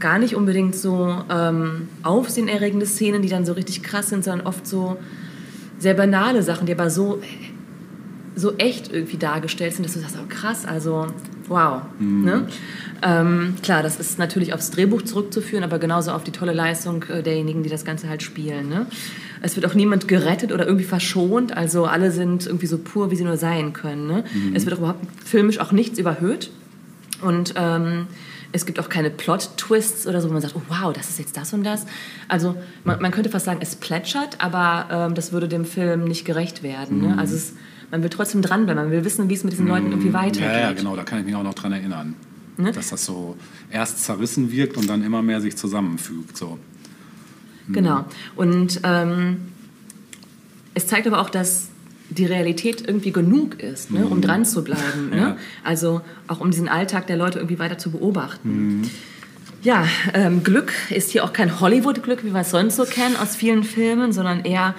[0.00, 4.66] gar nicht unbedingt so ähm, aufsehenerregende Szenen, die dann so richtig krass sind, sondern oft
[4.66, 4.96] so
[5.78, 7.20] sehr banale Sachen, die aber so
[8.38, 11.08] so echt irgendwie dargestellt sind, dass du sagst, oh krass, also
[11.48, 11.82] wow.
[11.98, 12.46] Ne?
[13.02, 17.22] Ähm, klar, das ist natürlich aufs Drehbuch zurückzuführen, aber genauso auf die tolle Leistung äh,
[17.22, 18.68] derjenigen, die das Ganze halt spielen.
[18.68, 18.86] Ne?
[19.42, 23.16] Es wird auch niemand gerettet oder irgendwie verschont, also alle sind irgendwie so pur, wie
[23.16, 24.06] sie nur sein können.
[24.06, 24.24] Ne?
[24.54, 26.50] Es wird auch überhaupt filmisch auch nichts überhöht
[27.22, 28.06] und ähm,
[28.52, 31.36] es gibt auch keine Plot-Twists oder so, wo man sagt, oh wow, das ist jetzt
[31.36, 31.86] das und das.
[32.28, 36.24] Also man, man könnte fast sagen, es plätschert, aber ähm, das würde dem Film nicht
[36.24, 37.02] gerecht werden.
[37.02, 37.18] Ne?
[37.18, 37.54] Also es,
[37.90, 40.40] man will trotzdem dranbleiben, man will wissen, wie es mit diesen Leuten irgendwie weitergeht.
[40.40, 42.14] Ja, ja, genau, da kann ich mich auch noch dran erinnern.
[42.56, 42.72] Ne?
[42.72, 43.36] Dass das so
[43.70, 46.36] erst zerrissen wirkt und dann immer mehr sich zusammenfügt.
[46.36, 46.58] So.
[47.68, 48.04] Genau.
[48.34, 49.52] Und ähm,
[50.74, 51.68] es zeigt aber auch, dass
[52.10, 55.10] die Realität irgendwie genug ist, ne, um dran zu bleiben.
[55.10, 55.16] Mhm.
[55.16, 55.28] Ja.
[55.28, 55.36] Ne?
[55.64, 58.80] Also auch um diesen Alltag der Leute irgendwie weiter zu beobachten.
[58.80, 58.90] Mhm.
[59.62, 63.34] Ja, ähm, Glück ist hier auch kein Hollywood-Glück, wie wir es sonst so kennen aus
[63.34, 64.74] vielen Filmen, sondern eher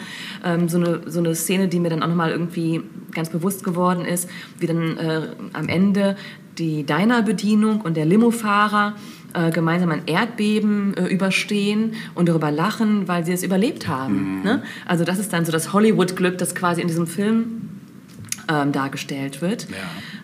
[0.46, 2.82] ähm, so, eine, so eine Szene, die mir dann auch nochmal irgendwie
[3.12, 6.16] ganz bewusst geworden ist, wie dann äh, am Ende
[6.58, 8.96] die Diner-Bedienung und der Limofahrer
[9.34, 14.42] äh, gemeinsam ein Erdbeben äh, überstehen und darüber lachen, weil sie es überlebt haben.
[14.44, 14.64] Ne?
[14.86, 17.70] Also das ist dann so das Hollywood-Glück, das quasi in diesem Film
[18.48, 19.68] ähm, dargestellt wird.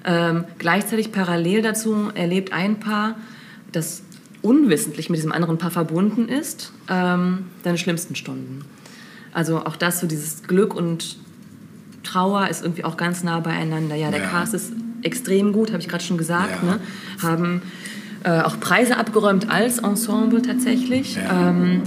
[0.05, 3.15] Ähm, gleichzeitig parallel dazu erlebt ein Paar,
[3.71, 4.03] das
[4.41, 8.63] unwissentlich mit diesem anderen Paar verbunden ist, ähm, seine schlimmsten Stunden.
[9.33, 11.17] Also auch das, so dieses Glück und
[12.03, 13.95] Trauer ist irgendwie auch ganz nah beieinander.
[13.95, 14.29] Ja, der Ja.
[14.29, 14.71] Cast ist
[15.01, 16.63] extrem gut, habe ich gerade schon gesagt.
[16.63, 16.71] Ja.
[16.71, 16.79] Ne?
[17.21, 17.61] Haben
[18.25, 21.15] äh, auch Preise abgeräumt als Ensemble tatsächlich.
[21.15, 21.49] Ja.
[21.49, 21.81] Ähm,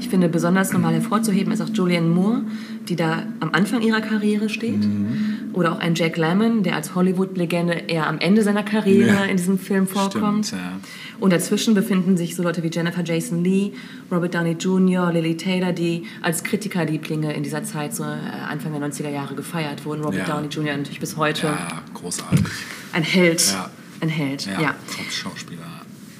[0.00, 2.42] ich finde besonders nochmal hervorzuheben ist auch Julianne Moore,
[2.88, 4.84] die da am Anfang ihrer Karriere steht.
[4.84, 5.30] Mhm.
[5.54, 9.24] Oder auch ein Jack Lemmon, der als Hollywood-Legende eher am Ende seiner Karriere Ja.
[9.24, 10.46] in diesem Film vorkommt.
[10.46, 10.72] Stimmt, ja.
[11.20, 13.72] Und dazwischen befinden sich so Leute wie Jennifer Jason Leigh,
[14.12, 18.08] Robert Downey Jr., Lily Taylor, die als Kritikerlieblinge in dieser Zeit, so äh,
[18.50, 20.02] Anfang der 90er Jahre, gefeiert wurden.
[20.02, 20.34] Robert Ja.
[20.34, 20.76] Downey Jr.
[20.76, 22.44] natürlich bis heute Ja, großartig.
[22.92, 23.42] ein Held.
[23.52, 23.70] Ja.
[24.08, 24.74] Held, Ja, ja.
[24.96, 25.60] Top-Schauspieler.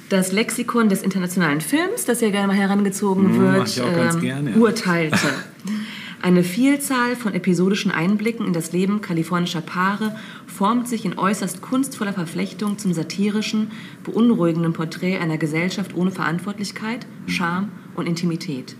[0.09, 4.55] Das Lexikon des internationalen Films, das ja gerne mal herangezogen Mm, wird, ganz gern, ja.
[4.55, 5.17] urteilte.
[6.21, 10.15] Eine Vielzahl von episodischen Einblicken in das Leben kalifornischer Paare
[10.47, 13.71] formt sich in äußerst kunstvoller Verflechtung zum satirischen,
[14.03, 18.75] beunruhigenden Porträt einer Gesellschaft ohne Verantwortlichkeit, Charme und Intimität.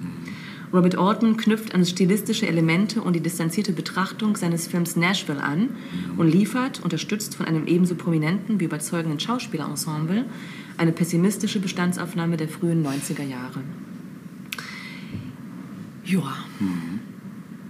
[0.75, 5.69] Robert Orton knüpft an stilistische Elemente und die distanzierte Betrachtung seines Films Nashville an
[6.17, 10.25] und liefert, unterstützt von einem ebenso prominenten wie überzeugenden Schauspielerensemble,
[10.77, 13.61] eine pessimistische Bestandsaufnahme der frühen 90er Jahre.
[16.03, 16.35] Ja.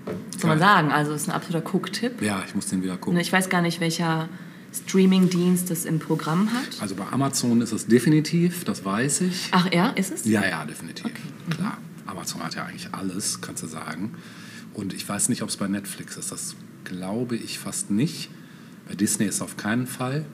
[0.05, 0.91] Was soll man sagen?
[0.91, 2.23] Also es ist ein absoluter Cook-Tipp.
[2.23, 3.13] Ja, ich muss den wieder gucken.
[3.13, 4.29] Ne, Ich weiß gar nicht, welcher
[4.73, 6.81] Streaming-Dienst das im Programm hat.
[6.81, 9.49] Also bei Amazon ist es definitiv, das weiß ich.
[9.51, 10.25] Ach ja, ist es?
[10.25, 11.11] Ja, ja, definitiv.
[11.51, 11.77] Klar.
[12.15, 14.15] Amazon hat ja eigentlich alles, kannst du sagen.
[14.73, 16.31] Und ich weiß nicht, ob es bei Netflix ist.
[16.31, 16.55] Das
[16.85, 18.29] glaube ich fast nicht.
[18.87, 20.25] Bei Disney ist es auf keinen Fall.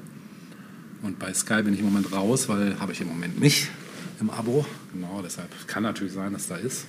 [1.02, 3.70] Und bei Sky bin ich im Moment raus, weil habe ich im Moment nicht
[4.20, 4.66] im Abo.
[4.94, 6.86] Genau, deshalb kann natürlich sein, dass da ist.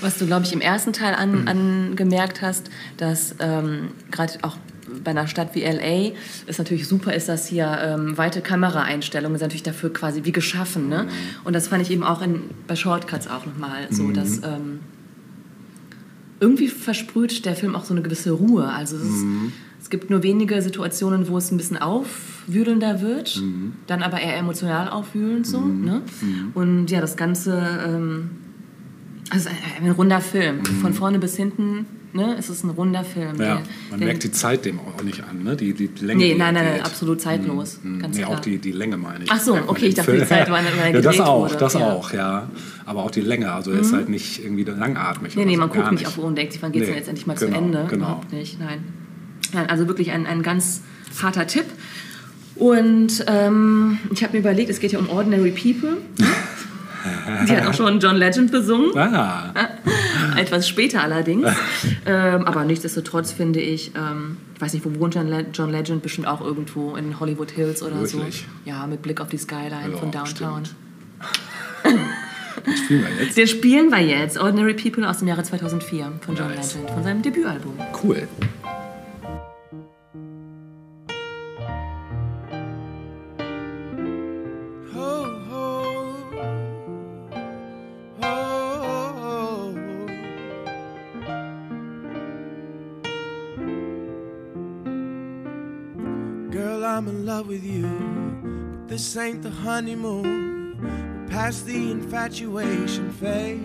[0.00, 4.56] Was du, glaube ich, im ersten Teil an, angemerkt hast, dass ähm, gerade auch
[5.02, 6.12] bei einer Stadt wie LA
[6.46, 10.88] es natürlich super ist, dass hier ähm, weite Kameraeinstellungen sind natürlich dafür quasi wie geschaffen.
[10.88, 11.08] Ne?
[11.44, 14.80] Und das fand ich eben auch in, bei Shortcuts auch nochmal so, dass ähm,
[16.40, 18.68] irgendwie versprüht der Film auch so eine gewisse Ruhe.
[18.68, 19.24] Also es, ist,
[19.82, 23.42] es gibt nur wenige Situationen, wo es ein bisschen aufwühlender wird,
[23.86, 25.60] dann aber eher emotional aufwühlend so.
[25.60, 26.02] Ne?
[26.54, 28.30] Und ja, das Ganze ähm,
[29.30, 30.64] also ein, ein runder Film.
[30.64, 31.86] Von vorne bis hinten,
[32.16, 32.34] ne?
[32.38, 33.34] Es ist ein runder Film.
[33.36, 33.40] Mhm.
[33.40, 35.54] Ja, Der- man der- merkt die Zeit dem auch nicht an, ne?
[35.56, 36.18] Die, die Länge.
[36.24, 37.78] Nee, die nein, nein, nein, absolut zeitlos.
[37.82, 38.00] Mhm.
[38.00, 38.36] Ganz nee, klar.
[38.36, 39.30] auch die, die Länge meine ich.
[39.30, 40.28] Ach so, okay, ich dachte, die Film.
[40.28, 41.80] Zeit, wann er Ja, das auch, wurde, das ja.
[41.80, 41.84] Mhm.
[41.86, 42.48] auch, ja.
[42.84, 45.36] Aber auch die Länge, also er ist halt nicht irgendwie langatmig.
[45.36, 46.94] Nee, nee, so, man guckt nicht auf Uhr und denkt sich, wann geht es Nee,
[46.94, 47.86] denn jetzt endlich mal genau, zu Ende?
[47.88, 48.04] Genau.
[48.06, 48.84] Überhaupt nicht, nein.
[49.52, 49.68] nein.
[49.68, 50.82] Also wirklich ein, ein ganz
[51.22, 51.66] harter Tipp.
[52.54, 55.98] Und ähm, ich habe mir überlegt, es geht ja um Ordinary People.
[57.46, 58.96] Die hat auch schon John Legend besungen.
[58.96, 59.52] Ah,
[60.36, 61.46] Etwas später allerdings.
[62.06, 66.02] ähm, aber nichtsdestotrotz finde ich, ähm, ich weiß nicht, wo wohnt John, Le John Legend?
[66.02, 68.46] Bestimmt auch irgendwo in Hollywood Hills oder Wirklich?
[68.64, 68.70] so.
[68.70, 70.62] Ja, mit Blick auf die Skyline Ja, von Downtown.
[72.64, 73.36] das spielen wir jetzt.
[73.36, 74.38] Den spielen wir jetzt.
[74.38, 76.74] Ordinary People aus dem Jahre 2004 von John Nice.
[76.74, 77.74] Legend, von seinem Debütalbum.
[78.02, 78.28] Cool.
[97.36, 97.86] Love with you.
[98.86, 101.26] But this ain't the honeymoon.
[101.28, 103.60] Past the infatuation phase.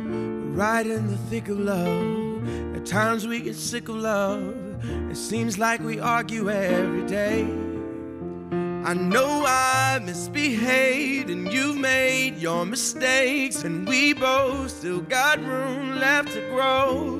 [0.00, 2.76] We're right in the thick of love.
[2.76, 4.54] At times we get sick of love.
[5.10, 7.44] It seems like we argue every day.
[8.84, 15.98] I know I misbehaved and you've made your mistakes, and we both still got room
[15.98, 17.19] left to grow.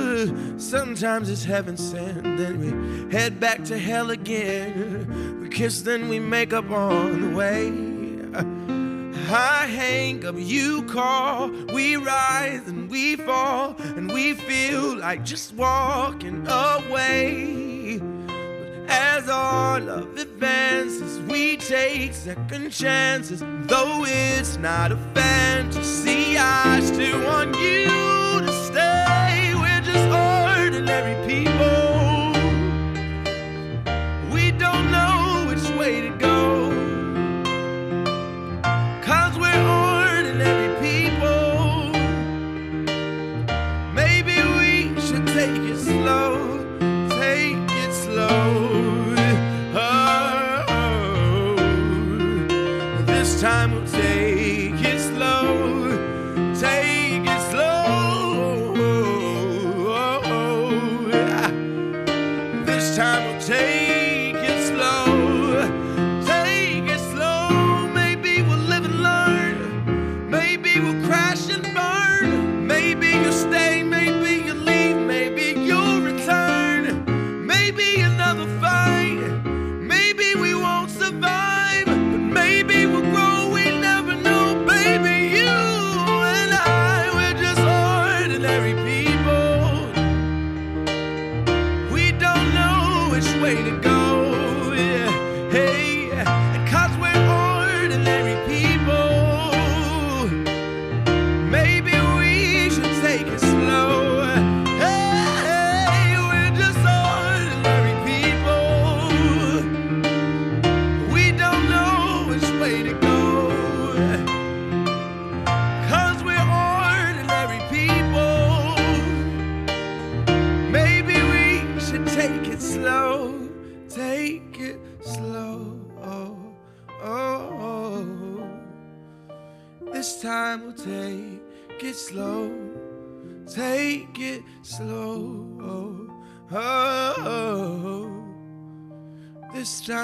[0.57, 5.41] Sometimes it's heaven sent, then we head back to hell again.
[5.41, 7.91] We kiss, then we make up on the way.
[9.33, 15.53] I hang up, you call, we rise and we fall, and we feel like just
[15.53, 17.99] walking away.
[17.99, 23.39] But as our love advances, we take second chances.
[23.39, 28.10] Though it's not a fantasy, I still want you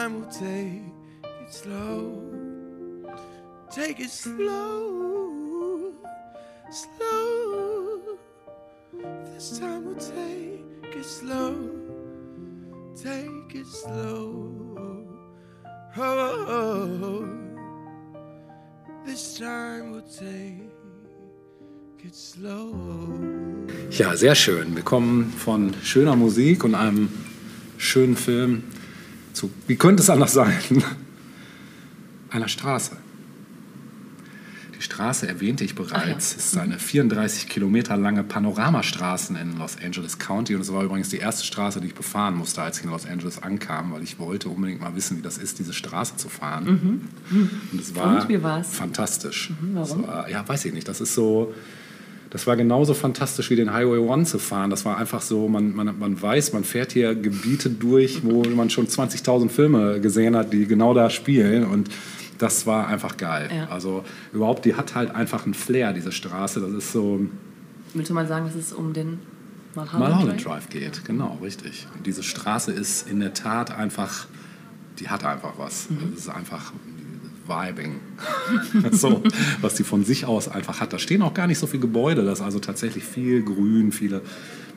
[0.08, 0.84] time we'll take
[1.42, 2.24] it slow.
[3.76, 5.92] Take it slow.
[6.72, 8.18] Slow.
[9.26, 11.70] This time we'll take it slow.
[12.96, 14.54] Take it slow.
[15.98, 17.28] Oh,
[19.08, 19.18] it
[22.16, 22.76] slow.
[23.92, 24.76] Ja, sehr schön.
[24.76, 27.10] Wir kommen von schöner Musik und einem
[27.78, 28.64] schönen Film
[29.38, 30.54] zu, wie könnte es anders sein,
[32.30, 32.98] einer Straße.
[34.78, 36.36] Die Straße erwähnte ich bereits.
[36.36, 40.54] Es ist eine 34 Kilometer lange Panoramastraße in Los Angeles County.
[40.54, 43.08] Und es war übrigens die erste Straße, die ich befahren musste, als ich in Los
[43.08, 47.10] Angeles ankam, weil ich wollte unbedingt mal wissen, wie das ist, diese Straße zu fahren.
[47.72, 49.52] Und es war Und fantastisch.
[49.74, 50.02] warum?
[50.02, 50.88] Es war, ja, weiß ich nicht.
[50.88, 51.54] Das ist so.
[52.30, 54.70] Das war genauso fantastisch wie den Highway One zu fahren.
[54.70, 58.70] Das war einfach so, man, man, man weiß, man fährt hier Gebiete durch, wo man
[58.70, 61.64] schon 20.000 Filme gesehen hat, die genau da spielen.
[61.64, 61.90] Und
[62.38, 63.50] das war einfach geil.
[63.56, 63.70] Ja.
[63.70, 66.60] Also überhaupt, die hat halt einfach einen Flair, diese Straße.
[66.60, 67.22] Das ist so
[67.94, 69.20] Willst du mal sagen, dass es um den
[69.76, 71.06] Mulholland, Mulholland Drive geht.
[71.06, 71.88] Genau, richtig.
[71.96, 74.28] Und diese Straße ist in der Tat einfach,
[75.00, 75.88] die hat einfach was.
[76.12, 76.74] Das ist einfach
[77.48, 77.96] Vibing.
[78.92, 79.24] so,
[79.62, 80.94] was die von sich aus einfach hat.
[80.94, 82.24] Da stehen auch gar nicht so viele Gebäude.
[82.24, 84.22] Das ist also tatsächlich viel Grün, viele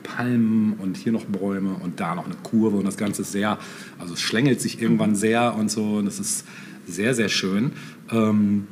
[0.03, 2.77] Palmen und hier noch Bäume und da noch eine Kurve.
[2.77, 3.57] Und das Ganze ist sehr,
[3.99, 5.97] also es schlängelt sich irgendwann sehr und so.
[5.97, 6.45] Und es ist
[6.87, 7.71] sehr, sehr schön.
[8.11, 8.67] Ähm,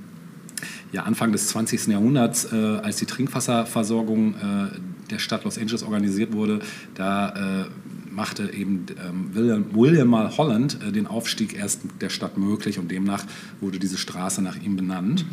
[0.92, 1.88] ja, Anfang des 20.
[1.88, 6.60] Jahrhunderts, äh, als die Trinkwasserversorgung äh, der Stadt Los Angeles organisiert wurde,
[6.96, 7.66] da äh,
[8.11, 13.26] machte eben ähm, William, William Mulholland äh, den Aufstieg erst der Stadt möglich und demnach
[13.61, 15.26] wurde diese Straße nach ihm benannt.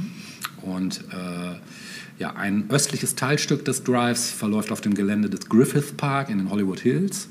[0.63, 1.57] Und äh,
[2.19, 6.51] ja, ein östliches Teilstück des Drives verläuft auf dem Gelände des Griffith Park in den
[6.51, 7.29] Hollywood Hills.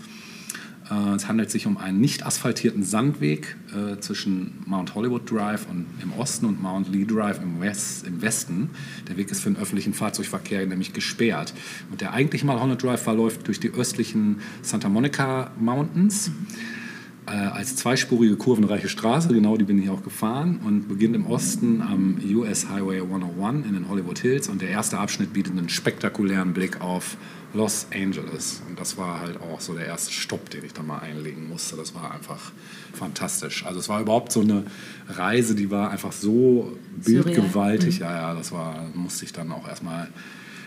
[0.90, 6.14] Äh, es handelt sich um einen nicht asphaltierten Sandweg äh, zwischen Mount Hollywood Drive im
[6.14, 8.70] Osten und Mount Lee Drive im, im Westen.
[9.08, 11.54] Der Weg ist für den öffentlichen Fahrzeugverkehr nämlich gesperrt.
[11.92, 16.28] Und der eigentliche Mulholland Drive verläuft durch die östlichen Santa Monica Mountains.
[16.28, 16.85] Äh,
[17.32, 22.20] als zweispurige kurvenreiche Straße, genau die bin ich auch gefahren, und beginnt im Osten am
[22.36, 24.48] US Highway 101 in den Hollywood Hills.
[24.48, 27.18] Und der erste Abschnitt bietet einen spektakulären Blick auf
[27.56, 28.62] Los Angeles.
[28.68, 31.76] Und das war halt auch so der erste Stopp, den ich da mal einlegen musste.
[31.78, 32.52] Das war einfach
[32.94, 33.66] fantastisch.
[33.66, 34.66] Also es war überhaupt so eine
[35.08, 38.00] Reise, die war einfach so bildgewaltig.
[38.00, 40.10] Ja, ja, das war, musste ich dann auch erstmal.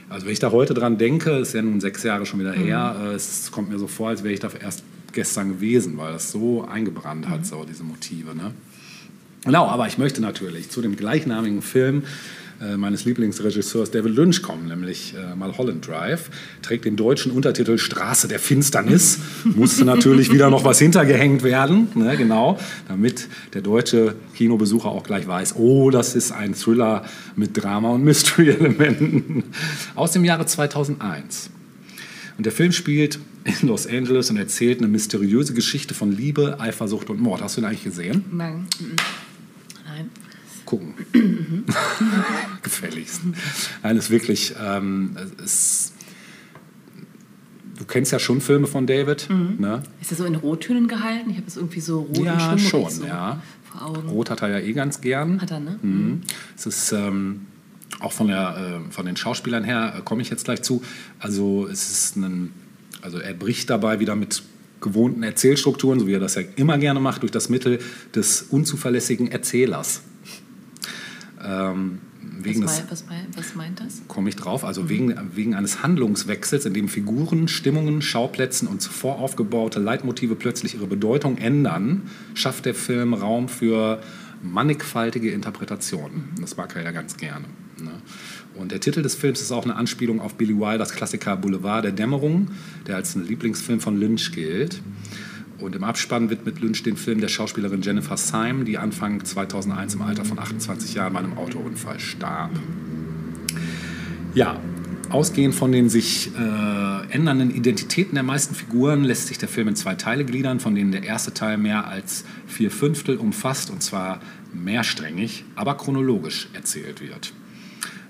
[0.09, 2.97] Also wenn ich da heute dran denke, ist ja nun sechs Jahre schon wieder her,
[2.99, 4.83] äh, es kommt mir so vor, als wäre ich da erst
[5.13, 8.35] gestern gewesen, weil das so eingebrannt hat, so diese Motive.
[8.35, 8.53] Ne?
[9.45, 12.03] Genau, aber ich möchte natürlich zu dem gleichnamigen Film
[12.61, 16.29] äh, meines Lieblingsregisseurs David Lynch kommen, nämlich äh, Mulholland Drive.
[16.61, 19.21] Trägt den deutschen Untertitel Straße der Finsternis.
[19.45, 22.59] Musste natürlich wieder noch was hintergehängt werden, ne, genau,
[22.89, 27.05] damit der deutsche Kinobesucher auch gleich weiß, oh, das ist ein Thriller
[27.37, 29.45] mit Drama und Mystery-Elementen.
[29.95, 31.51] Aus dem Jahre 2001.
[32.39, 37.11] Und der Film spielt in Los Angeles und erzählt eine mysteriöse Geschichte von Liebe, Eifersucht
[37.11, 37.43] und Mord.
[37.43, 38.25] Hast du ihn eigentlich gesehen?
[38.31, 38.67] Nein.
[39.87, 40.11] Nein.
[40.65, 40.95] Gucken.
[42.63, 43.23] Gefälligst.
[43.83, 44.55] Nein, ist wirklich.
[44.63, 45.93] Ähm, es,
[47.79, 49.29] du kennst ja schon Filme von David.
[49.31, 49.83] Ne?
[50.01, 51.31] Ist er so in Rottönen gehalten?
[51.31, 53.41] Ich habe es irgendwie so rot Ja, und schon, so ja.
[53.65, 54.09] vor Augen.
[54.09, 55.41] Rot hat er ja eh ganz gern.
[55.41, 55.79] Hat er, ne?
[55.81, 56.21] Mhm.
[56.55, 57.47] Es ist ähm,
[58.01, 60.83] auch von, der, äh, von den Schauspielern her, äh, komme ich jetzt gleich zu.
[61.19, 62.53] Also es ist ein,
[63.03, 64.43] also er bricht dabei wieder mit
[64.81, 67.79] gewohnten Erzählstrukturen, so wie er das ja immer gerne macht, durch das Mittel
[68.15, 70.03] des unzuverlässigen Erzählers.
[71.45, 74.03] Ähm, Was, wegen des, mein, was, mein, was meint das?
[74.07, 79.19] komme ich drauf, also wegen, wegen eines Handlungswechsels, in dem Figuren, Stimmungen, Schauplätzen und zuvor
[79.19, 82.03] aufgebaute Leitmotive plötzlich ihre Bedeutung ändern,
[82.35, 84.01] schafft der Film Raum für
[84.43, 86.29] mannigfaltige Interpretationen.
[86.41, 87.47] Das mag er ja ganz gerne.
[87.81, 87.91] Ne?
[88.59, 91.93] Und der Titel des Films ist auch eine Anspielung auf Billy Wilders Klassiker Boulevard der
[91.93, 92.49] Dämmerung,
[92.89, 94.83] der als ein Lieblingsfilm von Lynch gilt.
[95.61, 100.03] Und im Abspann widmet Lynch den Film der Schauspielerin Jennifer Syme, die Anfang 2001 im
[100.03, 102.51] Alter von 28 Jahren bei einem Autounfall starb.
[104.35, 104.61] Ja,
[105.09, 109.77] ausgehend von den sich äh, ändernden Identitäten der meisten Figuren lässt sich der Film in
[109.77, 114.21] zwei Teile gliedern, von denen der erste Teil mehr als vier Fünftel umfasst und zwar
[114.53, 117.33] mehrsträngig, aber chronologisch erzählt wird.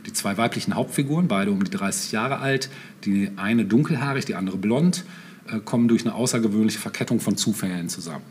[0.09, 2.70] Die zwei weiblichen Hauptfiguren, beide um die 30 Jahre alt,
[3.05, 5.05] die eine dunkelhaarig, die andere blond,
[5.52, 8.24] äh, kommen durch eine außergewöhnliche Verkettung von Zufällen zusammen.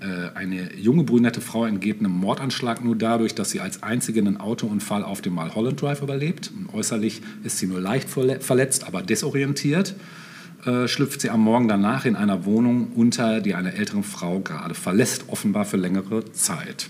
[0.00, 4.38] Äh, Eine junge brünette Frau entgeht einem Mordanschlag nur dadurch, dass sie als einzige einen
[4.38, 6.50] Autounfall auf dem Mulholland Drive überlebt.
[6.56, 9.94] Und äußerlich ist sie nur leicht verle- verletzt, aber desorientiert.
[10.64, 14.74] Äh, schlüpft sie am Morgen danach in einer Wohnung unter, die eine ältere Frau gerade
[14.74, 16.88] verlässt, offenbar für längere Zeit.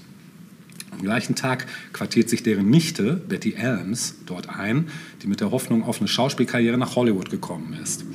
[1.04, 4.86] Am gleichen Tag quartiert sich deren Nichte, Betty Elms, dort ein,
[5.22, 8.06] die mit der Hoffnung auf eine Schauspielkarriere nach Hollywood gekommen ist.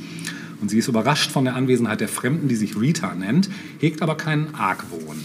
[0.59, 3.47] Und sie ist überrascht von der Anwesenheit der Fremden, die sich Rita nennt,
[3.77, 5.23] hegt aber keinen Argwohn.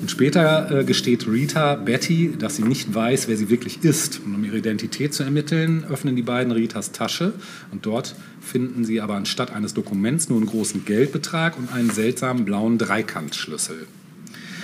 [0.00, 4.20] Und später äh, gesteht Rita Betty, dass sie nicht weiß, wer sie wirklich ist.
[4.26, 7.34] Und um ihre Identität zu ermitteln, öffnen die beiden Ritas Tasche.
[7.70, 12.44] Und dort finden sie aber anstatt eines Dokuments nur einen großen Geldbetrag und einen seltsamen
[12.44, 13.86] blauen Dreikantschlüssel.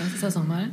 [0.01, 0.71] Was ist das nochmal?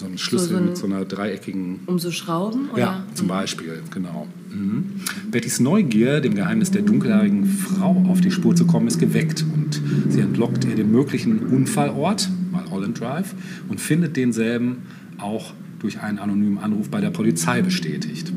[0.00, 2.70] So ein Schlüssel so ein- mit so einer dreieckigen Um so Schrauben?
[2.70, 2.80] Oder?
[2.80, 4.26] ja, zum Beispiel, genau.
[4.50, 4.92] Mhm.
[5.30, 9.78] Bettys Neugier, dem Geheimnis der dunkelhaarigen Frau auf die Spur zu kommen, ist geweckt und
[10.08, 13.34] sie entlockt ihr den möglichen Unfallort, Mulholland Drive,
[13.68, 14.78] und findet denselben
[15.18, 18.32] auch durch einen anonymen Anruf bei der Polizei bestätigt.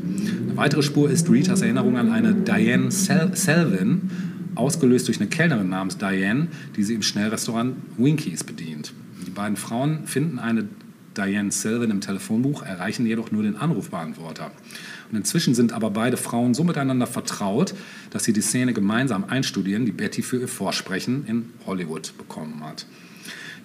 [0.46, 4.10] Eine weitere Spur ist Ritas Erinnerung an eine Diane Sel Selvin,
[4.54, 8.92] ausgelöst durch eine Kellnerin namens Diane, die sie im Schnellrestaurant Winkies bedient.
[9.26, 10.64] Die beiden Frauen finden eine
[11.16, 14.50] Diane Selvin im Telefonbuch, erreichen jedoch nur den Anrufbeantworter.
[15.10, 17.74] Und inzwischen sind aber beide Frauen so miteinander vertraut,
[18.10, 22.86] dass sie die Szene gemeinsam einstudieren, die Betty für ihr Vorsprechen in Hollywood bekommen hat.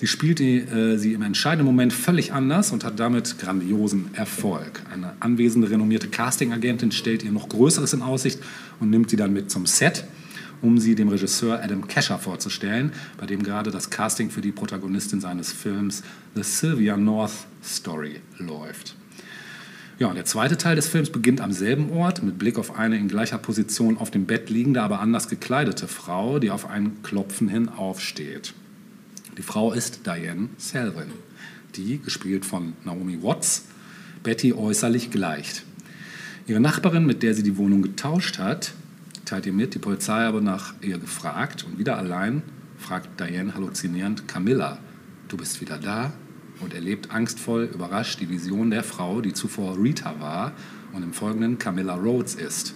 [0.02, 4.82] Die spielt die, äh, sie im entscheidenden Moment völlig anders und hat damit grandiosen Erfolg.
[4.94, 8.40] Eine anwesende, renommierte Castingagentin stellt ihr noch Größeres in Aussicht
[8.80, 10.06] und nimmt sie dann mit zum Set,
[10.62, 15.22] um sie dem Regisseur Adam Kesher vorzustellen, bei dem gerade das Casting für die Protagonistin
[15.22, 16.04] seines Films
[16.36, 17.34] The Sylvia North
[17.64, 18.96] Story läuft.
[20.00, 23.10] Ja, der zweite Teil des Films beginnt am selben Ort mit Blick auf eine in
[23.10, 27.68] gleicher Position auf dem Bett liegende, aber anders gekleidete Frau, die auf ein Klopfen hin
[27.68, 28.54] aufsteht.
[29.38, 31.12] Die Frau ist Diane Selvin,
[31.76, 33.66] die, gespielt von Naomi Watts,
[34.24, 35.64] Betty äußerlich gleicht.
[36.48, 38.74] Ihre Nachbarin, mit der sie die Wohnung getauscht hat,
[39.30, 42.42] teilt ihr mit, die Polizei habe nach ihr gefragt und wieder allein
[42.78, 44.80] fragt Diane halluzinierend Camilla,
[45.28, 46.14] du bist wieder da?
[46.62, 50.52] Und erlebt angstvoll, überrascht die Vision der Frau, die zuvor Rita war
[50.92, 52.74] und im Folgenden Camilla Rhodes ist.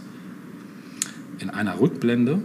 [1.39, 2.41] In einer Rückblende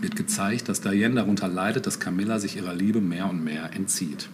[0.00, 4.28] wird gezeigt, dass Diane darunter leidet, dass Camilla sich ihrer Liebe mehr und mehr entzieht.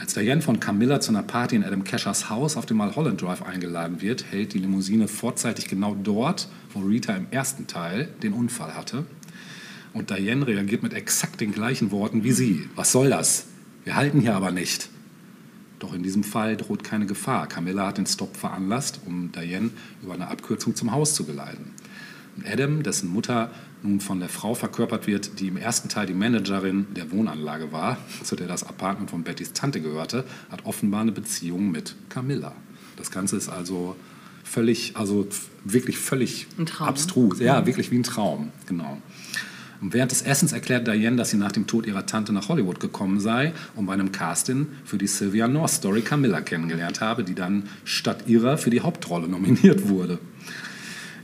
[0.00, 3.42] Als Diane von Camilla zu einer Party in Adam Cashers Haus auf dem Mulholland Drive
[3.42, 8.74] eingeladen wird, hält die Limousine vorzeitig genau dort, wo Rita im ersten Teil den Unfall
[8.74, 9.04] hatte.
[9.92, 12.66] Und Diane reagiert mit exakt den gleichen Worten wie sie.
[12.76, 13.44] Was soll das?
[13.84, 14.88] Wir halten hier aber nicht.
[15.80, 17.46] Doch in diesem Fall droht keine Gefahr.
[17.46, 19.68] Camilla hat den Stopp veranlasst, um Diane
[20.02, 21.72] über eine Abkürzung zum Haus zu geleiten.
[22.44, 23.50] Adam, dessen Mutter
[23.82, 27.96] nun von der Frau verkörpert wird, die im ersten Teil die Managerin der Wohnanlage war,
[28.22, 32.52] zu der das Apartment von Bettys Tante gehörte, hat offenbar eine Beziehung mit Camilla.
[32.96, 33.96] Das Ganze ist also
[34.44, 35.26] völlig, also
[35.64, 36.46] wirklich völlig
[36.78, 37.40] abstrus.
[37.40, 38.98] Ja, wirklich wie ein Traum, genau.
[39.80, 42.80] Und während des Essens erklärt Diane, dass sie nach dem Tod ihrer Tante nach Hollywood
[42.80, 47.34] gekommen sei und bei einem Casting für die Sylvia North Story Camilla kennengelernt habe, die
[47.34, 50.18] dann statt ihrer für die Hauptrolle nominiert wurde.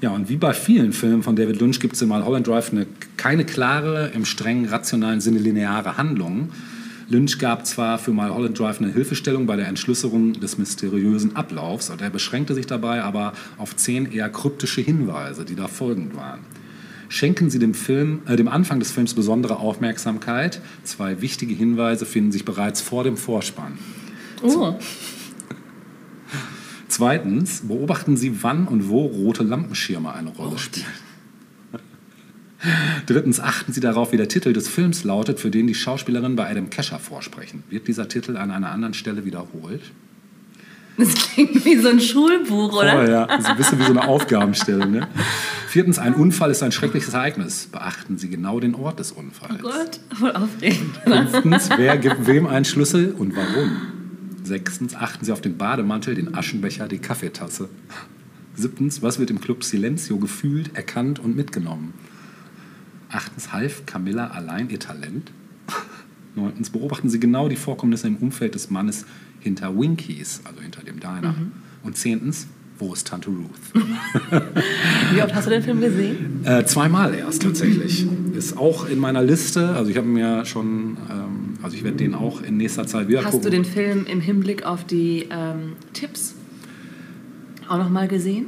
[0.01, 2.86] Ja, und wie bei vielen Filmen von David Lynch gibt es in Mulholland Drive eine,
[3.16, 6.51] keine klare, im strengen rationalen Sinne lineare Handlung.
[7.09, 12.02] Lynch gab zwar für Mulholland Drive eine Hilfestellung bei der Entschlüsselung des mysteriösen Ablaufs, und
[12.02, 16.40] er beschränkte sich dabei aber auf zehn eher kryptische Hinweise, die da folgend waren.
[17.09, 20.60] Schenken Sie dem, Film, äh, dem Anfang des Films besondere Aufmerksamkeit.
[20.82, 23.78] Zwei wichtige Hinweise finden sich bereits vor dem Vorspann.
[24.43, 24.74] Oh,
[26.97, 30.86] Zweitens, beobachten Sie, wann und wo rote Lampenschirme eine Rolle spielen.
[33.05, 36.51] Drittens, achten Sie darauf, wie der Titel des Films lautet, für den die Schauspielerin bei
[36.51, 37.64] Adam Kesher vorsprechen.
[37.68, 39.82] Wird dieser Titel an einer anderen Stelle wiederholt?
[40.97, 42.98] das klingt wie so ein Schulbuch, oder?
[42.98, 44.90] Oh ja, das ist ein bisschen wie so eine Aufgabenstellung.
[44.90, 45.06] Ne?
[45.68, 47.68] Viertens, ein Unfall ist ein schreckliches Ereignis.
[47.70, 49.62] Beachten Sie genau den Ort des Unfalls.
[49.62, 50.98] Oh Gott, voll aufregend.
[51.05, 53.95] Fünftens, wer gibt wem einen Schlüssel und warum?
[54.47, 57.68] Sechstens, achten Sie auf den Bademantel, den Aschenbecher, die Kaffeetasse.
[58.55, 61.94] Siebtens, was wird im Club Silencio gefühlt, erkannt und mitgenommen?
[63.10, 65.32] Achtens, half Camilla allein ihr Talent?
[66.36, 69.05] Neuntens, beobachten Sie genau die Vorkommnisse im Umfeld des Mannes
[69.40, 71.35] hinter Winkies, also hinter dem Diner.
[71.82, 72.47] Und zehntens,
[72.78, 73.51] wo ist Tante Ruth?
[75.12, 76.44] Wie oft hast du den Film gesehen?
[76.44, 78.06] Äh, zweimal erst tatsächlich.
[78.36, 79.70] Ist auch in meiner Liste.
[79.70, 83.24] Also ich habe mir schon, ähm, also ich werde den auch in nächster Zeit wieder
[83.24, 83.43] Hast gucken.
[83.43, 86.36] du den Film im Hinblick auf die ähm, Tipps
[87.68, 88.47] auch noch mal gesehen?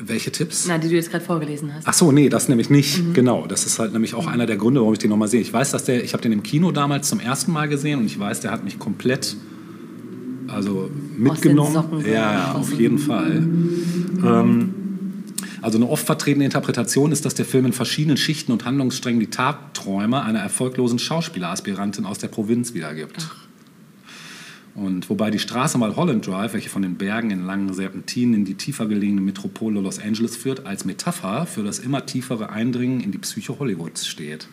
[0.00, 0.66] Welche Tipps?
[0.68, 1.88] Na, die du jetzt gerade vorgelesen hast.
[1.88, 3.02] Ach so, nee, das nämlich nicht.
[3.02, 3.14] Mhm.
[3.14, 5.40] Genau, das ist halt nämlich auch einer der Gründe, warum ich den nochmal sehe.
[5.40, 8.06] Ich weiß, dass der, ich habe den im Kino damals zum ersten Mal gesehen und
[8.06, 9.36] ich weiß, der hat mich komplett,
[10.46, 11.72] also mitgenommen.
[11.72, 13.42] Socken ja, ja, auf jeden Fall.
[14.24, 14.74] Ähm,
[15.62, 19.30] also eine oft vertretene Interpretation ist, dass der Film in verschiedenen Schichten und Handlungssträngen die
[19.30, 23.28] Tagträume einer erfolglosen Schauspieleraspirantin aus der Provinz wiedergibt.
[24.74, 28.44] Und wobei die Straße mal Holland Drive, welche von den Bergen in langen Serpentinen in
[28.44, 33.10] die tiefer gelegene Metropole Los Angeles führt, als Metapher für das immer tiefere Eindringen in
[33.10, 34.48] die Psyche Hollywoods steht.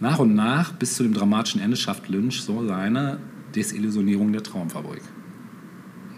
[0.00, 3.18] Nach und nach, bis zu dem dramatischen Ende, schafft Lynch so seine
[3.54, 5.02] Desillusionierung der Traumfabrik.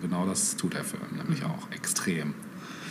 [0.01, 2.35] Genau das tut der Film nämlich auch extrem.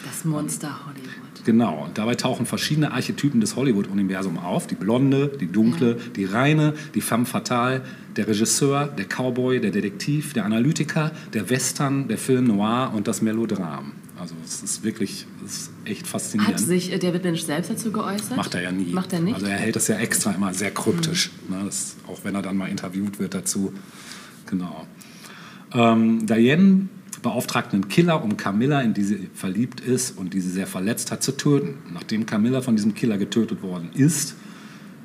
[0.06, 1.45] Das Monster Hollywood.
[1.45, 4.68] Genau, und dabei tauchen verschiedene Archetypen des Hollywood-Universums auf.
[4.68, 7.82] Die Blonde, die Dunkle, die Reine, die Femme Fatale,
[8.15, 13.22] der Regisseur, der Cowboy, der Detektiv, der Analytiker, der Western, der Film Noir und das
[13.22, 13.94] Melodram.
[14.18, 16.56] Also es ist wirklich, es ist echt faszinierend.
[16.56, 18.38] Hat sich äh, David Lynch selbst dazu geäußert?
[18.38, 18.94] Macht er ja nie.
[18.94, 19.36] Macht er nicht?
[19.36, 21.32] Also er hält das ja extra immer sehr kryptisch.
[21.49, 23.73] Ne, das, auch wenn er dann mal interviewt wird dazu.
[24.45, 24.88] Genau.
[25.73, 26.88] Ähm, Diane
[27.26, 31.11] beauftragt einen Killer, um Camilla, in die sie verliebt ist und die sie sehr verletzt
[31.11, 31.80] hat, zu töten.
[31.91, 34.35] Nachdem Camilla von diesem Killer getötet worden ist,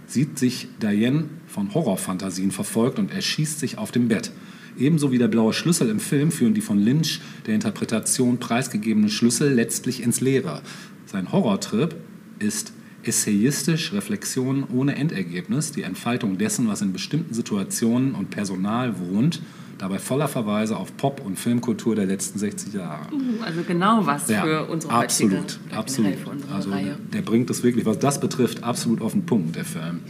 [0.07, 4.33] sieht sich Diane von Horrorfantasien verfolgt und erschießt sich auf dem Bett.
[4.79, 9.55] Ebenso wie der blaue Schlüssel im Film führen die von Lynch der Interpretation preisgegebenen Schlüssel
[9.55, 10.61] letztlich ins Leere.
[11.07, 11.97] Sein Horrortrip
[12.39, 19.41] ist essayistisch Reflexion ohne Endergebnis, die Entfaltung dessen, was in bestimmten Situationen und Personal wohnt,
[19.81, 23.07] dabei voller Verweise auf Pop- und Filmkultur der letzten 60 Jahre.
[23.13, 26.15] Uh, Also genau was für unsere absolut, heutige, absolut.
[26.31, 26.97] unsere Also Reihe.
[27.13, 30.01] der bringt es wirklich, was das betrifft, absolut auf den Punkt, der Film.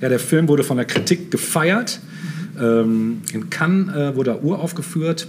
[0.00, 2.00] Ja, der Film wurde von der Kritik gefeiert.
[2.58, 5.26] Ähm, in Cannes äh, wurde er uraufgeführt,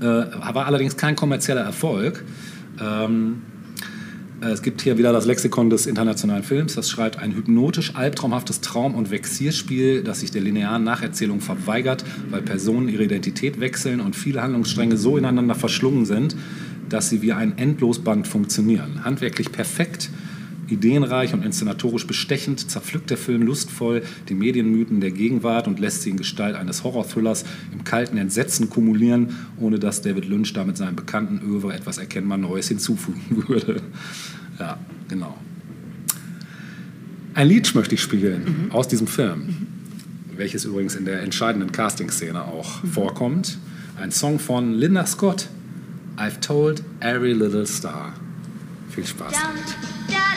[0.00, 2.24] äh, war allerdings kein kommerzieller Erfolg.
[2.80, 3.49] Ähm, äh,
[4.42, 6.74] es gibt hier wieder das Lexikon des internationalen Films.
[6.74, 12.40] Das schreibt ein hypnotisch albtraumhaftes Traum- und Vexierspiel, das sich der linearen Nacherzählung verweigert, weil
[12.40, 16.36] Personen ihre Identität wechseln und viele Handlungsstränge so ineinander verschlungen sind,
[16.88, 19.04] dass sie wie ein Endlosband funktionieren.
[19.04, 20.10] Handwerklich perfekt,
[20.70, 26.10] Ideenreich und inszenatorisch bestechend zerpflückt der Film lustvoll die Medienmythen der Gegenwart und lässt sie
[26.10, 30.96] in Gestalt eines Horror-Thrillers im kalten Entsetzen kumulieren, ohne dass David Lynch da mit seinem
[30.96, 33.82] bekannten Över etwas erkennbar Neues hinzufügen würde.
[34.58, 34.78] Ja,
[35.08, 35.36] genau.
[37.34, 39.54] Ein Lied möchte ich spielen aus diesem Film,
[40.36, 43.58] welches übrigens in der entscheidenden Casting-Szene auch vorkommt.
[44.00, 45.48] Ein Song von Linda Scott,
[46.16, 48.14] I've Told Every Little Star.
[48.90, 49.76] Viel Spaß damit.
[50.08, 50.29] Just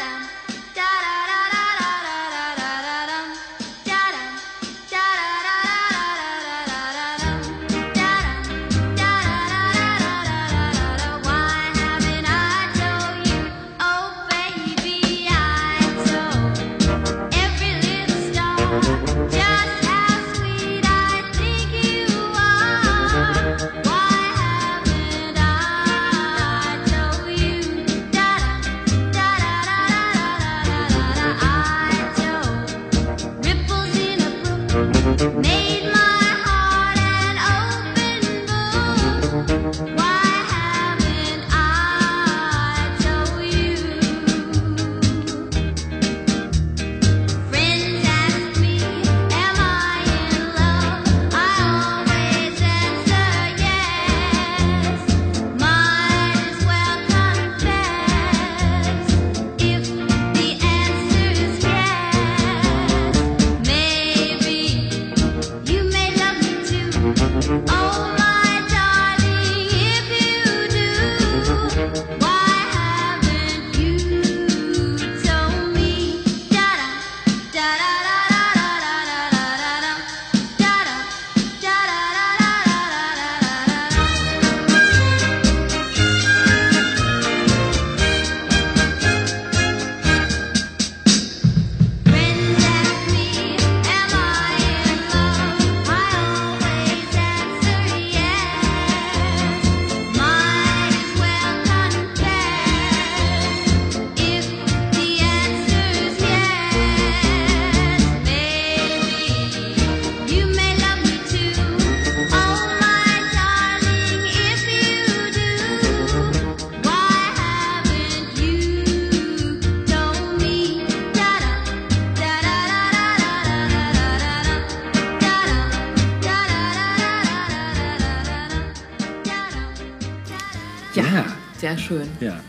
[131.84, 132.08] schön.
[132.20, 132.40] Ja.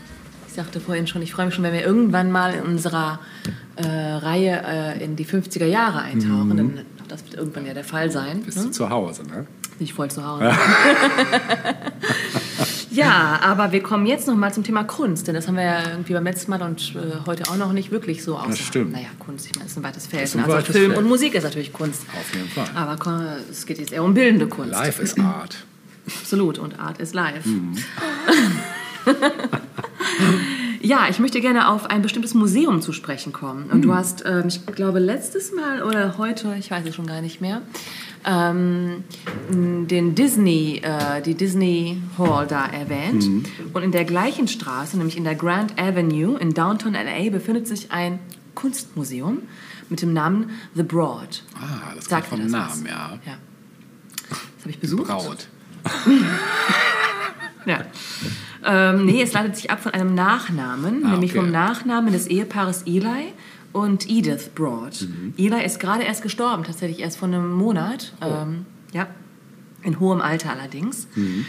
[0.47, 3.19] Ich sagte vorhin schon, ich freue mich schon, wenn wir irgendwann mal in unserer
[3.75, 6.55] äh, Reihe äh, in die 50er Jahre eintauchen.
[6.55, 6.79] Denn
[7.09, 8.41] das wird irgendwann ja der Fall sein.
[8.43, 8.63] Bist Ne?
[8.65, 9.45] du zu Hause, ne?
[9.79, 10.45] Nicht voll zu Hause.
[12.91, 15.89] ja, aber wir kommen jetzt noch mal zum Thema Kunst, denn das haben wir ja
[15.89, 18.57] irgendwie beim letzten Mal und äh, heute auch noch nicht wirklich so aus.
[18.57, 18.93] stimmt.
[18.93, 20.23] Naja, Kunst, ich meine, ist ein weites Feld.
[20.23, 21.03] ist ein also weites Film Feld.
[21.03, 22.03] und Musik ist natürlich Kunst.
[22.17, 22.67] Auf jeden Fall.
[22.75, 23.21] Aber komm,
[23.51, 24.71] es geht jetzt eher um bildende Kunst.
[24.71, 25.57] Life is Art.
[26.21, 27.49] Absolut, und Art is Life.
[30.81, 33.69] ja, ich möchte gerne auf ein bestimmtes Museum zu sprechen kommen.
[33.71, 37.21] Und du hast, ähm, ich glaube, letztes Mal oder heute, ich weiß es schon gar
[37.21, 37.61] nicht mehr,
[38.25, 39.03] ähm,
[39.49, 43.27] den Disney, äh, die Disney Hall da erwähnt.
[43.73, 47.91] Und in der gleichen Straße, nämlich in der Grand Avenue in Downtown LA, befindet sich
[47.91, 48.19] ein
[48.55, 49.43] Kunstmuseum
[49.89, 51.43] mit dem Namen The Broad.
[51.55, 52.45] Ah, das Sagt vom?
[52.45, 53.19] Namen, ja.
[53.25, 53.37] Ja.
[54.29, 55.07] Das habe ich besucht.
[55.07, 55.47] Braut.
[57.65, 57.81] Ja.
[58.63, 61.39] Ähm, nee, es leitet sich ab von einem Nachnamen, Ah, nämlich okay.
[61.41, 63.33] vom Nachnamen des Ehepaares Eli
[63.73, 65.01] und Edith Broad.
[65.01, 65.33] Mhm.
[65.37, 68.13] Eli ist gerade erst gestorben, tatsächlich erst vor einem Monat.
[68.21, 68.25] Oh.
[68.25, 69.07] Ähm, ja,
[69.83, 71.07] in hohem Alter allerdings.
[71.15, 71.45] Mhm.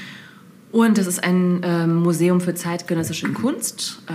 [0.72, 4.02] Und das ist ein ähm, Museum für zeitgenössische Kunst.
[4.08, 4.12] Äh,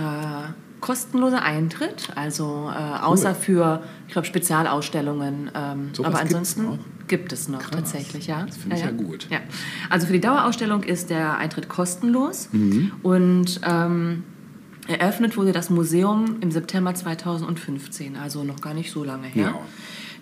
[0.82, 5.50] kostenloser Eintritt, also äh, außer für, ich glaube, Spezialausstellungen.
[5.54, 6.78] Ähm, Sowas aber ansonsten
[7.08, 8.44] gibt es noch tatsächlich, ja.
[8.44, 9.28] Das finde ich ja gut.
[9.30, 9.38] Ja.
[9.88, 12.92] Also für die Dauerausstellung ist der Eintritt kostenlos Mhm.
[13.02, 14.24] und ähm,
[14.88, 19.46] eröffnet wurde das Museum im September 2015, also noch gar nicht so lange her.
[19.46, 19.60] Ja.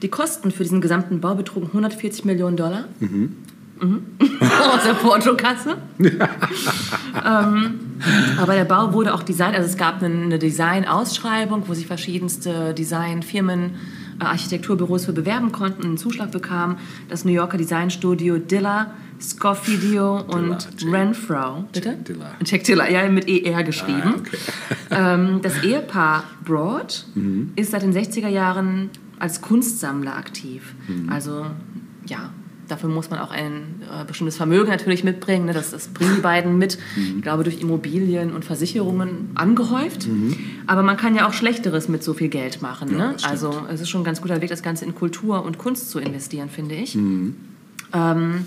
[0.03, 2.85] Die Kosten für diesen gesamten Bau betrugen 140 Millionen Dollar.
[3.01, 3.37] Mhm.
[3.81, 4.02] Mhm.
[4.40, 5.77] Aus der Portokasse.
[5.98, 7.81] ähm,
[8.39, 12.74] aber der Bau wurde auch designt, also es gab eine, eine Design-Ausschreibung, wo sich verschiedenste
[12.74, 13.73] Designfirmen,
[14.20, 16.77] äh, Architekturbüros für bewerben konnten, einen Zuschlag bekamen.
[17.09, 21.65] Das New Yorker Designstudio Dilla, Scofidio und Jack- Renfro.
[21.73, 21.90] Bitte?
[21.90, 22.31] Jack Dilla.
[22.44, 24.02] Jack Dilla, ja, mit ER geschrieben.
[24.05, 24.39] Ah, okay.
[24.90, 27.05] ähm, das Ehepaar Broad
[27.57, 28.89] ist seit den 60er Jahren
[29.19, 30.74] als Kunstsammler aktiv.
[31.11, 31.44] Also,
[32.07, 32.31] ja,
[32.71, 35.47] dafür muss man auch ein äh, bestimmtes Vermögen natürlich mitbringen.
[35.47, 35.53] Ne?
[35.53, 40.09] Das, das bringen die beiden mit, ich glaube, durch Immobilien und Versicherungen angehäuft.
[40.67, 42.93] Aber man kann ja auch Schlechteres mit so viel Geld machen.
[42.93, 43.17] Ja, ne?
[43.23, 45.99] Also es ist schon ein ganz guter Weg, das Ganze in Kultur und Kunst zu
[45.99, 46.95] investieren, finde ich.
[46.95, 47.37] Mhm.
[47.93, 48.45] Ähm,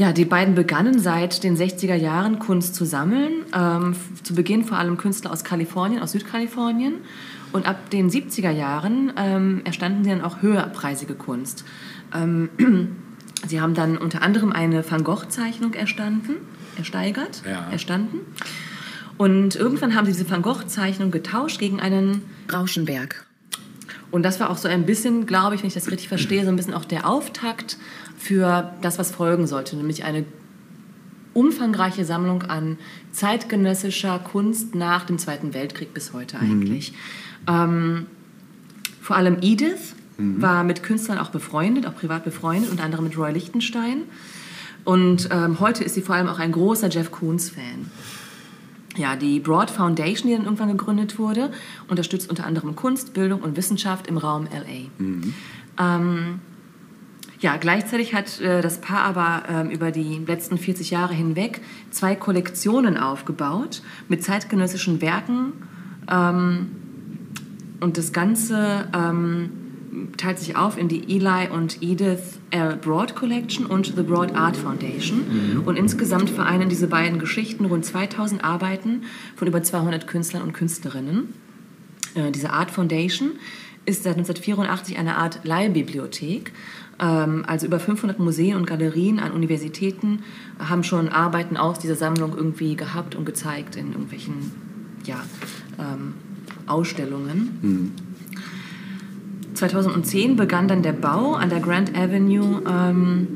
[0.00, 3.44] ja, die beiden begannen seit den 60er Jahren Kunst zu sammeln.
[3.54, 6.94] Ähm, zu Beginn vor allem Künstler aus Kalifornien, aus Südkalifornien.
[7.52, 11.64] Und ab den 70er Jahren ähm, erstanden sie dann auch höherpreisige Kunst.
[12.14, 12.48] Ähm,
[13.46, 16.34] sie haben dann unter anderem eine Van Gogh-Zeichnung erstanden,
[16.76, 17.68] ersteigert, Ja.
[17.70, 18.18] erstanden.
[19.16, 22.22] Und irgendwann haben sie diese Van Gogh-Zeichnung getauscht gegen einen
[22.52, 23.26] Rauschenberg.
[24.10, 26.48] Und das war auch so ein bisschen, glaube ich, wenn ich das richtig verstehe, so
[26.50, 27.76] ein bisschen auch der Auftakt
[28.16, 30.24] für das, was folgen sollte, nämlich eine
[31.32, 32.76] umfangreiche Sammlung an
[33.12, 36.92] zeitgenössischer Kunst nach dem Zweiten Weltkrieg bis heute eigentlich.
[37.50, 38.06] Ähm,
[39.02, 43.32] vor allem Edith war mit Künstlern auch befreundet, auch privat befreundet, unter anderem mit Roy
[43.32, 44.02] Lichtenstein.
[44.84, 47.90] Und ähm, heute ist sie vor allem auch ein großer Jeff Koons-Fan.
[48.96, 51.50] Ja, die Broad Foundation, die dann irgendwann gegründet wurde,
[51.88, 54.90] unterstützt unter anderem Kunst, Bildung und Wissenschaft im Raum LA.
[55.78, 56.40] Ähm,
[57.40, 62.14] ja, gleichzeitig hat äh, das Paar aber ähm, über die letzten 40 Jahre hinweg zwei
[62.14, 65.52] Kollektionen aufgebaut mit zeitgenössischen Werken.
[66.10, 66.68] Ähm,
[67.80, 69.50] und das Ganze ähm,
[70.16, 72.76] teilt sich auf in die Eli und Edith L.
[72.76, 75.62] Broad Collection und The Broad Art Foundation.
[75.64, 79.02] Und insgesamt vereinen diese beiden Geschichten rund 2000 Arbeiten
[79.34, 81.34] von über 200 Künstlern und Künstlerinnen.
[82.14, 83.32] Äh, diese Art Foundation
[83.86, 86.52] ist seit 1984 eine Art Leihbibliothek.
[87.00, 90.22] Ähm, also über 500 Museen und Galerien an Universitäten
[90.58, 94.52] haben schon Arbeiten aus dieser Sammlung irgendwie gehabt und gezeigt in irgendwelchen
[95.04, 95.22] ja,
[95.78, 96.14] ähm,
[96.70, 97.92] Ausstellungen.
[99.54, 103.26] 2010 begann dann der Bau an der Grand Avenue ähm,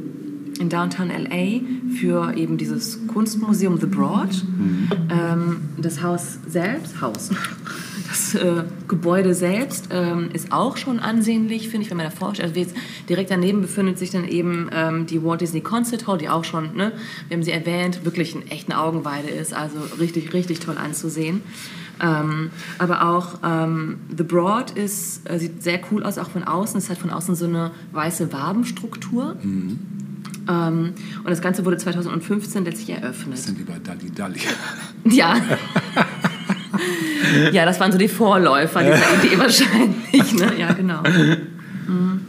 [0.59, 1.61] in Downtown LA
[1.98, 4.31] für eben dieses Kunstmuseum The Broad.
[5.11, 7.31] Ähm, das Haus selbst, Haus,
[8.09, 12.48] das äh, Gebäude selbst ähm, ist auch schon ansehnlich, finde ich, wenn man da vorstellt.
[12.48, 12.74] Also jetzt
[13.09, 16.77] direkt daneben befindet sich dann eben ähm, die Walt Disney Concert Hall, die auch schon,
[16.77, 16.93] ne,
[17.28, 21.43] wir haben sie erwähnt, wirklich eine Augenweide ist, also richtig, richtig toll anzusehen.
[22.02, 26.78] Ähm, aber auch ähm, The Broad ist, äh, sieht sehr cool aus, auch von außen.
[26.78, 29.36] Es hat von außen so eine weiße Wabenstruktur.
[30.48, 33.38] Ähm, und das Ganze wurde 2015 letztlich eröffnet.
[33.38, 34.40] sind die bei Dalli Dalli.
[35.04, 35.36] Ja.
[37.52, 40.34] ja, das waren so die Vorläufer dieser Idee wahrscheinlich.
[40.34, 40.52] Ne?
[40.58, 41.02] Ja, genau.
[41.86, 42.20] Mhm.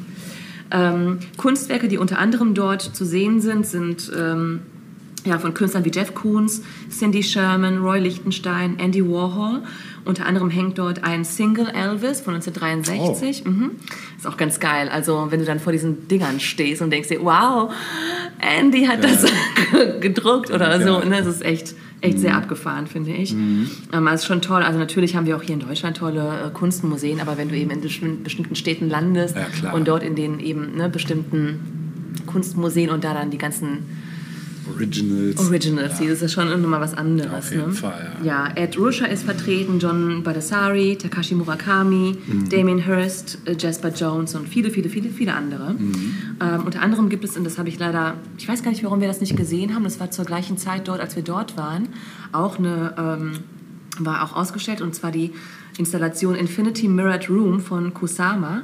[0.69, 4.59] Ähm, Kunstwerke, die unter anderem dort zu sehen sind, sind ähm,
[5.25, 9.63] ja, von Künstlern wie Jeff Koons, Cindy Sherman, Roy Lichtenstein, Andy Warhol.
[10.05, 13.43] Unter anderem hängt dort ein Single Elvis von 1963.
[13.43, 13.71] Mhm.
[14.17, 14.87] Ist auch ganz geil.
[14.87, 17.73] Also wenn du dann vor diesen Dingern stehst und denkst dir, wow,
[18.39, 19.25] Andy hat das
[20.01, 20.99] gedruckt oder so.
[20.99, 21.05] Ja.
[21.05, 21.17] Ne?
[21.17, 23.33] Das ist echt, echt sehr abgefahren, finde ich.
[23.33, 24.61] Ähm, also ist schon toll.
[24.61, 27.71] Also natürlich haben wir auch hier in Deutschland tolle äh, Kunstmuseen, aber wenn du eben
[27.71, 33.15] in bestimmten Städten landest Ja, und dort in den eben ne, bestimmten Kunstmuseen und da
[33.15, 34.04] dann die ganzen
[34.73, 35.39] Originals.
[35.39, 37.31] Originals, siehst, das ist schon nochmal was anderes.
[37.33, 37.73] Auf jeden ne?
[37.73, 38.49] Fall, ja.
[38.55, 42.49] Ed Ruscher ist vertreten, John Badassari, Takashi Murakami, Mhm.
[42.49, 45.73] Damien Hirst, äh, Jasper Jones und viele, viele, viele, viele andere.
[45.73, 46.15] Mhm.
[46.41, 49.01] Ähm, unter anderem gibt es, und das habe ich leider, ich weiß gar nicht, warum
[49.01, 51.89] wir das nicht gesehen haben, das war zur gleichen Zeit dort, als wir dort waren,
[52.31, 53.31] auch eine, ähm,
[53.99, 55.31] war auch ausgestellt, und zwar die
[55.77, 58.63] Installation Infinity Mirrored Room von Kusama.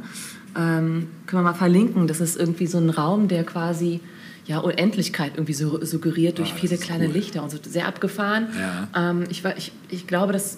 [0.58, 2.08] Ähm, können wir mal verlinken.
[2.08, 4.02] Das ist irgendwie so ein Raum, der quasi
[4.46, 7.14] ja, Unendlichkeit irgendwie so suggeriert durch das viele kleine cool.
[7.14, 8.48] Lichter und so sehr abgefahren.
[8.94, 9.10] Ja.
[9.12, 10.58] Ähm, ich, war- ich, ich glaube, das,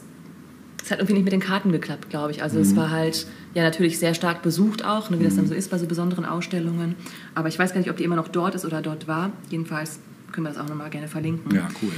[0.80, 2.42] das hat irgendwie nicht mit den Karten geklappt, glaube ich.
[2.44, 5.54] Also es war halt ja natürlich sehr stark besucht auch, ne, wie das dann so
[5.54, 6.96] ist bei so besonderen Ausstellungen.
[7.36, 9.32] Aber ich weiß gar nicht, ob die immer noch dort ist oder dort war.
[9.50, 10.00] Jedenfalls
[10.32, 11.54] können wir das auch nochmal gerne verlinken.
[11.56, 11.92] Ja, cool.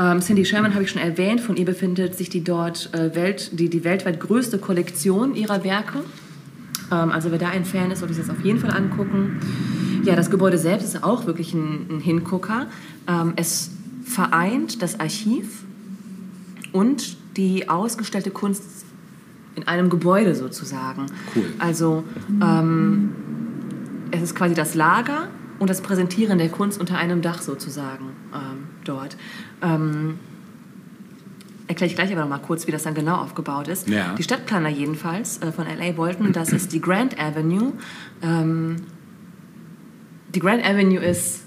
[0.00, 1.40] Ähm, Cindy Sherman habe ich schon erwähnt.
[1.40, 6.00] Von ihr befindet sich die dort äh, Welt, die, die weltweit größte Kollektion ihrer Werke.
[6.90, 9.40] Ähm, also wer da ein Fan ist, sollte sich das auf jeden Fall angucken.
[10.04, 12.66] Ja, das Gebäude selbst ist auch wirklich ein, ein Hingucker.
[13.06, 13.70] Ähm, es
[14.04, 15.64] vereint das Archiv
[16.72, 18.62] und die ausgestellte Kunst
[19.54, 21.06] in einem Gebäude sozusagen.
[21.34, 21.44] Cool.
[21.58, 22.04] Also
[22.40, 23.10] ähm,
[24.10, 25.28] es ist quasi das Lager
[25.58, 29.16] und das Präsentieren der Kunst unter einem Dach sozusagen ähm, dort.
[29.62, 30.14] Ähm,
[31.68, 33.88] Erkläre ich gleich aber noch mal kurz, wie das dann genau aufgebaut ist.
[33.88, 34.14] Ja.
[34.16, 37.72] Die Stadtplaner jedenfalls äh, von LA wollten, dass es die Grand Avenue,
[38.22, 38.76] ähm,
[40.34, 41.44] die Grand Avenue ist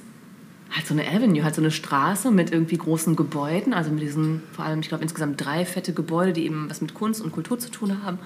[0.72, 4.42] halt so eine Avenue, halt so eine Straße mit irgendwie großen Gebäuden, also mit diesen,
[4.54, 7.60] vor allem, ich glaube, insgesamt drei fette Gebäude, die eben was mit Kunst und Kultur
[7.60, 8.20] zu tun haben.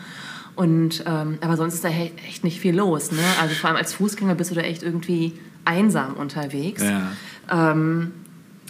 [0.56, 3.12] Und, ähm, aber sonst ist da echt nicht viel los.
[3.12, 3.20] Ne?
[3.42, 5.34] Also vor allem als Fußgänger bist du da echt irgendwie
[5.66, 6.84] einsam unterwegs.
[6.84, 7.12] Ja.
[7.52, 8.12] Ähm,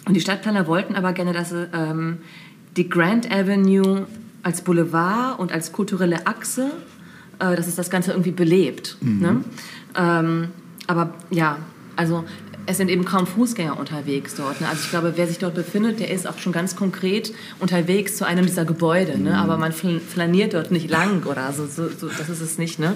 [0.06, 2.18] und die Stadtplaner wollten aber gerne, dass sie ähm,
[2.76, 4.06] die Grand Avenue
[4.42, 6.70] als Boulevard und als kulturelle Achse,
[7.38, 8.96] äh, dass es das Ganze irgendwie belebt.
[9.00, 9.44] Ne?
[9.96, 10.48] Ähm,
[10.86, 11.58] aber ja,
[11.96, 12.24] also
[12.66, 14.60] es sind eben kaum Fußgänger unterwegs dort.
[14.60, 14.68] Ne?
[14.68, 18.24] Also ich glaube, wer sich dort befindet, der ist auch schon ganz konkret unterwegs zu
[18.26, 19.18] einem dieser Gebäude.
[19.18, 19.36] Ne?
[19.38, 22.78] Aber man fl- flaniert dort nicht lang oder so, so, so das ist es nicht.
[22.78, 22.94] Ne?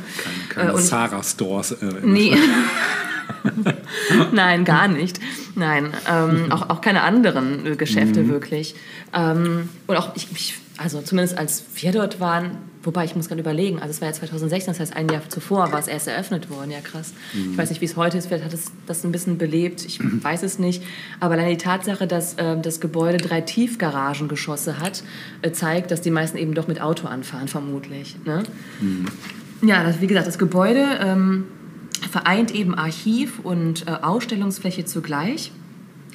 [0.49, 1.73] Keine Äh, Sarah-Stores.
[1.73, 2.37] Äh, in Nee.
[4.33, 5.21] Nein, gar nicht.
[5.55, 8.75] Nein, ähm, auch, auch keine anderen äh, Geschäfte wirklich.
[9.15, 12.53] Ähm, und auch, ich, ich, also zumindest als wir dort waren,
[12.83, 15.71] wobei ich muss gerade überlegen, also es war ja 2016, das heißt ein Jahr zuvor
[15.73, 17.13] war es erst eröffnet worden, ja krass.
[17.35, 20.01] Ich weiß nicht, wie es heute ist, vielleicht hat es das ein bisschen belebt, ich
[20.01, 20.83] weiß es nicht.
[21.21, 25.03] Aber allein die Tatsache, dass ähm, das Gebäude drei Tiefgaragengeschosse hat,
[25.43, 28.17] äh, zeigt, dass die meisten eben doch mit Auto anfahren, vermutlich.
[28.25, 28.45] Ne?
[29.63, 31.45] Ja, das, wie gesagt, das Gebäude ähm,
[32.11, 35.53] vereint eben Archiv und äh, Ausstellungsfläche zugleich.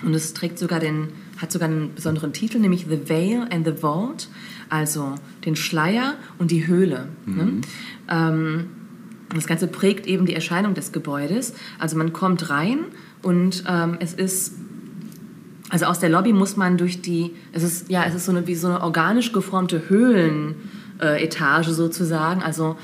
[0.03, 3.73] Und es trägt sogar den, hat sogar einen besonderen Titel, nämlich The Veil and the
[3.73, 4.27] Vault,
[4.69, 5.15] also
[5.45, 7.07] den Schleier und die Höhle.
[7.25, 7.61] Ne?
[8.09, 8.65] Ähm,
[9.33, 11.53] das Ganze prägt eben die Erscheinung des Gebäudes.
[11.79, 12.79] Also man kommt rein
[13.21, 14.53] und ähm, es ist
[15.69, 18.45] also aus der Lobby muss man durch die, es ist ja, es ist so eine
[18.47, 22.43] wie so eine organisch geformte Höhlenetage äh, sozusagen.
[22.43, 22.77] Also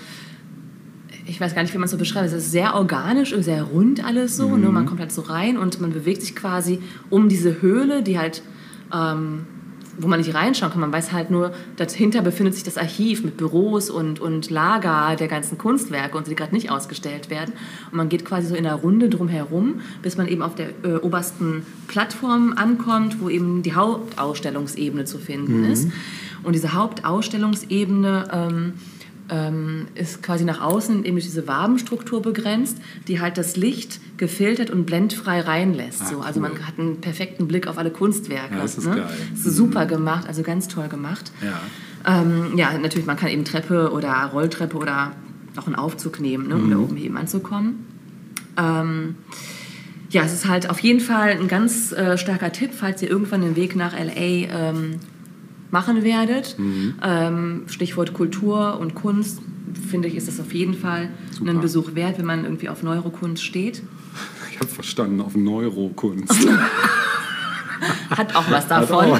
[1.27, 2.25] ich weiß gar nicht, wie man es so beschreibt.
[2.25, 4.57] Es ist sehr organisch, sehr rund alles so.
[4.57, 4.69] Ne?
[4.69, 6.79] Man kommt halt so rein und man bewegt sich quasi
[7.09, 8.41] um diese Höhle, die halt,
[8.93, 9.45] ähm,
[9.97, 10.81] wo man nicht reinschauen kann.
[10.81, 15.27] Man weiß halt nur, dahinter befindet sich das Archiv mit Büros und, und Lager der
[15.27, 17.53] ganzen Kunstwerke und die gerade nicht ausgestellt werden.
[17.91, 20.95] Und man geht quasi so in der Runde drumherum, bis man eben auf der äh,
[21.01, 25.89] obersten Plattform ankommt, wo eben die Hauptausstellungsebene zu finden ist.
[26.43, 28.73] Und diese Hauptausstellungsebene ähm,
[29.31, 32.77] ähm, ist quasi nach außen eben durch diese Wabenstruktur begrenzt,
[33.07, 36.01] die halt das Licht gefiltert und blendfrei reinlässt.
[36.03, 36.19] Ah, so.
[36.19, 36.49] Also cool.
[36.49, 38.55] man hat einen perfekten Blick auf alle Kunstwerke.
[38.55, 38.97] Ja, das ist ne?
[38.97, 39.09] geil.
[39.33, 41.31] Ist super gemacht, also ganz toll gemacht.
[41.41, 42.21] Ja.
[42.21, 45.13] Ähm, ja, natürlich, man kann eben Treppe oder Rolltreppe oder
[45.55, 46.71] auch einen Aufzug nehmen, ne, um Mhm.
[46.71, 47.85] da oben eben anzukommen.
[48.57, 49.15] Ähm,
[50.09, 53.41] ja, es ist halt auf jeden Fall ein ganz äh, starker Tipp, falls ihr irgendwann
[53.41, 54.11] den Weg nach LA
[54.49, 54.95] ähm,
[55.71, 56.57] machen werdet.
[56.59, 56.95] Mhm.
[57.03, 59.39] Ähm, Stichwort Kultur und Kunst,
[59.89, 61.49] finde ich, ist das auf jeden Fall Super.
[61.49, 63.81] einen Besuch wert, wenn man irgendwie auf Neurokunst steht.
[64.51, 66.47] Ich habe verstanden, auf Neurokunst.
[68.11, 69.19] Hat auch was davon.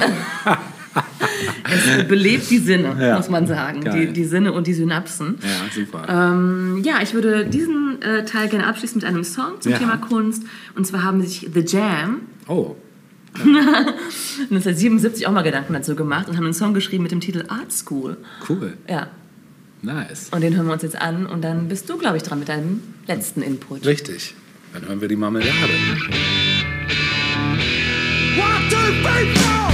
[1.64, 3.16] es belebt die Sinne, Ja.
[3.16, 3.80] muss man sagen.
[3.92, 5.38] Die, die Sinne und die Synapsen.
[5.42, 6.06] ja, super.
[6.08, 9.78] Ähm, ja, ich würde diesen äh, Teil gerne abschließen mit einem Song zum Ja.
[9.78, 10.44] Thema Kunst.
[10.76, 12.76] Und zwar haben sich The Jam oh,
[14.50, 17.72] 1977 auch mal Gedanken dazu gemacht und haben einen Song geschrieben mit dem Titel Art
[17.72, 18.16] School.
[18.48, 18.74] cool.
[18.88, 19.08] Ja,
[19.82, 20.28] Nice.
[20.30, 22.48] und den hören wir uns jetzt an und dann bist du, glaube ich, dran mit
[22.48, 23.84] deinem letzten Input.
[23.86, 24.34] Richtig.
[24.72, 25.50] Dann hören wir die Marmelade.
[28.36, 29.71] One, two, three, four.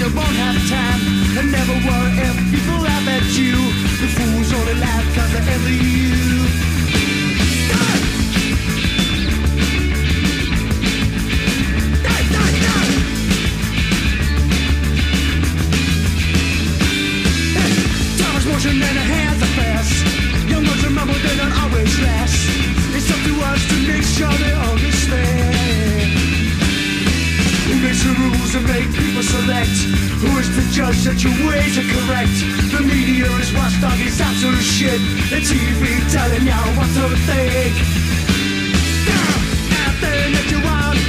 [0.00, 1.00] You won't have time.
[1.36, 3.52] And never worry if people laugh at you.
[4.00, 6.00] The fools only laugh cause they envy you.
[18.62, 19.92] And the hands are fast.
[20.48, 22.36] Young ones remember they don't always last.
[22.94, 24.59] It's up to us to make sure they
[29.50, 32.30] Who is the judge that your ways are correct?
[32.70, 35.02] The media is watchdog, it's absolute shit.
[35.26, 37.74] The TV telling you what to think.
[40.00, 41.02] That you wanna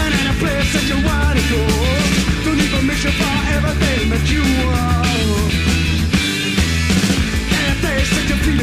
[0.00, 1.60] And any place that you wanna go.
[2.48, 4.44] Don't need permission for everything that you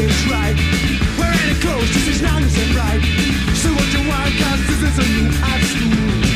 [0.01, 0.57] is right.
[1.19, 1.55] Wear any
[2.09, 3.01] as long as it's right?
[3.53, 5.29] Say what you want cause this is a new
[5.69, 6.30] school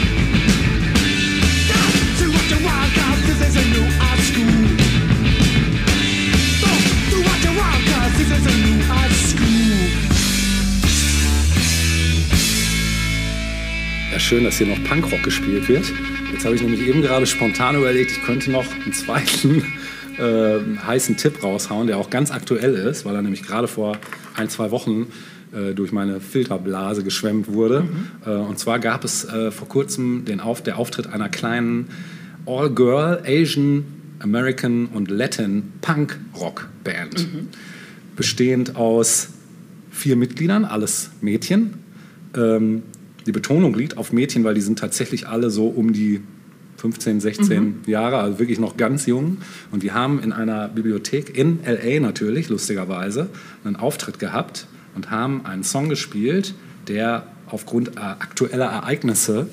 [14.15, 15.91] Ja, schön, dass hier noch Punkrock gespielt wird.
[16.31, 19.61] Jetzt habe ich nämlich eben gerade spontan überlegt, ich könnte noch einen zweiten
[20.17, 23.97] äh, heißen Tipp raushauen, der auch ganz aktuell ist, weil er nämlich gerade vor
[24.33, 25.07] ein, zwei Wochen
[25.51, 27.89] äh, durch meine Filterblase geschwemmt wurde.
[28.25, 31.89] Äh, und zwar gab es äh, vor kurzem den Auf, der Auftritt einer kleinen
[32.45, 33.83] All-Girl, Asian,
[34.19, 37.27] American und Latin Punk-Rock-Band.
[38.15, 39.27] Bestehend aus
[39.91, 41.73] vier Mitgliedern, alles Mädchen.
[42.33, 42.83] Ähm,
[43.25, 46.21] die Betonung liegt auf Mädchen, weil die sind tatsächlich alle so um die
[46.77, 49.37] 15, 16 Jahre, also wirklich noch ganz jung.
[49.71, 53.29] Und die haben in einer Bibliothek in LA natürlich, lustigerweise,
[53.63, 56.53] einen Auftritt gehabt und haben einen Song gespielt,
[56.87, 59.47] der aufgrund äh, aktueller Ereignisse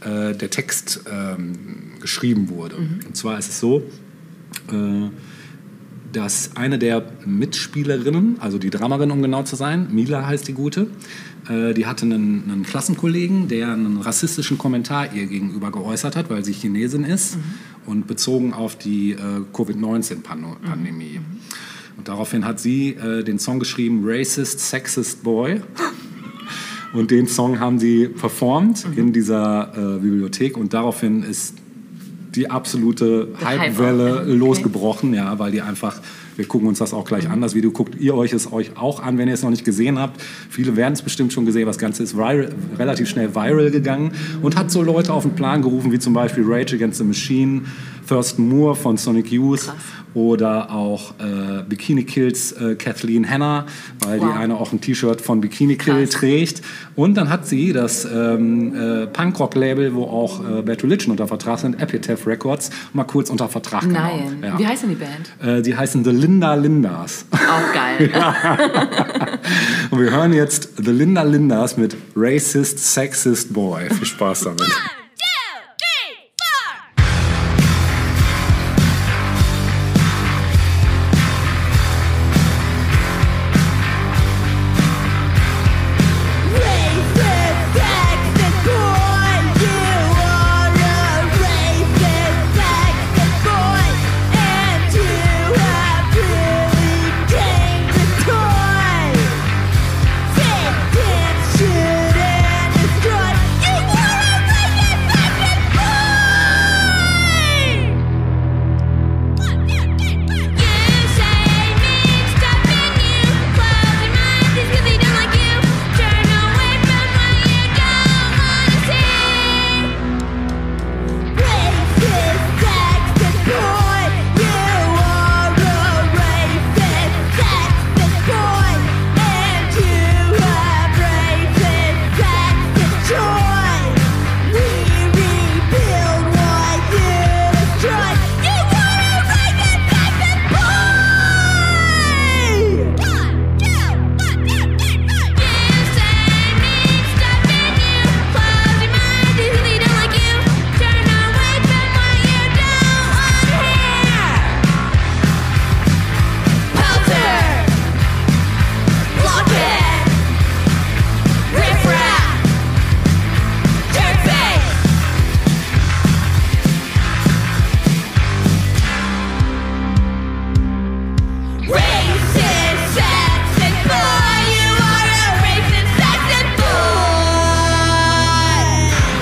[0.00, 1.54] äh, der Text ähm,
[2.00, 2.76] geschrieben wurde.
[2.76, 3.82] Und zwar ist es so,
[4.70, 5.08] äh,
[6.12, 10.86] dass eine der Mitspielerinnen, also die Drummerin, um genau zu sein, Mila heißt die Gute,
[11.48, 16.44] äh, die hatte einen, einen Klassenkollegen, der einen rassistischen Kommentar ihr gegenüber geäußert hat, weil
[16.44, 17.38] sie Chinesin ist
[17.86, 19.16] und bezogen auf die äh,
[19.52, 21.20] Covid-19-Pandemie.
[21.96, 25.60] Und daraufhin hat sie äh, den Song geschrieben, Racist, Sexist Boy.
[26.92, 31.54] Und den Song haben sie performt in dieser äh, Bibliothek und daraufhin ist
[32.34, 34.22] die absolute Hypewelle.
[34.22, 34.32] Okay.
[34.32, 36.00] losgebrochen, ja, weil die einfach,
[36.38, 39.02] wir gucken uns das auch gleich an, das Video guckt ihr euch es euch auch
[39.02, 40.22] an, wenn ihr es noch nicht gesehen habt.
[40.48, 44.54] Viele werden es bestimmt schon gesehen, das Ganze ist viral, relativ schnell viral gegangen und
[44.54, 47.62] hat so Leute auf den Plan gerufen, wie zum Beispiel Rage Against the Machine,
[48.08, 49.74] Thurston Moore von Sonic Youth Krass.
[50.14, 53.66] Oder auch äh, Bikini Kills äh, Kathleen Hanna,
[54.00, 54.28] weil Wow.
[54.32, 56.10] die eine auch ein T-Shirt von Bikini Kill Krass.
[56.10, 56.62] trägt.
[56.96, 61.58] Und dann hat sie das ähm, äh, Punkrock-Label, wo auch äh, Bad Religion unter Vertrag
[61.60, 64.18] sind, Epitaph Records, mal kurz unter Vertrag Nein.
[64.18, 64.42] genommen.
[64.44, 64.58] Ja.
[64.58, 65.58] Wie heißt denn die Band?
[65.58, 67.26] Äh, die heißen The Linda Lindas.
[67.32, 68.10] Auch geil.
[69.90, 73.88] Und wir hören jetzt The Linda Lindas mit Racist, Sexist Boy.
[73.90, 74.62] Viel Spaß damit.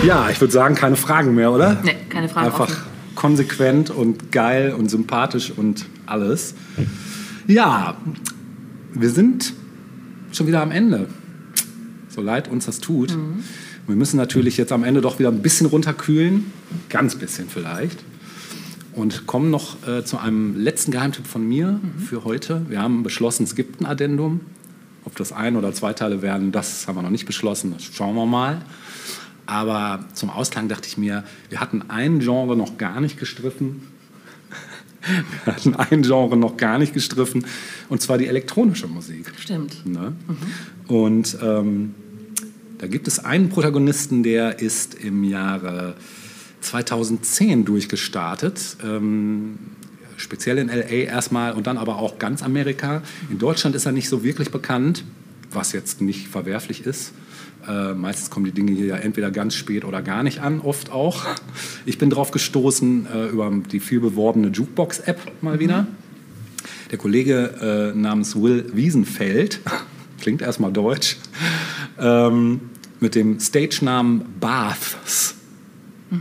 [0.06, 1.78] Ja, ich würde sagen, keine Fragen mehr, oder?
[1.82, 2.76] Nee, keine Fragen Einfach offen.
[3.16, 6.54] konsequent und geil und sympathisch und alles.
[7.48, 7.96] Ja,
[8.94, 9.52] wir sind
[10.32, 11.08] schon wieder am Ende.
[12.08, 13.16] So leid uns das tut.
[13.16, 13.42] Mhm.
[13.88, 16.52] Wir müssen natürlich jetzt am Ende doch wieder ein bisschen runterkühlen.
[16.88, 17.98] Ganz bisschen vielleicht.
[18.92, 21.98] Und kommen noch äh, zu einem letzten Geheimtipp von mir Mhm.
[22.00, 22.62] für heute.
[22.68, 24.40] Wir haben beschlossen, es gibt ein Addendum.
[25.04, 27.72] Ob das ein oder zwei Teile werden, das haben wir noch nicht beschlossen.
[27.76, 28.62] Das schauen wir mal.
[29.46, 33.82] Aber zum Ausklang dachte ich mir, wir hatten ein Genre noch gar nicht gestriffen.
[35.44, 37.46] Wir hatten ein Genre noch gar nicht gestriffen,
[37.88, 39.30] und zwar die elektronische Musik.
[39.38, 39.86] Stimmt.
[39.86, 40.16] Ne?
[40.88, 41.94] Und ähm,
[42.78, 45.94] da gibt es einen Protagonisten, der ist im Jahre
[46.60, 48.78] 2010 durchgestartet.
[48.84, 49.58] Ähm,
[50.16, 53.02] speziell in LA erstmal und dann aber auch ganz Amerika.
[53.30, 55.04] In Deutschland ist er nicht so wirklich bekannt,
[55.52, 57.12] was jetzt nicht verwerflich ist.
[57.68, 60.90] Äh, meistens kommen die Dinge hier ja entweder ganz spät oder gar nicht an, oft
[60.90, 61.24] auch.
[61.84, 65.86] Ich bin drauf gestoßen äh, über die viel beworbene Jukebox-App mal wieder.
[66.90, 69.60] Der Kollege äh, namens Will Wiesenfeld,
[70.20, 71.16] klingt erstmal deutsch,
[71.98, 72.60] ähm,
[73.00, 75.34] mit dem Stage-Namen Baths,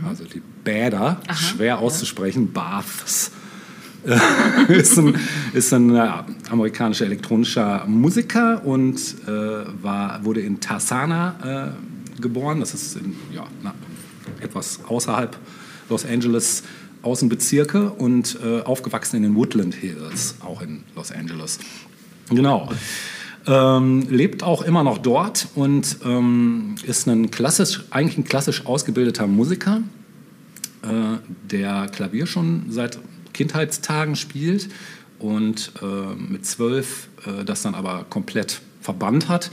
[0.06, 3.35] also die Bäder, schwer auszusprechen, Baths, äh,
[4.68, 5.16] ist ein,
[5.52, 5.96] ist ein
[6.50, 9.30] amerikanischer elektronischer Musiker und äh,
[9.82, 11.74] war, wurde in Tarzana
[12.16, 12.60] äh, geboren.
[12.60, 13.74] Das ist in, ja, na,
[14.40, 15.36] etwas außerhalb
[15.88, 16.62] Los Angeles.
[17.02, 21.60] Außenbezirke und äh, aufgewachsen in den Woodland Hills, auch in Los Angeles.
[22.30, 22.68] Genau.
[23.46, 29.28] Ähm, lebt auch immer noch dort und ähm, ist ein klassisch, eigentlich ein klassisch ausgebildeter
[29.28, 29.82] Musiker,
[30.82, 31.18] äh,
[31.48, 32.98] der Klavier schon seit
[33.36, 34.68] Kindheitstagen spielt
[35.18, 39.50] und äh, mit zwölf äh, das dann aber komplett verbannt hat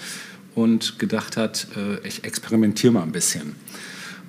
[0.55, 3.55] und gedacht hat, äh, ich experimentiere mal ein bisschen.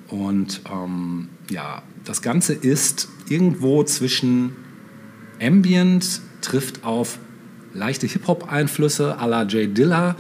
[0.09, 4.57] Und ähm, ja, das Ganze ist irgendwo zwischen
[5.41, 7.19] Ambient, trifft auf
[7.73, 10.17] leichte Hip-Hop-Einflüsse à la Jay Dilla,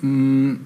[0.00, 0.58] mh,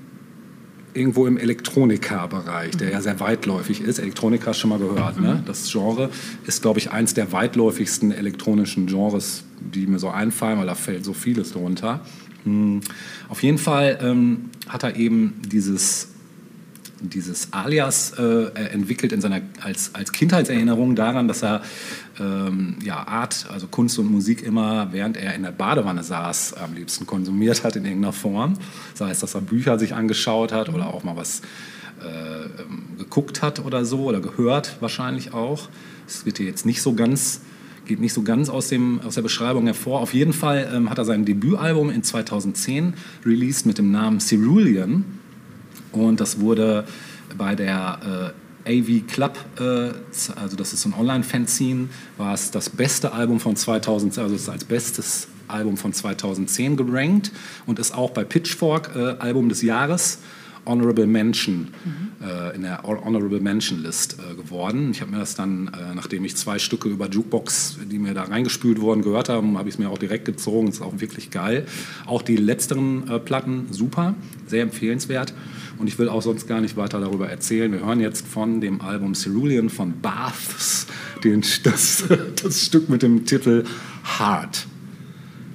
[0.94, 3.98] irgendwo im Elektronika-Bereich, der ja sehr weitläufig ist.
[3.98, 5.42] Elektronika hast du schon mal gehört, ne?
[5.46, 6.10] Das Genre
[6.46, 11.04] ist, glaube ich, eins der weitläufigsten elektronischen Genres, die mir so einfallen, weil da fällt
[11.04, 12.00] so vieles drunter.
[12.44, 12.80] Hm.
[13.28, 16.08] Auf jeden Fall ähm, hat er eben dieses
[17.10, 21.62] dieses Alias äh, entwickelt in seiner, als, als Kindheitserinnerung daran, dass er
[22.20, 26.74] ähm, ja, Art, also Kunst und Musik immer, während er in der Badewanne saß, am
[26.74, 28.54] liebsten konsumiert hat in irgendeiner Form.
[28.94, 31.40] Sei es, dass er Bücher sich angeschaut hat oder auch mal was
[32.02, 35.68] äh, ähm, geguckt hat oder so oder gehört wahrscheinlich auch.
[36.06, 37.40] Es wird hier jetzt nicht so ganz
[37.84, 40.00] geht nicht so ganz aus, dem, aus der Beschreibung hervor.
[40.00, 42.94] Auf jeden Fall ähm, hat er sein Debütalbum in 2010
[43.26, 45.04] released mit dem Namen Cerulean.
[45.92, 46.84] Und das wurde
[47.36, 48.32] bei der
[48.66, 49.92] äh, AV Club, äh,
[50.40, 54.42] also das ist so ein Online-Fanzine, war es das beste Album von 2000, also es
[54.42, 57.32] ist als bestes Album von 2010 gerankt
[57.66, 60.18] und ist auch bei Pitchfork äh, Album des Jahres
[60.64, 61.68] Honorable Mention
[62.22, 64.90] äh, in der Honorable Mention List äh, geworden.
[64.92, 68.22] Ich habe mir das dann, äh, nachdem ich zwei Stücke über Jukebox, die mir da
[68.24, 70.66] reingespült wurden, gehört haben, habe ich es mir auch direkt gezogen.
[70.66, 71.66] Das ist auch wirklich geil.
[72.06, 74.14] Auch die letzteren äh, Platten super,
[74.46, 75.34] sehr empfehlenswert.
[75.78, 77.72] Und ich will auch sonst gar nicht weiter darüber erzählen.
[77.72, 80.86] Wir hören jetzt von dem Album Cerulean von Baths
[81.24, 82.04] den, das,
[82.42, 83.64] das Stück mit dem Titel
[84.18, 84.66] Heart.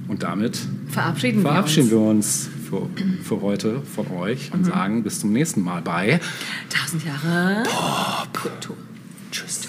[0.07, 0.57] Und damit
[0.89, 2.89] Verabschieden, verabschieden wir wir uns für,
[3.23, 6.23] für heute von euch und sagen bis zum nächsten Mal bei uns.
[6.69, 7.63] Tausend Jahre
[8.33, 8.77] Kultur.
[9.31, 9.67] Tschüss.